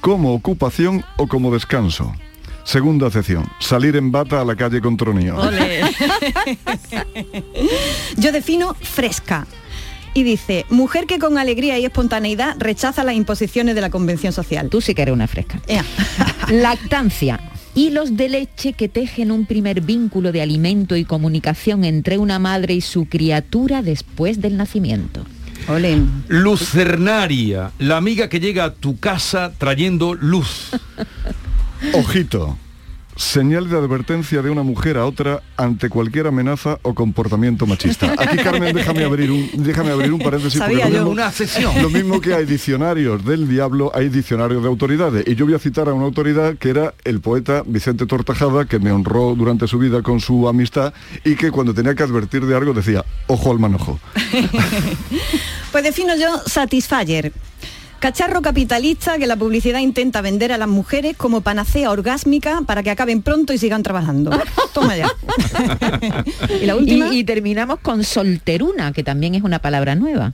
como 0.00 0.34
ocupación 0.34 1.04
o 1.16 1.26
como 1.26 1.52
descanso. 1.52 2.14
Segunda 2.62 3.08
acepción, 3.08 3.44
salir 3.60 3.96
en 3.96 4.12
bata 4.12 4.40
a 4.40 4.44
la 4.44 4.54
calle 4.56 4.80
con 4.80 4.96
tronío. 4.96 5.36
Yo 8.16 8.32
defino 8.32 8.74
fresca. 8.74 9.46
Y 10.16 10.22
dice, 10.22 10.64
mujer 10.70 11.04
que 11.04 11.18
con 11.18 11.36
alegría 11.36 11.78
y 11.78 11.84
espontaneidad 11.84 12.56
rechaza 12.58 13.04
las 13.04 13.14
imposiciones 13.14 13.74
de 13.74 13.82
la 13.82 13.90
convención 13.90 14.32
social. 14.32 14.70
Tú 14.70 14.80
sí 14.80 14.94
que 14.94 15.02
eres 15.02 15.12
una 15.12 15.26
fresca. 15.26 15.60
Lactancia. 16.50 17.38
Hilos 17.74 18.16
de 18.16 18.30
leche 18.30 18.72
que 18.72 18.88
tejen 18.88 19.30
un 19.30 19.44
primer 19.44 19.82
vínculo 19.82 20.32
de 20.32 20.40
alimento 20.40 20.96
y 20.96 21.04
comunicación 21.04 21.84
entre 21.84 22.16
una 22.16 22.38
madre 22.38 22.72
y 22.72 22.80
su 22.80 23.04
criatura 23.04 23.82
después 23.82 24.40
del 24.40 24.56
nacimiento. 24.56 25.26
Ole. 25.68 25.98
Lucernaria, 26.28 27.72
la 27.78 27.98
amiga 27.98 28.30
que 28.30 28.40
llega 28.40 28.64
a 28.64 28.72
tu 28.72 28.98
casa 28.98 29.52
trayendo 29.58 30.14
luz. 30.14 30.70
Ojito. 31.92 32.56
Señal 33.16 33.70
de 33.70 33.76
advertencia 33.78 34.42
de 34.42 34.50
una 34.50 34.62
mujer 34.62 34.98
a 34.98 35.06
otra 35.06 35.42
ante 35.56 35.88
cualquier 35.88 36.26
amenaza 36.26 36.78
o 36.82 36.94
comportamiento 36.94 37.66
machista. 37.66 38.12
Aquí, 38.18 38.36
Carmen, 38.36 38.74
déjame 38.76 39.04
abrir 39.04 39.30
un, 39.30 39.48
déjame 39.54 39.90
abrir 39.90 40.12
un 40.12 40.20
paréntesis. 40.20 40.58
Sabía 40.58 40.80
porque 40.84 40.90
lo 40.90 40.96
yo. 40.96 41.00
mismo- 41.04 41.10
Una 41.12 41.32
sesión. 41.32 41.82
Lo 41.82 41.88
mismo 41.88 42.20
que 42.20 42.34
hay 42.34 42.44
diccionarios 42.44 43.24
del 43.24 43.48
diablo, 43.48 43.90
hay 43.94 44.10
diccionarios 44.10 44.62
de 44.62 44.68
autoridades. 44.68 45.24
Y 45.26 45.34
yo 45.34 45.46
voy 45.46 45.54
a 45.54 45.58
citar 45.58 45.88
a 45.88 45.94
una 45.94 46.04
autoridad 46.04 46.56
que 46.58 46.68
era 46.68 46.92
el 47.04 47.20
poeta 47.20 47.62
Vicente 47.64 48.04
Tortajada, 48.04 48.66
que 48.66 48.78
me 48.78 48.92
honró 48.92 49.34
durante 49.34 49.66
su 49.66 49.78
vida 49.78 50.02
con 50.02 50.20
su 50.20 50.46
amistad 50.46 50.92
y 51.24 51.36
que 51.36 51.50
cuando 51.50 51.72
tenía 51.72 51.94
que 51.94 52.02
advertir 52.02 52.44
de 52.44 52.54
algo 52.54 52.74
decía, 52.74 53.02
ojo 53.28 53.50
al 53.50 53.58
manojo. 53.58 53.98
Pues 55.72 55.84
defino 55.84 56.16
yo 56.16 56.40
Satisfyer. 56.46 57.32
Cacharro 57.98 58.42
capitalista 58.42 59.18
que 59.18 59.26
la 59.26 59.36
publicidad 59.36 59.80
intenta 59.80 60.20
vender 60.20 60.52
a 60.52 60.58
las 60.58 60.68
mujeres 60.68 61.16
como 61.16 61.40
panacea 61.40 61.90
orgásmica 61.90 62.60
para 62.66 62.82
que 62.82 62.90
acaben 62.90 63.22
pronto 63.22 63.52
y 63.52 63.58
sigan 63.58 63.82
trabajando. 63.82 64.30
Toma 64.74 64.96
ya. 64.96 65.08
¿Y 66.62 66.66
la 66.66 66.76
última? 66.76 67.12
Y, 67.12 67.20
y 67.20 67.24
terminamos 67.24 67.78
con 67.80 68.04
solteruna, 68.04 68.92
que 68.92 69.02
también 69.02 69.34
es 69.34 69.42
una 69.42 69.58
palabra 69.60 69.94
nueva. 69.94 70.32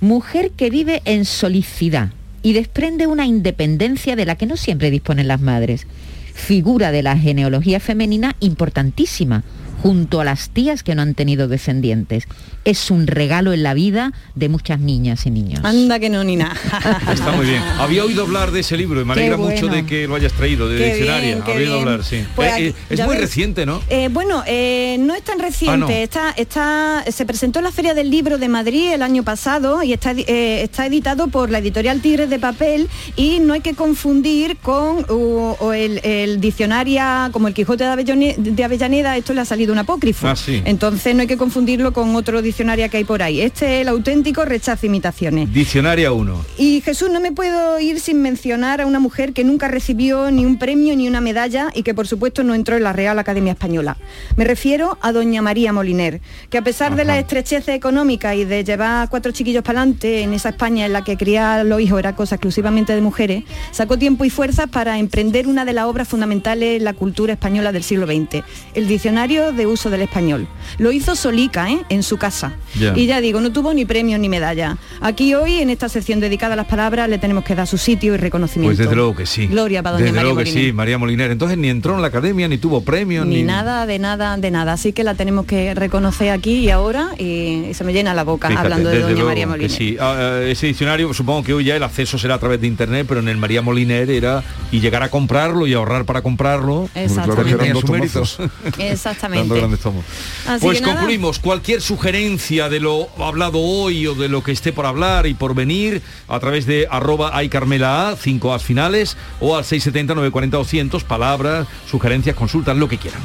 Mujer 0.00 0.50
que 0.52 0.70
vive 0.70 1.02
en 1.04 1.24
solicidad 1.24 2.10
y 2.42 2.52
desprende 2.52 3.06
una 3.06 3.26
independencia 3.26 4.16
de 4.16 4.26
la 4.26 4.36
que 4.36 4.46
no 4.46 4.56
siempre 4.56 4.90
disponen 4.90 5.28
las 5.28 5.40
madres. 5.40 5.86
Figura 6.34 6.90
de 6.90 7.02
la 7.02 7.16
genealogía 7.16 7.80
femenina 7.80 8.36
importantísima, 8.40 9.44
junto 9.84 10.18
a 10.22 10.24
las 10.24 10.48
tías 10.48 10.82
que 10.82 10.94
no 10.94 11.02
han 11.02 11.12
tenido 11.12 11.46
descendientes. 11.46 12.24
Es 12.64 12.90
un 12.90 13.06
regalo 13.06 13.52
en 13.52 13.62
la 13.62 13.74
vida 13.74 14.14
de 14.34 14.48
muchas 14.48 14.80
niñas 14.80 15.26
y 15.26 15.30
niños. 15.30 15.60
Anda 15.62 15.98
que 15.98 16.08
no 16.08 16.24
ni 16.24 16.36
nada. 16.36 16.54
Está 17.12 17.32
muy 17.32 17.44
bien. 17.44 17.62
Había 17.78 18.02
oído 18.02 18.22
hablar 18.22 18.50
de 18.50 18.60
ese 18.60 18.78
libro 18.78 18.98
y 19.02 19.04
me 19.04 19.12
alegra 19.12 19.36
mucho 19.36 19.68
de 19.68 19.84
que 19.84 20.06
lo 20.08 20.14
hayas 20.14 20.32
traído, 20.32 20.70
de 20.70 20.78
qué 20.78 21.10
Había 21.10 21.54
oído 21.54 21.80
hablar, 21.80 22.02
sí. 22.02 22.24
Pues 22.34 22.48
Eh, 22.48 22.52
aquí- 22.54 22.64
eh, 22.68 22.74
es 22.88 23.00
muy 23.00 23.10
ves. 23.16 23.20
reciente, 23.20 23.66
¿no? 23.66 23.82
Eh, 23.90 24.08
bueno, 24.10 24.42
eh, 24.46 24.96
no 25.00 25.14
es 25.14 25.22
tan 25.22 25.38
reciente. 25.38 25.74
Ah, 25.74 25.76
no. 25.76 25.88
está, 25.90 26.30
está, 26.30 27.04
se 27.12 27.26
presentó 27.26 27.58
en 27.58 27.66
la 27.66 27.70
Feria 27.72 27.92
del 27.92 28.08
Libro 28.10 28.38
de 28.38 28.48
Madrid 28.48 28.90
el 28.92 29.02
año 29.02 29.22
pasado 29.22 29.82
y 29.82 29.92
está, 29.92 30.12
eh, 30.12 30.62
está 30.62 30.86
editado 30.86 31.28
por 31.28 31.50
la 31.50 31.58
editorial 31.58 32.00
Tigres 32.00 32.30
de 32.30 32.38
Papel 32.38 32.88
y 33.16 33.38
no 33.40 33.52
hay 33.52 33.60
que 33.60 33.74
confundir 33.74 34.56
con 34.56 35.04
o 35.10 35.72
el, 35.74 36.00
el 36.04 36.40
diccionaria 36.40 37.28
como 37.32 37.48
el 37.48 37.52
Quijote 37.54 37.84
de 37.84 37.90
Avellone- 37.90 38.36
de 38.38 38.64
Avellaneda, 38.64 39.14
esto 39.18 39.34
le 39.34 39.42
ha 39.42 39.44
salido 39.44 39.73
un 39.74 39.78
apócrifo. 39.78 40.26
Ah, 40.28 40.36
sí. 40.36 40.62
Entonces 40.64 41.14
no 41.14 41.22
hay 41.22 41.26
que 41.26 41.36
confundirlo 41.36 41.92
con 41.92 42.14
otro 42.16 42.40
diccionario 42.40 42.88
que 42.88 42.96
hay 42.98 43.04
por 43.04 43.22
ahí. 43.22 43.40
Este 43.40 43.76
es 43.76 43.82
el 43.82 43.88
auténtico 43.88 44.44
rechazo 44.44 44.86
imitaciones. 44.86 45.52
Diccionaria 45.52 46.12
1. 46.12 46.44
Y 46.58 46.80
Jesús, 46.80 47.10
no 47.10 47.20
me 47.20 47.32
puedo 47.32 47.78
ir 47.78 48.00
sin 48.00 48.22
mencionar 48.22 48.80
a 48.80 48.86
una 48.86 49.00
mujer 49.00 49.32
que 49.32 49.44
nunca 49.44 49.68
recibió 49.68 50.30
ni 50.30 50.46
un 50.46 50.58
premio 50.58 50.96
ni 50.96 51.08
una 51.08 51.20
medalla 51.20 51.68
y 51.74 51.82
que 51.82 51.94
por 51.94 52.06
supuesto 52.06 52.42
no 52.42 52.54
entró 52.54 52.76
en 52.76 52.84
la 52.84 52.92
Real 52.92 53.18
Academia 53.18 53.52
Española. 53.52 53.96
Me 54.36 54.44
refiero 54.44 54.98
a 55.02 55.12
doña 55.12 55.42
María 55.42 55.72
Moliner, 55.72 56.20
que 56.50 56.58
a 56.58 56.62
pesar 56.62 56.96
de 56.96 57.04
la 57.04 57.18
estrechez 57.18 57.68
económica 57.68 58.34
y 58.34 58.44
de 58.44 58.64
llevar 58.64 59.08
cuatro 59.08 59.32
chiquillos 59.32 59.62
para 59.62 59.80
adelante 59.80 60.22
en 60.22 60.32
esa 60.32 60.50
España 60.50 60.86
en 60.86 60.92
la 60.92 61.02
que 61.02 61.16
criar 61.16 61.60
a 61.60 61.64
los 61.64 61.80
hijos 61.80 61.98
era 61.98 62.14
cosa 62.14 62.36
exclusivamente 62.36 62.94
de 62.94 63.00
mujeres, 63.00 63.44
sacó 63.72 63.98
tiempo 63.98 64.24
y 64.24 64.30
fuerzas 64.30 64.68
para 64.68 64.98
emprender 64.98 65.46
una 65.48 65.64
de 65.64 65.72
las 65.72 65.86
obras 65.86 66.08
fundamentales 66.08 66.78
en 66.78 66.84
la 66.84 66.92
cultura 66.92 67.32
española 67.32 67.72
del 67.72 67.82
siglo 67.82 68.06
XX, 68.06 68.44
el 68.74 68.86
Diccionario 68.86 69.52
de 69.52 69.63
Uso 69.66 69.90
del 69.90 70.02
Español. 70.02 70.46
Lo 70.78 70.92
hizo 70.92 71.14
solica, 71.16 71.70
¿eh? 71.70 71.80
en 71.88 72.02
su 72.02 72.16
casa. 72.16 72.52
Y 72.96 73.06
ya 73.06 73.20
digo, 73.20 73.40
no 73.40 73.52
tuvo 73.52 73.72
ni 73.74 73.84
premio 73.84 74.18
ni 74.18 74.28
medalla. 74.28 74.76
Aquí 75.00 75.34
hoy, 75.34 75.60
en 75.60 75.70
esta 75.70 75.88
sección 75.88 76.20
dedicada 76.20 76.54
a 76.54 76.56
las 76.56 76.66
palabras, 76.66 77.08
le 77.08 77.18
tenemos 77.18 77.44
que 77.44 77.54
dar 77.54 77.66
su 77.66 77.78
sitio 77.78 78.14
y 78.14 78.16
reconocimiento. 78.16 78.68
Pues 78.70 78.78
desde 78.78 78.94
luego 78.96 79.14
que 79.14 79.26
sí. 79.26 79.46
Gloria 79.46 79.82
para 79.82 79.94
doña 79.94 80.04
Desde 80.06 80.16
María 80.16 80.22
luego 80.24 80.38
que 80.38 80.44
Moliner. 80.50 80.64
sí, 80.66 80.72
María 80.72 80.98
Moliner. 80.98 81.30
Entonces 81.30 81.58
ni 81.58 81.68
entró 81.68 81.94
en 81.94 82.02
la 82.02 82.08
academia, 82.08 82.48
ni 82.48 82.58
tuvo 82.58 82.82
premio, 82.82 83.24
Ni 83.24 83.36
ni, 83.36 83.42
nada, 83.42 83.86
de 83.86 83.98
nada, 83.98 84.36
de 84.36 84.50
nada. 84.50 84.72
Así 84.72 84.92
que 84.92 85.04
la 85.04 85.14
tenemos 85.14 85.46
que 85.46 85.74
reconocer 85.74 86.30
aquí 86.30 86.56
y 86.60 86.70
ahora 86.70 87.10
y, 87.18 87.66
y 87.70 87.74
se 87.74 87.84
me 87.84 87.92
llena 87.92 88.14
la 88.14 88.24
boca 88.24 88.48
Fíjate, 88.48 88.64
hablando 88.66 88.90
de 88.90 89.00
doña 89.00 89.12
luego 89.12 89.28
María 89.28 89.44
que 89.44 89.50
Moliner. 89.50 89.70
sí. 89.70 89.96
Ah, 90.00 90.14
ah, 90.18 90.40
ese 90.44 90.66
diccionario, 90.66 91.12
supongo 91.14 91.42
que 91.44 91.54
hoy 91.54 91.64
ya 91.64 91.76
el 91.76 91.82
acceso 91.82 92.18
será 92.18 92.34
a 92.34 92.38
través 92.38 92.60
de 92.60 92.66
internet, 92.66 93.06
pero 93.08 93.20
en 93.20 93.28
el 93.28 93.36
María 93.36 93.62
Moliner 93.62 94.10
era 94.10 94.42
y 94.72 94.80
llegar 94.80 95.02
a 95.02 95.10
comprarlo 95.10 95.66
y 95.66 95.74
ahorrar 95.74 96.04
para 96.04 96.22
comprarlo. 96.22 96.88
Eran 96.94 97.72
dos. 98.12 98.38
Exactamente. 98.78 99.53
Lo 99.54 99.60
grandes 99.60 99.80
somos. 99.80 100.04
Así 100.46 100.64
Pues 100.64 100.78
que 100.78 100.82
nada. 100.86 100.94
concluimos. 100.96 101.38
Cualquier 101.38 101.80
sugerencia 101.82 102.68
de 102.68 102.80
lo 102.80 103.08
hablado 103.18 103.58
hoy 103.60 104.06
o 104.06 104.14
de 104.14 104.28
lo 104.28 104.42
que 104.42 104.52
esté 104.52 104.72
por 104.72 104.86
hablar 104.86 105.26
y 105.26 105.34
por 105.34 105.54
venir 105.54 106.02
a 106.28 106.38
través 106.40 106.66
de 106.66 106.86
arroba 106.90 107.36
hay 107.36 107.48
Carmela 107.48 108.10
A, 108.10 108.16
5 108.16 108.52
As 108.54 108.62
finales, 108.62 109.16
o 109.40 109.56
al 109.56 109.64
670 109.64 110.14
940 110.14 110.56
200, 110.56 111.04
palabras, 111.04 111.66
sugerencias, 111.90 112.36
consultas, 112.36 112.76
lo 112.76 112.88
que 112.88 112.98
quieran. 112.98 113.20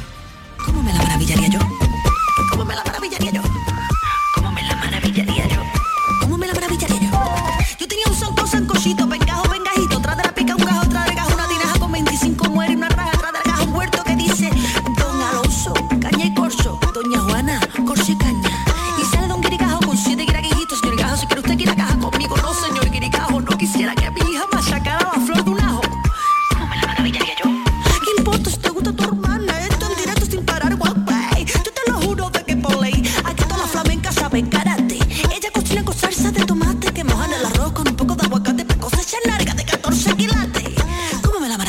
¿Cómo 0.64 0.82
me 0.82 0.92
la 0.92 0.98
maravillaría 0.98 1.48
yo? 1.48 1.58
¿Cómo 2.50 2.64
me 2.64 2.74
la 2.74 2.84
maravillaría 2.84 3.30
yo? 3.32 3.39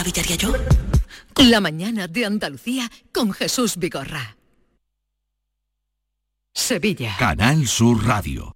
Maravillaría 0.01 0.35
yo? 0.35 0.53
La 1.37 1.61
mañana 1.61 2.07
de 2.07 2.25
Andalucía 2.25 2.89
con 3.13 3.31
Jesús 3.33 3.77
Vigorra. 3.77 4.35
Sevilla. 6.53 7.15
Canal 7.19 7.67
Sur 7.67 8.03
Radio. 8.05 8.55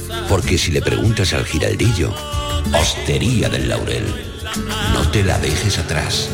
Porque 0.29 0.57
si 0.57 0.71
le 0.71 0.81
preguntas 0.81 1.33
al 1.33 1.45
giraldillo, 1.45 2.13
Hostería 2.73 3.49
del 3.49 3.67
Laurel, 3.69 4.05
no 4.93 5.09
te 5.11 5.23
la 5.23 5.37
dejes 5.39 5.77
atrás. 5.77 6.29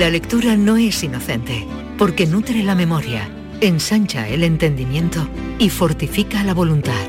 La 0.00 0.08
lectura 0.08 0.56
no 0.56 0.78
es 0.78 1.02
inocente, 1.02 1.66
porque 1.98 2.26
nutre 2.26 2.62
la 2.62 2.74
memoria, 2.74 3.28
ensancha 3.60 4.26
el 4.28 4.44
entendimiento 4.44 5.28
y 5.58 5.68
fortifica 5.68 6.42
la 6.42 6.54
voluntad. 6.54 7.06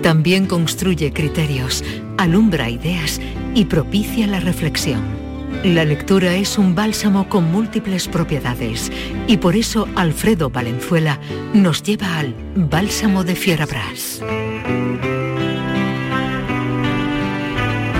También 0.00 0.46
construye 0.46 1.12
criterios, 1.12 1.82
alumbra 2.16 2.70
ideas 2.70 3.20
y 3.54 3.64
propicia 3.64 4.28
la 4.28 4.38
reflexión. 4.38 5.23
La 5.64 5.86
lectura 5.86 6.34
es 6.34 6.58
un 6.58 6.74
bálsamo 6.74 7.26
con 7.30 7.50
múltiples 7.50 8.06
propiedades 8.06 8.92
y 9.26 9.38
por 9.38 9.56
eso 9.56 9.88
Alfredo 9.96 10.50
Valenzuela 10.50 11.18
nos 11.54 11.82
lleva 11.82 12.18
al 12.18 12.34
Bálsamo 12.54 13.24
de 13.24 13.34
Fierabras. 13.34 14.20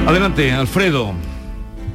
Adelante, 0.07 0.53
Alfredo. 0.53 1.15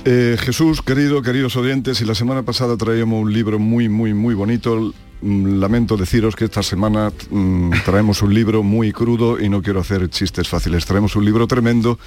Eh, 0.06 0.38
Jesús, 0.40 0.82
querido, 0.82 1.22
queridos 1.22 1.56
oyentes, 1.56 2.02
y 2.02 2.06
la 2.06 2.16
semana 2.16 2.42
pasada 2.42 2.76
traíamos 2.76 3.22
un 3.22 3.32
libro 3.32 3.60
muy, 3.60 3.90
muy, 3.90 4.16
muy 4.16 4.34
bonito. 4.34 4.92
Mm, 5.22 5.60
Lamento 5.60 5.98
deciros 5.98 6.36
que 6.36 6.46
esta 6.46 6.64
semana 6.64 7.12
mm, 7.30 7.72
traemos 7.86 8.24
un 8.24 8.34
libro 8.34 8.64
muy 8.64 8.92
crudo 8.92 9.40
y 9.40 9.50
no 9.50 9.62
quiero 9.62 9.82
hacer 9.82 10.10
chistes 10.10 10.48
fáciles. 10.48 10.88
Traemos 10.88 11.16
un 11.16 11.26
libro 11.26 11.46
tremendo 11.46 12.00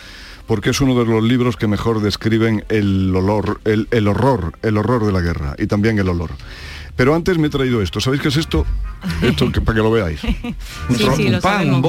porque 0.46 0.70
es 0.70 0.80
uno 0.80 0.98
de 0.98 1.04
los 1.04 1.22
libros 1.22 1.56
que 1.56 1.66
mejor 1.66 2.00
describen 2.00 2.64
el 2.68 3.14
olor, 3.14 3.60
el, 3.64 3.88
el 3.90 4.08
horror, 4.08 4.52
el 4.62 4.76
horror 4.76 5.06
de 5.06 5.12
la 5.12 5.20
guerra 5.20 5.54
y 5.58 5.66
también 5.66 5.98
el 5.98 6.08
olor. 6.08 6.30
Pero 6.96 7.14
antes 7.14 7.38
me 7.38 7.46
he 7.46 7.50
traído 7.50 7.80
esto. 7.80 8.00
¿Sabéis 8.00 8.22
qué 8.22 8.28
es 8.28 8.36
esto? 8.36 8.66
Esto 9.22 9.50
que, 9.50 9.60
para 9.60 9.76
que 9.76 9.82
lo 9.82 9.90
veáis. 9.90 10.20
Sí, 10.90 11.06
sí, 11.16 11.28
lo 11.28 11.40
sabemos. 11.40 11.76
Un 11.76 11.82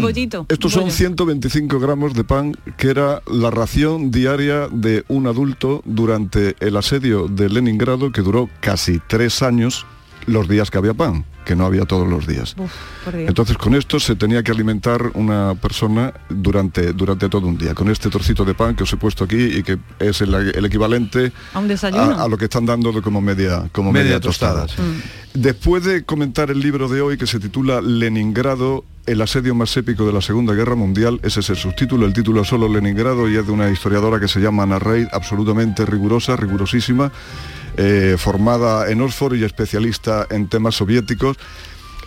bollito. 0.00 0.46
Estos 0.48 0.72
un 0.72 0.74
son 0.74 0.82
bollo. 0.84 0.94
125 0.94 1.80
gramos 1.80 2.14
de 2.14 2.24
pan, 2.24 2.54
que 2.76 2.90
era 2.90 3.22
la 3.26 3.50
ración 3.50 4.10
diaria 4.10 4.68
de 4.70 5.04
un 5.08 5.26
adulto 5.26 5.82
durante 5.84 6.56
el 6.60 6.76
asedio 6.76 7.26
de 7.26 7.48
Leningrado, 7.48 8.12
que 8.12 8.20
duró 8.20 8.50
casi 8.60 9.00
tres 9.08 9.42
años 9.42 9.86
los 10.26 10.48
días 10.48 10.70
que 10.70 10.78
había 10.78 10.94
pan, 10.94 11.24
que 11.50 11.56
no 11.56 11.66
había 11.66 11.84
todos 11.84 12.06
los 12.08 12.28
días. 12.28 12.54
Uf. 12.56 12.70
Entonces 13.12 13.58
con 13.58 13.74
esto 13.74 13.98
se 13.98 14.14
tenía 14.14 14.44
que 14.44 14.52
alimentar 14.52 15.10
una 15.14 15.56
persona 15.56 16.14
durante, 16.28 16.92
durante 16.92 17.28
todo 17.28 17.48
un 17.48 17.58
día, 17.58 17.74
con 17.74 17.90
este 17.90 18.08
trocito 18.08 18.44
de 18.44 18.54
pan 18.54 18.76
que 18.76 18.84
os 18.84 18.92
he 18.92 18.96
puesto 18.96 19.24
aquí 19.24 19.42
y 19.58 19.64
que 19.64 19.76
es 19.98 20.20
el, 20.20 20.32
el 20.32 20.64
equivalente 20.64 21.32
a 21.52 21.58
un 21.58 21.66
desayuno. 21.66 22.02
a, 22.02 22.22
a 22.22 22.28
lo 22.28 22.38
que 22.38 22.44
están 22.44 22.66
dando 22.66 22.92
de 22.92 23.02
como 23.02 23.20
media, 23.20 23.68
como 23.72 23.90
Media 23.90 24.04
media, 24.04 24.20
tostada, 24.20 24.66
tostada. 24.66 24.88
Después 25.34 25.82
de 25.84 26.04
comentar 26.04 26.52
el 26.52 26.60
libro 26.60 26.88
de 26.88 27.00
hoy 27.00 27.18
que 27.18 27.26
se 27.26 27.40
titula 27.40 27.80
Leningrado, 27.80 28.84
el 29.06 29.20
asedio 29.20 29.56
más 29.56 29.76
épico 29.76 30.06
de 30.06 30.12
la 30.12 30.20
Segunda 30.20 30.54
Guerra 30.54 30.76
Mundial, 30.76 31.18
ese 31.24 31.40
es 31.40 31.50
el 31.50 31.56
subtítulo, 31.56 32.06
el 32.06 32.12
título 32.12 32.42
es 32.42 32.48
solo 32.48 32.68
Leningrado 32.68 33.28
y 33.28 33.36
es 33.36 33.44
de 33.44 33.50
una 33.52 33.70
historiadora 33.70 34.20
que 34.20 34.28
se 34.28 34.38
llama 34.38 34.62
Ana 34.62 34.78
Reid, 34.78 35.08
absolutamente 35.12 35.84
rigurosa, 35.84 36.36
rigurosísima, 36.36 37.10
eh, 37.76 38.16
formada 38.18 38.90
en 38.90 39.00
Oxford 39.00 39.34
y 39.36 39.44
especialista 39.44 40.26
en 40.30 40.48
temas 40.48 40.74
soviéticos. 40.76 41.36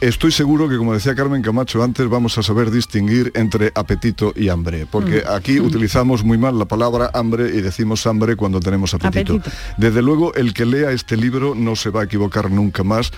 Estoy 0.01 0.34
seguro 0.34 0.68
que, 0.68 0.76
como 0.78 0.93
decía 0.93 1.16
Carmen 1.16 1.41
Camacho 1.41 1.82
antes, 1.82 2.09
vamos 2.09 2.38
a 2.38 2.43
saber 2.43 2.72
distinguir 2.72 3.32
entre 3.36 3.72
apetito 3.74 4.34
y 4.36 4.49
hambre, 4.49 4.86
porque 4.91 5.24
Mm. 5.26 5.32
aquí 5.34 5.59
utilizamos 5.61 6.26
muy 6.26 6.38
mal 6.38 6.59
la 6.59 6.66
palabra 6.66 7.09
hambre 7.14 7.47
y 7.55 7.61
decimos 7.61 8.05
hambre 8.05 8.36
cuando 8.36 8.59
tenemos 8.59 8.93
apetito. 8.93 9.36
Apetito. 9.36 9.55
Desde 9.78 10.01
luego, 10.01 10.34
el 10.34 10.53
que 10.53 10.66
lea 10.66 10.91
este 10.91 11.16
libro 11.16 11.55
no 11.55 11.78
se 11.78 11.89
va 11.89 12.01
a 12.01 12.03
equivocar 12.03 12.51
nunca 12.51 12.84
más 12.84 13.11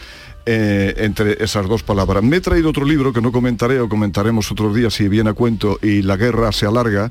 eh, 0.46 0.94
entre 0.98 1.44
esas 1.44 1.68
dos 1.68 1.82
palabras. 1.82 2.22
Me 2.22 2.36
he 2.36 2.42
traído 2.42 2.70
otro 2.70 2.86
libro 2.86 3.12
que 3.12 3.20
no 3.20 3.32
comentaré 3.32 3.80
o 3.80 3.90
comentaremos 3.90 4.52
otro 4.52 4.72
día 4.72 4.92
si 4.92 5.08
viene 5.08 5.32
a 5.32 5.34
cuento 5.34 5.80
y 5.82 6.04
la 6.04 6.18
guerra 6.18 6.52
se 6.52 6.68
alarga 6.68 7.10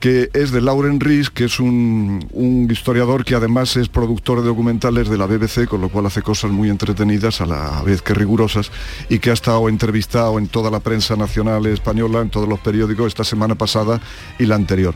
que 0.00 0.28
es 0.34 0.50
de 0.50 0.60
Lauren 0.60 1.00
Ries, 1.00 1.30
que 1.30 1.44
es 1.44 1.58
un, 1.58 2.26
un 2.32 2.68
historiador 2.70 3.24
que 3.24 3.34
además 3.34 3.76
es 3.76 3.88
productor 3.88 4.40
de 4.40 4.48
documentales 4.48 5.08
de 5.08 5.16
la 5.16 5.26
BBC, 5.26 5.66
con 5.66 5.80
lo 5.80 5.88
cual 5.88 6.06
hace 6.06 6.22
cosas 6.22 6.50
muy 6.50 6.68
entretenidas, 6.68 7.40
a 7.40 7.46
la 7.46 7.82
vez 7.82 8.02
que 8.02 8.14
rigurosas, 8.14 8.70
y 9.08 9.18
que 9.18 9.30
ha 9.30 9.34
estado 9.34 9.68
entrevistado 9.68 10.38
en 10.38 10.48
toda 10.48 10.70
la 10.70 10.80
prensa 10.80 11.16
nacional 11.16 11.66
española, 11.66 12.20
en 12.20 12.30
todos 12.30 12.48
los 12.48 12.60
periódicos, 12.60 13.06
esta 13.08 13.24
semana 13.24 13.54
pasada 13.54 14.00
y 14.38 14.46
la 14.46 14.54
anterior. 14.54 14.94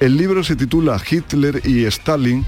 El 0.00 0.16
libro 0.16 0.44
se 0.44 0.56
titula 0.56 1.00
Hitler 1.10 1.62
y 1.64 1.84
Stalin, 1.86 2.44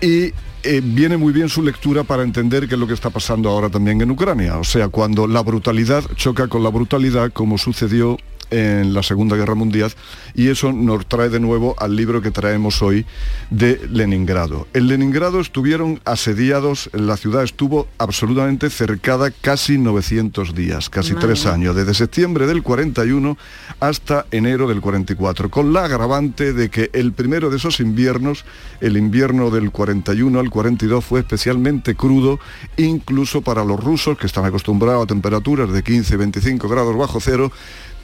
y 0.00 0.32
eh, 0.62 0.80
viene 0.82 1.16
muy 1.16 1.32
bien 1.32 1.48
su 1.48 1.62
lectura 1.62 2.04
para 2.04 2.22
entender 2.22 2.68
qué 2.68 2.74
es 2.74 2.80
lo 2.80 2.86
que 2.86 2.94
está 2.94 3.10
pasando 3.10 3.48
ahora 3.48 3.68
también 3.70 4.00
en 4.00 4.10
Ucrania. 4.10 4.58
O 4.58 4.64
sea, 4.64 4.88
cuando 4.88 5.26
la 5.26 5.42
brutalidad 5.42 6.04
choca 6.16 6.48
con 6.48 6.62
la 6.62 6.70
brutalidad, 6.70 7.32
como 7.32 7.56
sucedió 7.56 8.16
en 8.50 8.94
la 8.94 9.02
Segunda 9.02 9.36
Guerra 9.36 9.54
Mundial 9.54 9.92
y 10.34 10.48
eso 10.48 10.72
nos 10.72 11.06
trae 11.06 11.28
de 11.28 11.40
nuevo 11.40 11.74
al 11.78 11.96
libro 11.96 12.22
que 12.22 12.30
traemos 12.30 12.82
hoy 12.82 13.06
de 13.50 13.80
Leningrado. 13.90 14.66
En 14.74 14.88
Leningrado 14.88 15.40
estuvieron 15.40 16.00
asediados, 16.04 16.90
la 16.92 17.16
ciudad 17.16 17.42
estuvo 17.42 17.88
absolutamente 17.98 18.70
cercada 18.70 19.30
casi 19.30 19.78
900 19.78 20.54
días, 20.54 20.90
casi 20.90 21.14
Madre 21.14 21.28
tres 21.28 21.46
años, 21.46 21.74
desde 21.74 21.94
septiembre 21.94 22.46
del 22.46 22.62
41 22.62 23.36
hasta 23.80 24.26
enero 24.30 24.68
del 24.68 24.80
44, 24.80 25.50
con 25.50 25.72
la 25.72 25.84
agravante 25.84 26.52
de 26.52 26.68
que 26.68 26.90
el 26.92 27.12
primero 27.12 27.50
de 27.50 27.56
esos 27.56 27.80
inviernos, 27.80 28.44
el 28.80 28.96
invierno 28.96 29.50
del 29.50 29.70
41 29.70 30.38
al 30.38 30.50
42, 30.50 31.04
fue 31.04 31.20
especialmente 31.20 31.94
crudo, 31.94 32.38
incluso 32.76 33.42
para 33.42 33.64
los 33.64 33.82
rusos 33.82 34.18
que 34.18 34.26
están 34.26 34.44
acostumbrados 34.44 35.04
a 35.04 35.06
temperaturas 35.06 35.72
de 35.72 35.82
15-25 35.82 36.68
grados 36.68 36.96
bajo 36.96 37.20
cero, 37.20 37.50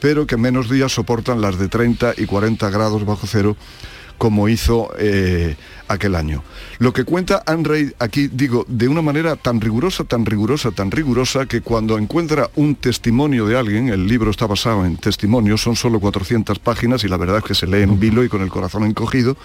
pero 0.02 0.26
que 0.26 0.34
en 0.34 0.40
menos 0.40 0.68
días 0.68 0.90
soportan 0.92 1.40
las 1.40 1.58
de 1.60 1.68
30 1.68 2.14
y 2.18 2.26
40 2.26 2.68
grados 2.70 3.06
bajo 3.06 3.28
cero 3.28 3.56
como 4.18 4.48
hizo 4.48 4.90
eh, 4.98 5.56
aquel 5.88 6.16
año. 6.16 6.42
Lo 6.78 6.92
que 6.92 7.04
cuenta 7.04 7.42
Anne 7.46 7.92
aquí, 7.98 8.28
digo, 8.28 8.64
de 8.68 8.88
una 8.88 9.00
manera 9.00 9.36
tan 9.36 9.60
rigurosa, 9.60 10.04
tan 10.04 10.26
rigurosa, 10.26 10.70
tan 10.70 10.90
rigurosa, 10.90 11.46
que 11.46 11.60
cuando 11.60 11.98
encuentra 11.98 12.50
un 12.56 12.74
testimonio 12.74 13.46
de 13.46 13.56
alguien, 13.56 13.88
el 13.88 14.06
libro 14.06 14.30
está 14.30 14.46
basado 14.46 14.84
en 14.84 14.96
testimonios, 14.96 15.62
son 15.62 15.76
solo 15.76 15.98
400 15.98 16.58
páginas 16.58 17.04
y 17.04 17.08
la 17.08 17.16
verdad 17.16 17.38
es 17.38 17.44
que 17.44 17.54
se 17.54 17.66
lee 17.66 17.82
en 17.82 17.98
vilo 17.98 18.24
y 18.24 18.28
con 18.28 18.42
el 18.42 18.48
corazón 18.48 18.84
encogido, 18.84 19.36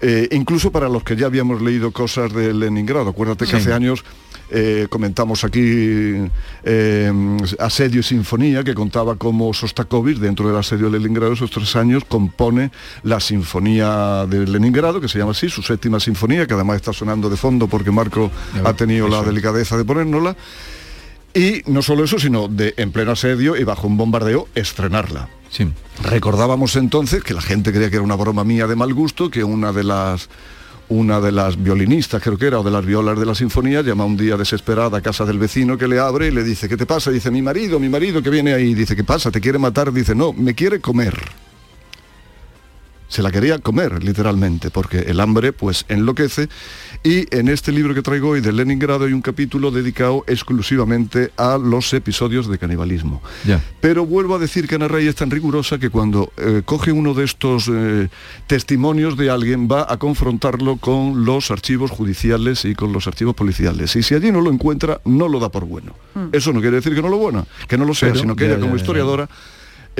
eh, 0.00 0.28
incluso 0.32 0.70
para 0.70 0.88
los 0.88 1.02
que 1.02 1.16
ya 1.16 1.26
habíamos 1.26 1.60
leído 1.62 1.90
cosas 1.92 2.32
de 2.32 2.52
Leningrado. 2.54 3.10
Acuérdate 3.10 3.44
que 3.44 3.50
Sí. 3.52 3.56
hace 3.56 3.72
años 3.72 4.04
eh, 4.50 4.86
comentamos 4.88 5.44
aquí 5.44 5.60
eh, 6.64 7.12
Asedio 7.58 8.00
y 8.00 8.02
Sinfonía, 8.02 8.64
que 8.64 8.74
contaba 8.74 9.16
cómo 9.16 9.52
Sostakovich, 9.52 10.18
dentro 10.18 10.48
del 10.48 10.56
asedio 10.56 10.88
de 10.90 10.98
Leningrado, 10.98 11.32
esos 11.34 11.50
tres 11.50 11.76
años, 11.76 12.04
compone 12.06 12.70
la 13.02 13.20
Sinfonía 13.20 14.24
de 14.26 14.46
Leningrado, 14.46 15.00
que 15.00 15.08
se 15.08 15.18
llama 15.18 15.32
así, 15.32 15.48
su 15.50 15.62
séptima 15.62 16.00
sinfonía, 16.00 16.46
que 16.46 16.54
además 16.54 16.76
está 16.76 16.92
sonando 16.92 17.28
de 17.28 17.36
fondo 17.36 17.66
porque 17.66 17.90
Marco 17.90 18.30
ha 18.64 18.72
tenido 18.72 19.08
la 19.08 19.22
delicadeza 19.22 19.76
de 19.76 19.84
ponérnosla. 19.84 20.34
Y 21.38 21.62
no 21.66 21.82
solo 21.82 22.02
eso, 22.02 22.18
sino 22.18 22.48
de 22.48 22.74
en 22.78 22.90
pleno 22.90 23.12
asedio 23.12 23.56
y 23.56 23.62
bajo 23.62 23.86
un 23.86 23.96
bombardeo, 23.96 24.48
estrenarla. 24.56 25.28
Recordábamos 26.02 26.74
entonces 26.74 27.22
que 27.22 27.32
la 27.32 27.40
gente 27.40 27.70
creía 27.70 27.90
que 27.90 27.94
era 27.94 28.04
una 28.04 28.16
broma 28.16 28.42
mía 28.42 28.66
de 28.66 28.74
mal 28.74 28.92
gusto, 28.92 29.30
que 29.30 29.44
una 29.44 29.72
de 29.72 29.84
las 29.84 30.28
una 30.88 31.20
de 31.20 31.30
las 31.30 31.62
violinistas, 31.62 32.20
creo 32.20 32.38
que 32.38 32.46
era, 32.46 32.58
o 32.58 32.64
de 32.64 32.72
las 32.72 32.84
violas 32.84 33.20
de 33.20 33.24
la 33.24 33.36
sinfonía, 33.36 33.82
llama 33.82 34.04
un 34.04 34.16
día 34.16 34.36
desesperada 34.36 34.98
a 34.98 35.00
casa 35.00 35.24
del 35.24 35.38
vecino 35.38 35.78
que 35.78 35.86
le 35.86 36.00
abre 36.00 36.26
y 36.26 36.30
le 36.32 36.42
dice, 36.42 36.68
¿qué 36.68 36.76
te 36.76 36.86
pasa? 36.86 37.12
Dice, 37.12 37.30
mi 37.30 37.40
marido, 37.40 37.78
mi 37.78 37.88
marido 37.88 38.20
que 38.20 38.30
viene 38.30 38.52
ahí. 38.52 38.74
Dice, 38.74 38.96
¿qué 38.96 39.04
pasa? 39.04 39.30
¿Te 39.30 39.40
quiere 39.40 39.58
matar? 39.58 39.92
Dice, 39.92 40.16
no, 40.16 40.32
me 40.32 40.54
quiere 40.54 40.80
comer. 40.80 41.14
Se 43.08 43.22
la 43.22 43.30
quería 43.30 43.58
comer, 43.58 44.04
literalmente, 44.04 44.70
porque 44.70 44.98
el 44.98 45.20
hambre 45.20 45.54
pues 45.54 45.86
enloquece. 45.88 46.48
Y 47.02 47.34
en 47.34 47.48
este 47.48 47.72
libro 47.72 47.94
que 47.94 48.02
traigo 48.02 48.28
hoy 48.28 48.42
de 48.42 48.52
Leningrado 48.52 49.06
hay 49.06 49.14
un 49.14 49.22
capítulo 49.22 49.70
dedicado 49.70 50.24
exclusivamente 50.26 51.30
a 51.38 51.56
los 51.56 51.92
episodios 51.94 52.48
de 52.48 52.58
canibalismo. 52.58 53.22
Ya. 53.46 53.62
Pero 53.80 54.04
vuelvo 54.04 54.36
a 54.36 54.38
decir 54.38 54.68
que 54.68 54.74
Ana 54.74 54.88
Rey 54.88 55.06
es 55.06 55.14
tan 55.14 55.30
rigurosa 55.30 55.78
que 55.78 55.88
cuando 55.88 56.32
eh, 56.36 56.62
coge 56.64 56.92
uno 56.92 57.14
de 57.14 57.24
estos 57.24 57.70
eh, 57.72 58.08
testimonios 58.46 59.16
de 59.16 59.30
alguien 59.30 59.68
va 59.70 59.86
a 59.88 59.96
confrontarlo 59.96 60.76
con 60.76 61.24
los 61.24 61.50
archivos 61.50 61.90
judiciales 61.90 62.66
y 62.66 62.74
con 62.74 62.92
los 62.92 63.06
archivos 63.06 63.34
policiales. 63.34 63.96
Y 63.96 64.02
si 64.02 64.14
allí 64.14 64.30
no 64.30 64.42
lo 64.42 64.50
encuentra, 64.50 65.00
no 65.06 65.28
lo 65.28 65.40
da 65.40 65.50
por 65.50 65.64
bueno. 65.64 65.94
Mm. 66.14 66.26
Eso 66.32 66.52
no 66.52 66.60
quiere 66.60 66.76
decir 66.76 66.94
que 66.94 67.02
no 67.02 67.08
lo 67.08 67.16
bueno, 67.16 67.46
que 67.68 67.78
no 67.78 67.86
lo 67.86 67.94
sea, 67.94 68.10
Pero, 68.10 68.20
sino 68.20 68.36
que 68.36 68.44
ya, 68.44 68.50
ella 68.50 68.56
ya, 68.56 68.60
como 68.60 68.76
ya. 68.76 68.80
historiadora 68.80 69.28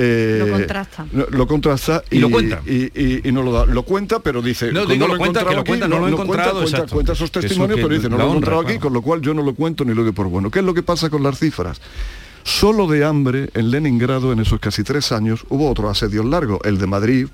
eh, 0.00 0.44
Lo 0.46 0.52
contrasta. 0.52 1.06
no, 1.12 1.26
Lo 1.30 1.46
contrasta 1.46 2.02
Y 2.10 2.18
lo 2.20 2.30
cuenta. 2.30 2.60
Y, 2.64 2.84
y- 2.98 3.20
y 3.28 3.32
no 3.32 3.42
lo 3.42 3.52
da. 3.52 3.66
Lo 3.66 3.82
cuenta, 3.82 4.20
pero 4.20 4.40
dice. 4.40 4.72
No, 4.72 4.84
"Con- 4.84 4.92
digo, 4.92 5.08
lo 5.08 5.16
cuenta, 5.18 5.40
que 5.40 5.44
lo 5.46 5.50
encontrado 5.50 5.64
cuenta, 5.66 5.86
aquí, 5.86 5.90
no 5.94 5.98
lo 6.00 6.06
he 6.08 6.10
cuenta, 6.10 6.22
encontrado, 6.22 6.52
Cuenta, 6.60 6.70
exacto. 6.76 6.94
cuenta 6.94 7.12
eso 7.12 7.28
testimonios, 7.28 7.76
pero 7.80 7.88
dice, 7.94 8.08
no 8.08 8.16
lo 8.16 8.22
he 8.24 8.26
encontrado 8.28 8.60
aquí, 8.60 8.66
claro. 8.74 8.80
con 8.82 8.92
lo 8.94 9.02
cual 9.02 9.20
yo 9.20 9.34
no 9.34 9.42
lo 9.42 9.54
cuento 9.54 9.84
ni 9.84 9.92
lo 9.94 10.02
doy 10.04 10.12
por 10.12 10.28
bueno. 10.28 10.50
¿Qué 10.50 10.60
es 10.60 10.64
lo 10.64 10.72
que 10.74 10.82
pasa 10.82 11.10
con 11.10 11.22
las 11.22 11.38
cifras? 11.38 11.80
Solo 12.44 12.86
de 12.86 13.04
hambre 13.04 13.50
en 13.54 13.70
Leningrado 13.70 14.32
en 14.32 14.38
esos 14.40 14.58
casi 14.60 14.82
tres 14.84 15.12
años 15.12 15.44
hubo 15.50 15.68
otros 15.70 15.90
asedios 15.90 16.24
largos. 16.24 16.60
El 16.64 16.78
de 16.78 16.86
Madrid 16.86 17.26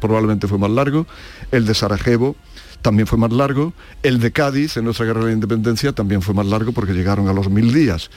probablemente 0.00 0.48
fue 0.48 0.58
más 0.58 0.70
largo, 0.70 1.06
el 1.52 1.66
de 1.66 1.74
Sarajevo 1.74 2.34
también 2.82 3.06
fue 3.06 3.18
más 3.18 3.32
largo, 3.32 3.72
el 4.02 4.18
de 4.20 4.30
Cádiz 4.32 4.76
en 4.76 4.84
nuestra 4.84 5.04
guerra 5.04 5.20
de 5.20 5.26
la 5.26 5.32
independencia 5.32 5.92
también 5.92 6.22
fue 6.22 6.32
más 6.34 6.46
largo 6.46 6.72
porque 6.72 6.92
llegaron 6.92 7.28
a 7.28 7.32
los 7.32 7.50
mil 7.50 7.72
días. 7.74 8.08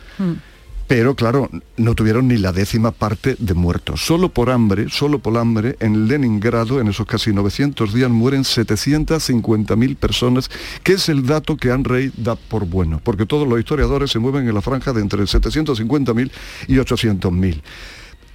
Pero 0.91 1.15
claro, 1.15 1.49
no 1.77 1.95
tuvieron 1.95 2.27
ni 2.27 2.35
la 2.35 2.51
décima 2.51 2.91
parte 2.91 3.37
de 3.39 3.53
muertos. 3.53 4.05
Solo 4.05 4.27
por 4.27 4.49
hambre, 4.49 4.87
solo 4.89 5.19
por 5.19 5.37
hambre, 5.37 5.77
en 5.79 6.09
Leningrado, 6.09 6.81
en 6.81 6.89
esos 6.89 7.05
casi 7.05 7.31
900 7.31 7.93
días, 7.93 8.09
mueren 8.09 8.43
750.000 8.43 9.95
personas, 9.95 10.51
que 10.83 10.91
es 10.91 11.07
el 11.07 11.25
dato 11.25 11.55
que 11.55 11.73
Rey 11.77 12.11
da 12.17 12.35
por 12.35 12.65
bueno, 12.65 12.99
porque 13.01 13.25
todos 13.25 13.47
los 13.47 13.57
historiadores 13.57 14.11
se 14.11 14.19
mueven 14.19 14.49
en 14.49 14.53
la 14.53 14.61
franja 14.61 14.91
de 14.91 14.99
entre 14.99 15.21
750.000 15.21 16.29
y 16.67 16.75
800.000. 16.75 17.61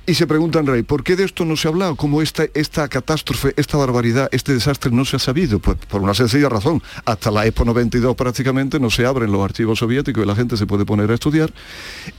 Y 0.08 0.14
se 0.14 0.28
preguntan, 0.28 0.66
Rey, 0.66 0.84
¿por 0.84 1.02
qué 1.02 1.16
de 1.16 1.24
esto 1.24 1.44
no 1.44 1.56
se 1.56 1.66
ha 1.66 1.72
hablado? 1.72 1.96
¿Cómo 1.96 2.22
esta, 2.22 2.44
esta 2.54 2.86
catástrofe, 2.88 3.52
esta 3.56 3.76
barbaridad, 3.76 4.28
este 4.30 4.54
desastre 4.54 4.92
no 4.92 5.04
se 5.04 5.16
ha 5.16 5.18
sabido? 5.18 5.58
Pues 5.58 5.78
por 5.88 6.00
una 6.00 6.14
sencilla 6.14 6.48
razón. 6.48 6.80
Hasta 7.04 7.32
la 7.32 7.44
Expo 7.44 7.64
92 7.64 8.14
prácticamente 8.14 8.78
no 8.78 8.88
se 8.88 9.04
abren 9.04 9.32
los 9.32 9.42
archivos 9.42 9.80
soviéticos 9.80 10.22
y 10.22 10.26
la 10.28 10.36
gente 10.36 10.56
se 10.56 10.64
puede 10.64 10.84
poner 10.84 11.10
a 11.10 11.14
estudiar. 11.14 11.52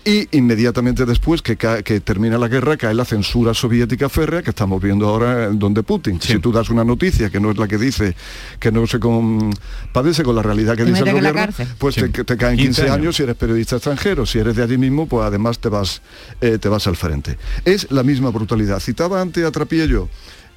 Y 0.03 0.27
inmediatamente 0.37 1.05
después 1.05 1.41
que, 1.41 1.55
que 1.55 1.99
termina 2.01 2.37
la 2.37 2.49
guerra 2.49 2.75
cae 2.75 2.93
la 2.93 3.05
censura 3.05 3.53
soviética 3.53 4.09
férrea 4.09 4.41
que 4.43 4.49
estamos 4.49 4.81
viendo 4.81 5.07
ahora 5.07 5.45
en 5.45 5.57
donde 5.57 5.81
Putin. 5.81 6.19
Si 6.21 6.39
tú 6.39 6.51
das 6.51 6.69
una 6.69 6.83
noticia 6.83 7.29
que 7.29 7.39
no 7.39 7.51
es 7.51 7.57
la 7.57 7.69
que 7.69 7.77
dice, 7.77 8.15
que 8.59 8.69
no 8.69 8.85
se 8.87 8.99
compadece 8.99 10.23
con 10.23 10.35
la 10.35 10.41
realidad 10.41 10.75
que 10.75 10.83
Te 10.83 10.91
dice 10.91 11.03
el 11.03 11.13
gobierno, 11.13 11.47
pues 11.77 11.95
Sí. 11.95 12.01
te, 12.09 12.23
te 12.25 12.35
caen 12.37 12.57
15 12.57 12.67
15 12.67 12.81
años. 12.81 12.95
años. 12.97 13.15
si 13.15 13.23
eres 13.23 13.35
periodista 13.37 13.75
extranjero. 13.77 14.25
Si 14.25 14.39
eres 14.39 14.57
de 14.57 14.63
allí 14.63 14.77
mismo, 14.77 15.07
pues 15.07 15.25
además 15.25 15.59
te 15.59 15.69
vas, 15.69 16.01
eh, 16.41 16.57
te 16.57 16.67
vas 16.67 16.85
al 16.87 16.97
frente. 16.97 17.37
Es 17.63 17.76
la 17.89 18.03
misma 18.03 18.29
brutalidad. 18.31 18.79
Citaba 18.79 19.21
antes 19.21 19.43
a 19.45 19.51
Trapiello. 19.51 20.09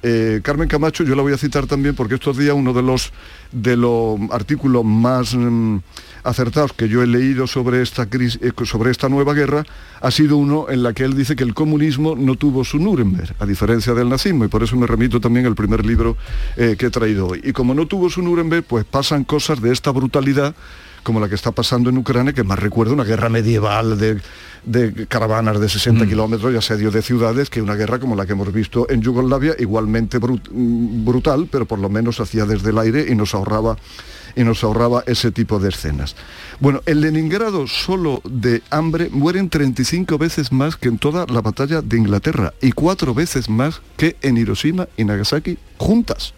eh, 0.03 0.41
Carmen 0.43 0.67
Camacho, 0.67 1.03
yo 1.03 1.15
la 1.15 1.21
voy 1.21 1.33
a 1.33 1.37
citar 1.37 1.67
también 1.67 1.93
porque 1.93 2.15
estos 2.15 2.35
días 2.35 2.55
uno 2.55 2.73
de 2.73 2.81
los 2.81 3.11
de 3.51 3.77
los 3.77 4.19
artículos 4.31 4.83
más 4.83 5.35
mm, 5.35 5.77
acertados 6.23 6.73
que 6.73 6.87
yo 6.87 7.03
he 7.03 7.07
leído 7.07 7.45
sobre 7.45 7.81
esta 7.81 8.07
crisis, 8.07 8.39
eh, 8.41 8.51
sobre 8.65 8.91
esta 8.91 9.09
nueva 9.09 9.33
guerra 9.33 9.63
ha 9.99 10.11
sido 10.11 10.37
uno 10.37 10.69
en 10.69 10.83
la 10.83 10.93
que 10.93 11.03
él 11.03 11.15
dice 11.15 11.35
que 11.35 11.43
el 11.43 11.53
comunismo 11.53 12.15
no 12.15 12.35
tuvo 12.35 12.63
su 12.63 12.79
Nuremberg, 12.79 13.35
a 13.39 13.45
diferencia 13.45 13.93
del 13.93 14.09
nazismo, 14.09 14.45
y 14.45 14.47
por 14.47 14.63
eso 14.63 14.75
me 14.75 14.87
remito 14.87 15.19
también 15.19 15.45
al 15.45 15.55
primer 15.55 15.85
libro 15.85 16.17
eh, 16.57 16.75
que 16.77 16.87
he 16.87 16.89
traído 16.89 17.27
hoy. 17.27 17.41
Y 17.43 17.53
como 17.53 17.73
no 17.73 17.85
tuvo 17.85 18.09
su 18.09 18.21
Nuremberg, 18.21 18.63
pues 18.63 18.85
pasan 18.85 19.23
cosas 19.23 19.61
de 19.61 19.71
esta 19.71 19.91
brutalidad 19.91 20.55
como 21.03 21.19
la 21.19 21.27
que 21.29 21.35
está 21.35 21.51
pasando 21.51 21.89
en 21.89 21.97
Ucrania, 21.97 22.33
que 22.33 22.43
más 22.43 22.59
recuerda 22.59 22.93
una 22.93 23.03
guerra 23.03 23.29
medieval 23.29 23.97
de, 23.97 24.19
de 24.65 25.07
caravanas 25.07 25.59
de 25.59 25.67
60 25.69 26.05
kilómetros 26.07 26.53
y 26.53 26.57
asedio 26.57 26.91
de 26.91 27.01
ciudades, 27.01 27.49
que 27.49 27.61
una 27.61 27.75
guerra 27.75 27.99
como 27.99 28.15
la 28.15 28.25
que 28.25 28.33
hemos 28.33 28.51
visto 28.53 28.87
en 28.89 29.01
Yugoslavia, 29.01 29.55
igualmente 29.59 30.19
brut- 30.19 30.49
mm, 30.51 31.05
brutal, 31.05 31.47
pero 31.51 31.65
por 31.65 31.79
lo 31.79 31.89
menos 31.89 32.19
hacía 32.19 32.45
desde 32.45 32.69
el 32.69 32.77
aire 32.77 33.07
y 33.09 33.15
nos 33.15 33.33
ahorraba 33.33 33.77
y 34.33 34.43
nos 34.45 34.63
ahorraba 34.63 35.03
ese 35.07 35.31
tipo 35.31 35.59
de 35.59 35.69
escenas. 35.69 36.15
Bueno, 36.61 36.81
en 36.85 37.01
Leningrado 37.01 37.67
solo 37.67 38.21
de 38.23 38.61
hambre 38.69 39.09
mueren 39.11 39.49
35 39.49 40.17
veces 40.17 40.53
más 40.53 40.77
que 40.77 40.87
en 40.87 40.99
toda 40.99 41.25
la 41.27 41.41
batalla 41.41 41.81
de 41.81 41.97
Inglaterra 41.97 42.53
y 42.61 42.71
cuatro 42.71 43.13
veces 43.13 43.49
más 43.49 43.81
que 43.97 44.15
en 44.21 44.37
Hiroshima 44.37 44.87
y 44.95 45.03
Nagasaki 45.03 45.57
juntas. 45.77 46.33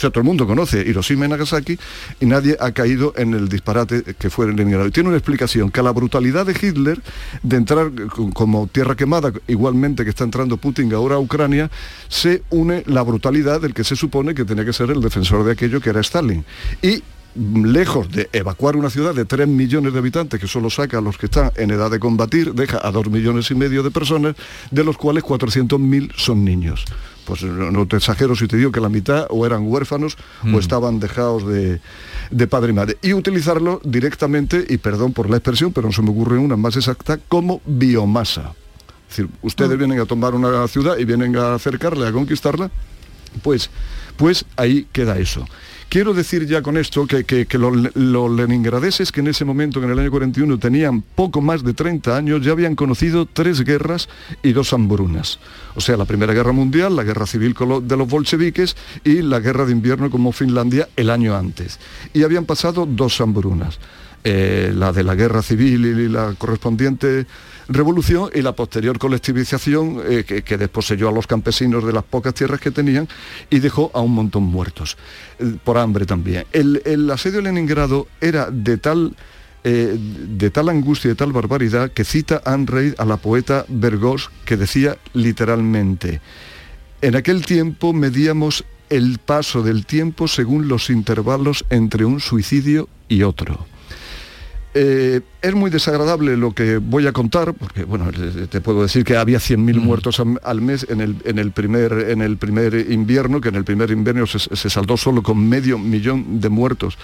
O 0.00 0.02
sea, 0.02 0.08
todo 0.08 0.22
el 0.22 0.26
mundo 0.28 0.46
conoce 0.46 0.80
Hiroshima 0.80 1.26
y 1.26 1.28
Nagasaki 1.28 1.78
y 2.20 2.24
nadie 2.24 2.56
ha 2.58 2.72
caído 2.72 3.12
en 3.18 3.34
el 3.34 3.50
disparate 3.50 4.02
que 4.18 4.30
fue 4.30 4.46
en 4.46 4.56
Leningrado. 4.56 4.88
Y 4.88 4.92
tiene 4.92 5.10
una 5.10 5.18
explicación, 5.18 5.70
que 5.70 5.80
a 5.80 5.82
la 5.82 5.90
brutalidad 5.90 6.46
de 6.46 6.52
Hitler 6.52 7.02
de 7.42 7.56
entrar 7.58 7.92
como 8.32 8.66
tierra 8.66 8.96
quemada, 8.96 9.30
igualmente 9.46 10.04
que 10.04 10.08
está 10.08 10.24
entrando 10.24 10.56
Putin 10.56 10.90
ahora 10.94 11.16
a 11.16 11.18
Ucrania, 11.18 11.70
se 12.08 12.42
une 12.48 12.82
la 12.86 13.02
brutalidad 13.02 13.60
del 13.60 13.74
que 13.74 13.84
se 13.84 13.94
supone 13.94 14.34
que 14.34 14.46
tenía 14.46 14.64
que 14.64 14.72
ser 14.72 14.90
el 14.90 15.02
defensor 15.02 15.44
de 15.44 15.52
aquello 15.52 15.82
que 15.82 15.90
era 15.90 16.00
Stalin. 16.00 16.46
Y 16.80 17.02
mm, 17.34 17.66
lejos 17.66 18.10
de 18.10 18.30
evacuar 18.32 18.76
una 18.76 18.88
ciudad 18.88 19.14
de 19.14 19.26
3 19.26 19.48
millones 19.48 19.92
de 19.92 19.98
habitantes 19.98 20.40
que 20.40 20.46
solo 20.46 20.70
saca 20.70 20.96
a 20.96 21.02
los 21.02 21.18
que 21.18 21.26
están 21.26 21.52
en 21.56 21.72
edad 21.72 21.90
de 21.90 22.00
combatir, 22.00 22.54
deja 22.54 22.80
a 22.82 22.90
2 22.90 23.10
millones 23.10 23.50
y 23.50 23.54
medio 23.54 23.82
de 23.82 23.90
personas, 23.90 24.34
de 24.70 24.82
los 24.82 24.96
cuales 24.96 25.24
400.000 25.24 26.14
son 26.16 26.42
niños. 26.42 26.86
Pues 27.30 27.44
no 27.44 27.86
te 27.86 27.96
exagero 27.96 28.34
si 28.34 28.48
te 28.48 28.56
digo 28.56 28.72
que 28.72 28.80
la 28.80 28.88
mitad 28.88 29.28
o 29.30 29.46
eran 29.46 29.62
huérfanos 29.68 30.16
o 30.52 30.58
estaban 30.58 30.98
dejados 30.98 31.46
de, 31.46 31.80
de 32.32 32.46
padre 32.48 32.70
y 32.70 32.74
madre. 32.74 32.98
Y 33.02 33.12
utilizarlo 33.12 33.80
directamente, 33.84 34.66
y 34.68 34.78
perdón 34.78 35.12
por 35.12 35.30
la 35.30 35.36
expresión, 35.36 35.72
pero 35.72 35.86
no 35.86 35.92
se 35.92 36.02
me 36.02 36.10
ocurre 36.10 36.38
una 36.38 36.56
más 36.56 36.74
exacta, 36.74 37.20
como 37.28 37.60
biomasa. 37.64 38.52
Es 39.08 39.16
decir, 39.16 39.28
ustedes 39.42 39.78
vienen 39.78 40.00
a 40.00 40.06
tomar 40.06 40.34
una 40.34 40.66
ciudad 40.66 40.98
y 40.98 41.04
vienen 41.04 41.36
a 41.36 41.54
acercarle, 41.54 42.08
a 42.08 42.10
conquistarla, 42.10 42.68
Pues, 43.44 43.70
pues 44.16 44.44
ahí 44.56 44.86
queda 44.92 45.18
eso. 45.18 45.46
Quiero 45.88 46.14
decir 46.14 46.46
ya 46.46 46.62
con 46.62 46.76
esto 46.76 47.04
que, 47.06 47.24
que- 47.24 47.46
que 47.46 47.58
los, 47.58 47.74
los 47.96 48.30
leningradeses 48.30 49.10
que 49.10 49.18
en 49.20 49.26
ese 49.26 49.44
momento, 49.44 49.82
en 49.82 49.90
el 49.90 49.98
año 49.98 50.10
41, 50.12 50.56
tenían 50.58 51.02
poco 51.02 51.40
más 51.40 51.64
de 51.64 51.74
30 51.74 52.16
años, 52.16 52.44
ya 52.44 52.52
habían 52.52 52.76
conocido 52.76 53.26
tres 53.26 53.64
guerras 53.64 54.08
y 54.44 54.52
dos 54.52 54.72
hambrunas. 54.72 55.40
O 55.74 55.80
sea, 55.80 55.96
la 55.96 56.04
Primera 56.04 56.32
Guerra 56.32 56.52
Mundial, 56.52 56.94
la 56.94 57.02
Guerra 57.02 57.26
Civil 57.26 57.56
de 57.82 57.96
los 57.96 58.08
bolcheviques 58.08 58.76
y 59.02 59.22
la 59.22 59.40
Guerra 59.40 59.64
de 59.66 59.72
Invierno 59.72 60.10
como 60.10 60.30
Finlandia 60.30 60.88
el 60.94 61.10
año 61.10 61.34
antes. 61.36 61.80
Y 62.12 62.22
habían 62.22 62.44
pasado 62.44 62.86
dos 62.86 63.20
hambrunas. 63.20 63.80
Eh, 64.22 64.72
la 64.76 64.92
de 64.92 65.02
la 65.02 65.14
guerra 65.14 65.40
civil 65.40 65.86
y 65.86 66.06
la 66.06 66.34
correspondiente 66.36 67.24
revolución 67.70 68.30
y 68.34 68.42
la 68.42 68.52
posterior 68.52 68.98
colectivización 68.98 70.02
eh, 70.06 70.24
que, 70.26 70.42
que 70.42 70.58
desposeyó 70.58 71.08
a 71.08 71.12
los 71.12 71.26
campesinos 71.26 71.84
de 71.86 71.92
las 71.92 72.02
pocas 72.02 72.34
tierras 72.34 72.60
que 72.60 72.70
tenían 72.70 73.08
y 73.48 73.60
dejó 73.60 73.90
a 73.94 74.00
un 74.00 74.12
montón 74.12 74.42
muertos, 74.42 74.96
eh, 75.38 75.56
por 75.62 75.78
hambre 75.78 76.04
también. 76.04 76.44
El, 76.52 76.82
el 76.84 77.10
asedio 77.10 77.38
de 77.38 77.44
Leningrado 77.44 78.08
era 78.20 78.50
de 78.50 78.76
tal, 78.76 79.14
eh, 79.62 79.96
de 79.96 80.50
tal 80.50 80.68
angustia 80.68 81.08
y 81.08 81.12
de 81.12 81.16
tal 81.16 81.32
barbaridad 81.32 81.92
que 81.92 82.04
cita 82.04 82.42
Anne 82.44 82.66
Reid 82.66 82.94
a 82.98 83.04
la 83.04 83.16
poeta 83.16 83.64
Bergos 83.68 84.30
que 84.44 84.56
decía 84.56 84.98
literalmente, 85.14 86.20
en 87.02 87.16
aquel 87.16 87.46
tiempo 87.46 87.92
medíamos 87.92 88.64
el 88.90 89.18
paso 89.24 89.62
del 89.62 89.86
tiempo 89.86 90.26
según 90.26 90.66
los 90.66 90.90
intervalos 90.90 91.64
entre 91.70 92.04
un 92.04 92.18
suicidio 92.18 92.88
y 93.08 93.22
otro. 93.22 93.69
Eh, 94.72 95.20
es 95.42 95.54
muy 95.54 95.68
desagradable 95.68 96.36
lo 96.36 96.52
que 96.52 96.76
voy 96.78 97.06
a 97.08 97.12
contar, 97.12 97.54
porque 97.54 97.82
bueno, 97.82 98.08
eh, 98.16 98.46
te 98.48 98.60
puedo 98.60 98.82
decir 98.82 99.04
que 99.04 99.16
había 99.16 99.38
100.000 99.38 99.80
muertos 99.80 100.22
al 100.44 100.60
mes 100.60 100.86
en 100.88 101.00
el, 101.00 101.16
en, 101.24 101.38
el 101.40 101.50
primer, 101.50 101.92
en 102.08 102.22
el 102.22 102.36
primer 102.36 102.74
invierno, 102.90 103.40
que 103.40 103.48
en 103.48 103.56
el 103.56 103.64
primer 103.64 103.90
invierno 103.90 104.26
se, 104.26 104.38
se 104.38 104.70
saldó 104.70 104.96
solo 104.96 105.22
con 105.24 105.48
medio 105.48 105.76
millón 105.76 106.40
de 106.40 106.48
muertos 106.50 106.96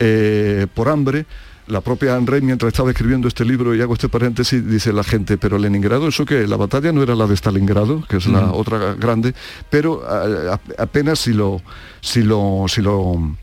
eh, 0.00 0.66
por 0.74 0.88
hambre. 0.90 1.24
La 1.66 1.82
propia 1.82 2.16
Anne 2.16 2.40
mientras 2.40 2.72
estaba 2.72 2.90
escribiendo 2.90 3.28
este 3.28 3.44
libro, 3.44 3.74
y 3.74 3.80
hago 3.82 3.92
este 3.92 4.08
paréntesis, 4.08 4.66
dice 4.66 4.90
la 4.92 5.04
gente, 5.04 5.36
pero 5.36 5.58
Leningrado, 5.58 6.08
¿eso 6.08 6.24
que 6.24 6.46
La 6.46 6.56
batalla 6.56 6.92
no 6.92 7.02
era 7.02 7.14
la 7.14 7.26
de 7.26 7.36
Stalingrado, 7.36 8.02
que 8.08 8.16
es 8.16 8.26
la 8.26 8.40
Mm. 8.46 8.54
otra 8.54 8.94
grande, 8.94 9.34
pero 9.68 10.02
a- 10.08 10.54
a- 10.54 10.60
apenas 10.82 11.18
si 11.18 11.34
lo, 11.34 11.60
si 12.00 12.22
lo, 12.22 12.64
si 12.68 12.80
lo 12.80 13.34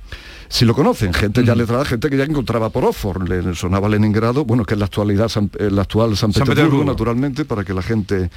si 0.56 0.64
lo 0.66 0.74
conocen, 0.74 1.14
gente 1.14 1.43
ya 1.43 1.53
letrada, 1.53 1.84
gente 1.86 2.10
que 2.10 2.16
ya 2.18 2.24
encontraba 2.24 2.70
por 2.70 2.86
Oxford, 2.86 3.28
le 3.28 3.53
sonaba 3.56 3.89
Leningrado, 3.89 4.45
bueno, 4.45 4.64
que 4.64 4.74
es 4.76 4.80
la 4.80 4.86
actualidad, 4.86 5.28
San- 5.28 5.51
eh, 5.60 5.70
la 5.70 5.82
actual 5.82 6.16
San, 6.16 6.32
San 6.32 6.43
Petersburgo, 6.56 6.78
naturalmente, 6.93 7.43
para 7.45 7.64
que 7.66 7.74
la 7.74 7.82
gente 7.82 8.30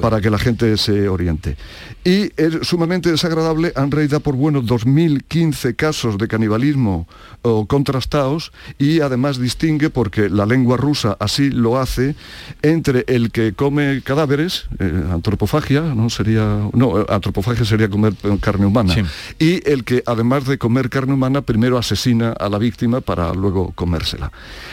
para 0.00 0.20
que 0.20 0.30
la 0.30 0.38
gente 0.38 0.76
se 0.78 1.08
oriente. 1.08 1.56
Y 2.08 2.32
es 2.38 2.66
sumamente 2.66 3.10
desagradable, 3.10 3.70
han 3.76 3.90
da 3.90 4.18
por 4.18 4.34
buenos 4.34 4.64
2.015 4.64 5.76
casos 5.76 6.16
de 6.16 6.26
canibalismo 6.26 7.06
o 7.42 7.66
contrastados 7.66 8.50
y 8.78 9.00
además 9.00 9.38
distingue, 9.38 9.90
porque 9.90 10.30
la 10.30 10.46
lengua 10.46 10.78
rusa 10.78 11.18
así 11.20 11.50
lo 11.50 11.78
hace, 11.78 12.14
entre 12.62 13.04
el 13.08 13.30
que 13.30 13.52
come 13.52 14.00
cadáveres, 14.02 14.68
eh, 14.78 15.04
antropofagia, 15.12 15.82
¿no? 15.82 16.08
Sería, 16.08 16.70
no, 16.72 16.98
eh, 16.98 17.04
antropofagia 17.10 17.66
sería 17.66 17.90
comer 17.90 18.14
eh, 18.22 18.38
carne 18.40 18.64
humana, 18.64 18.94
y 19.38 19.60
el 19.68 19.84
que 19.84 20.02
además 20.06 20.46
de 20.46 20.56
comer 20.56 20.88
carne 20.88 21.12
humana, 21.12 21.42
primero 21.42 21.76
asesina 21.76 22.32
a 22.32 22.48
la 22.48 22.56
víctima 22.56 23.02
para 23.02 23.34
luego 23.34 23.72
comérsela. 23.74 24.32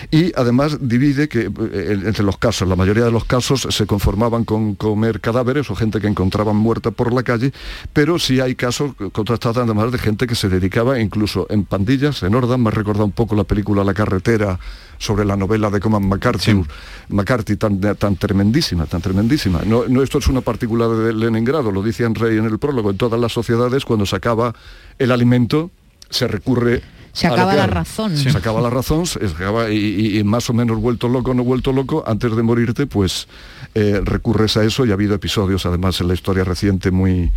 Y 0.10 0.32
además 0.38 0.78
divide 0.80 1.28
que 1.28 1.52
eh, 1.74 2.00
entre 2.06 2.24
los 2.24 2.38
casos, 2.38 2.66
la 2.66 2.78
mayoría 2.78 3.04
de 3.04 3.12
los 3.12 3.26
casos 3.26 3.68
se 3.70 3.86
conformaban 3.86 4.46
con 4.46 4.76
comer 4.76 5.20
cadáveres 5.20 5.70
o 5.70 5.76
gente 5.76 6.00
que 6.00 6.08
encontraban 6.08 6.56
muerta 6.56 6.92
por 6.92 7.12
la 7.12 7.25
calle, 7.26 7.52
pero 7.92 8.18
sí 8.18 8.40
hay 8.40 8.56
casos 8.56 8.94
contrastados 9.12 9.58
además 9.58 9.92
de 9.92 9.98
gente 9.98 10.26
que 10.28 10.36
se 10.36 10.48
dedicaba 10.48 10.98
incluso 11.02 11.46
en 11.50 11.66
pandillas, 11.66 12.24
en 12.24 12.34
hordas, 12.34 12.58
me 12.58 12.70
ha 12.70 12.72
recordado 12.72 13.04
un 13.04 13.12
poco 13.12 13.36
la 13.36 13.44
película 13.44 13.84
La 13.84 13.94
carretera 13.94 14.58
sobre 14.98 15.26
la 15.26 15.36
novela 15.36 15.70
de 15.70 15.82
Coman 15.82 16.08
McCarthy, 16.08 16.64
McCarthy 17.10 17.58
tan, 17.58 17.82
tan 17.82 18.16
tremendísima, 18.16 18.86
tan 18.86 19.02
tremendísima. 19.02 19.62
No, 19.66 19.84
no 19.90 20.02
esto 20.02 20.20
es 20.20 20.28
una 20.28 20.40
particular 20.40 20.90
de 20.92 21.12
Leningrado, 21.12 21.70
lo 21.74 21.84
dice 21.84 22.08
Rey 22.14 22.38
en 22.38 22.46
el 22.46 22.58
prólogo, 22.60 22.92
en 22.92 22.98
todas 22.98 23.20
las 23.20 23.34
sociedades 23.34 23.84
cuando 23.84 24.06
se 24.06 24.16
acaba 24.16 24.56
el 24.98 25.12
alimento 25.12 25.72
se 26.10 26.28
recurre 26.28 26.82
Se 27.14 27.28
acaba 27.28 27.56
la 27.56 27.66
razón. 27.68 28.16
Se 28.16 28.30
acaba 28.30 28.62
la 28.62 28.70
razón, 28.70 29.06
se 29.08 29.26
acaba 29.26 29.70
y, 29.72 29.76
y- 29.78 30.20
y 30.20 30.24
más 30.24 30.50
o 30.50 30.54
menos 30.54 30.78
vuelto 30.80 31.08
loco, 31.10 31.34
no 31.34 31.44
vuelto 31.44 31.72
loco, 31.74 32.04
antes 32.06 32.36
de 32.36 32.44
morirte, 32.44 32.86
pues 32.88 33.28
eh, 33.76 34.02
recurres 34.04 34.58
a 34.58 34.64
eso 34.64 34.86
y 34.86 34.92
ha 34.92 34.94
habido 34.94 35.14
episodios 35.16 35.66
además 35.66 36.00
en 36.02 36.08
la 36.08 36.14
historia 36.14 36.44
reciente 36.44 36.92
muy, 36.92 37.32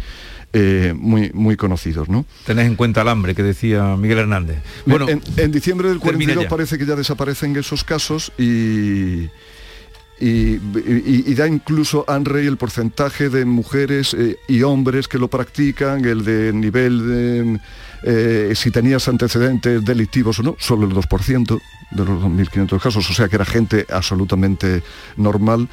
eh, 0.53 0.95
muy, 0.97 1.31
muy 1.35 1.57
conocidos, 1.57 2.09
¿no? 2.09 2.25
Tenés 2.47 2.67
en 2.67 2.77
cuenta 2.77 3.03
el 3.03 3.09
hambre 3.09 3.35
que 3.35 3.43
decía 3.43 3.97
Miguel 3.97 4.19
Hernández. 4.19 4.59
Bueno, 4.87 5.09
en, 5.09 5.21
en 5.37 5.51
diciembre 5.53 5.89
del 5.89 5.99
termina 6.01 6.35
42 6.35 6.45
ya. 6.45 6.49
parece 6.49 6.79
que 6.79 6.87
ya 6.87 6.97
desaparecen 6.97 7.55
esos 7.57 7.83
casos 7.85 8.33
y, 8.39 9.25
y, 10.21 10.57
y- 10.57 11.25
y 11.27 11.35
da 11.35 11.47
incluso 11.47 12.05
Anrey 12.09 12.47
el 12.47 12.57
porcentaje 12.57 13.29
de 13.29 13.45
mujeres 13.45 14.15
eh, 14.15 14.37
y 14.49 14.63
hombres 14.63 15.07
que 15.07 15.19
lo 15.19 15.29
practican, 15.29 16.05
el 16.05 16.25
de 16.25 16.53
nivel 16.53 17.07
de 17.09 17.61
eh, 18.05 18.53
si 18.55 18.71
tenías 18.71 19.09
antecedentes 19.09 19.85
delictivos 19.85 20.39
o 20.39 20.43
no, 20.45 20.57
solo 20.59 20.87
el 20.87 20.93
2% 20.95 21.61
de 21.91 22.05
los 22.05 22.21
2.500 22.23 22.81
casos, 22.81 23.11
o 23.11 23.15
sea 23.15 23.29
que 23.29 23.37
era 23.37 23.45
gente 23.45 23.87
absolutamente 23.91 24.83
normal. 25.17 25.69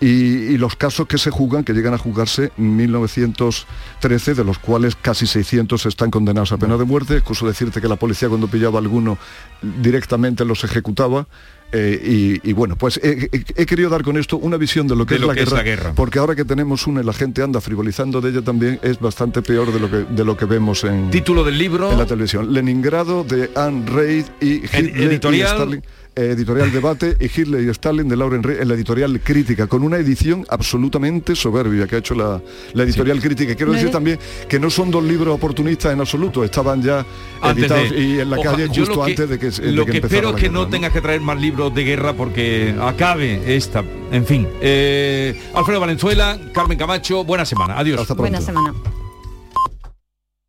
Y, 0.00 0.06
y 0.54 0.56
los 0.58 0.76
casos 0.76 1.06
que 1.06 1.18
se 1.18 1.30
juzgan, 1.30 1.62
que 1.62 1.74
llegan 1.74 1.92
a 1.92 1.98
juzgarse, 1.98 2.52
1913, 2.56 4.34
de 4.34 4.44
los 4.44 4.58
cuales 4.58 4.96
casi 4.96 5.26
600 5.26 5.84
están 5.86 6.10
condenados 6.10 6.52
a 6.52 6.58
pena 6.58 6.76
de 6.76 6.84
muerte. 6.84 7.16
Excuso 7.16 7.46
decirte 7.46 7.80
que 7.80 7.88
la 7.88 7.96
policía 7.96 8.28
cuando 8.28 8.48
pillaba 8.48 8.78
a 8.78 8.82
alguno 8.82 9.18
directamente 9.62 10.44
los 10.44 10.64
ejecutaba. 10.64 11.26
eh, 11.72 12.00
y, 12.42 12.50
y 12.50 12.52
bueno, 12.52 12.74
pues 12.76 12.98
he, 13.02 13.64
querido 13.66 13.90
dar 13.90 14.02
con 14.02 14.16
esto 14.16 14.38
una 14.38 14.56
visión 14.56 14.88
de 14.88 14.96
lo 14.96 15.06
que, 15.06 15.14
De 15.14 15.16
es, 15.16 15.20
lo 15.22 15.28
la 15.28 15.34
que 15.34 15.42
es 15.42 15.46
guerra, 15.50 15.58
la 15.58 15.62
guerra. 15.62 15.92
porque 15.94 16.18
ahora 16.18 16.34
que 16.34 16.44
tenemos 16.44 16.86
una 16.88 17.00
y 17.00 17.04
la 17.04 17.12
gente 17.12 17.42
anda 17.42 17.60
frivolizando 17.60 18.20
de 18.20 18.30
ella 18.30 18.42
también, 18.42 18.80
es 18.82 18.98
bastante 18.98 19.40
peor 19.42 19.72
de 19.72 19.78
lo 19.78 19.88
que, 19.88 19.98
de 19.98 20.24
lo 20.24 20.36
que 20.36 20.46
vemos 20.46 20.82
en, 20.82 21.10
Título 21.10 21.44
del 21.44 21.58
libro. 21.58 21.92
en 21.92 21.98
la 21.98 22.06
televisión. 22.06 22.52
Leningrado 22.52 23.22
de 23.22 23.50
Anne 23.54 23.84
Reid 23.88 24.24
y 24.40 24.54
Hitler 24.64 24.96
editorial. 25.12 25.48
y 25.48 25.60
Stalin. 25.60 25.82
Eh, 26.16 26.30
editorial 26.32 26.70
Debate 26.72 27.16
y 27.20 27.24
Hitler 27.26 27.62
y 27.64 27.68
Stalin 27.70 28.08
de 28.08 28.16
Lauren 28.16 28.42
Reid 28.42 28.60
en 28.60 28.68
la 28.68 28.74
editorial 28.74 29.20
Crítica, 29.20 29.66
con 29.66 29.82
una 29.82 29.96
edición 29.98 30.44
absolutamente 30.48 31.34
soberbia 31.36 31.86
que 31.86 31.96
ha 31.96 31.98
hecho 32.00 32.14
la, 32.14 32.40
la 32.74 32.82
editorial 32.82 33.20
Crítica. 33.20 33.54
Quiero 33.54 33.72
No 33.72 33.78
decir 33.78 33.90
también 33.90 34.18
que 34.48 34.58
no 34.58 34.70
son 34.70 34.90
dos 34.90 35.04
libros 35.04 35.34
oportunistas 35.34 35.92
en 35.92 36.00
absoluto, 36.00 36.42
estaban 36.44 36.82
ya 36.82 37.04
Antes 37.40 37.64
editados 37.64 37.90
de- 37.90 37.98
y 38.00 38.20
en 38.20 38.30
la 38.30 38.36
Oja- 38.38 38.50
calle 38.52 38.66
justo 38.68 39.04
que- 39.04 39.10
antes 39.10 39.28
de 39.28 39.38
que, 39.38 39.50
de 39.50 39.72
lo 39.72 39.86
que 39.86 39.98
espero 39.98 40.28
es 40.30 40.34
que 40.36 40.40
guerra, 40.42 40.52
no, 40.54 40.68
tengas 40.68 40.92
que 40.92 41.00
traer 41.00 41.20
más 41.20 41.40
libros 41.40 41.74
de 41.74 41.84
guerra 41.84 42.12
porque 42.14 42.74
acabe 42.80 43.54
esta. 43.56 43.84
En 44.12 44.26
fin. 44.26 44.46
Eh, 44.60 45.40
Alfredo 45.54 45.80
Valenzuela, 45.80 46.38
Carmen 46.52 46.76
Camacho, 46.78 47.24
buena 47.24 47.44
semana. 47.44 47.78
Adiós. 47.78 48.06
Buena 48.16 48.40
semana. 48.40 48.74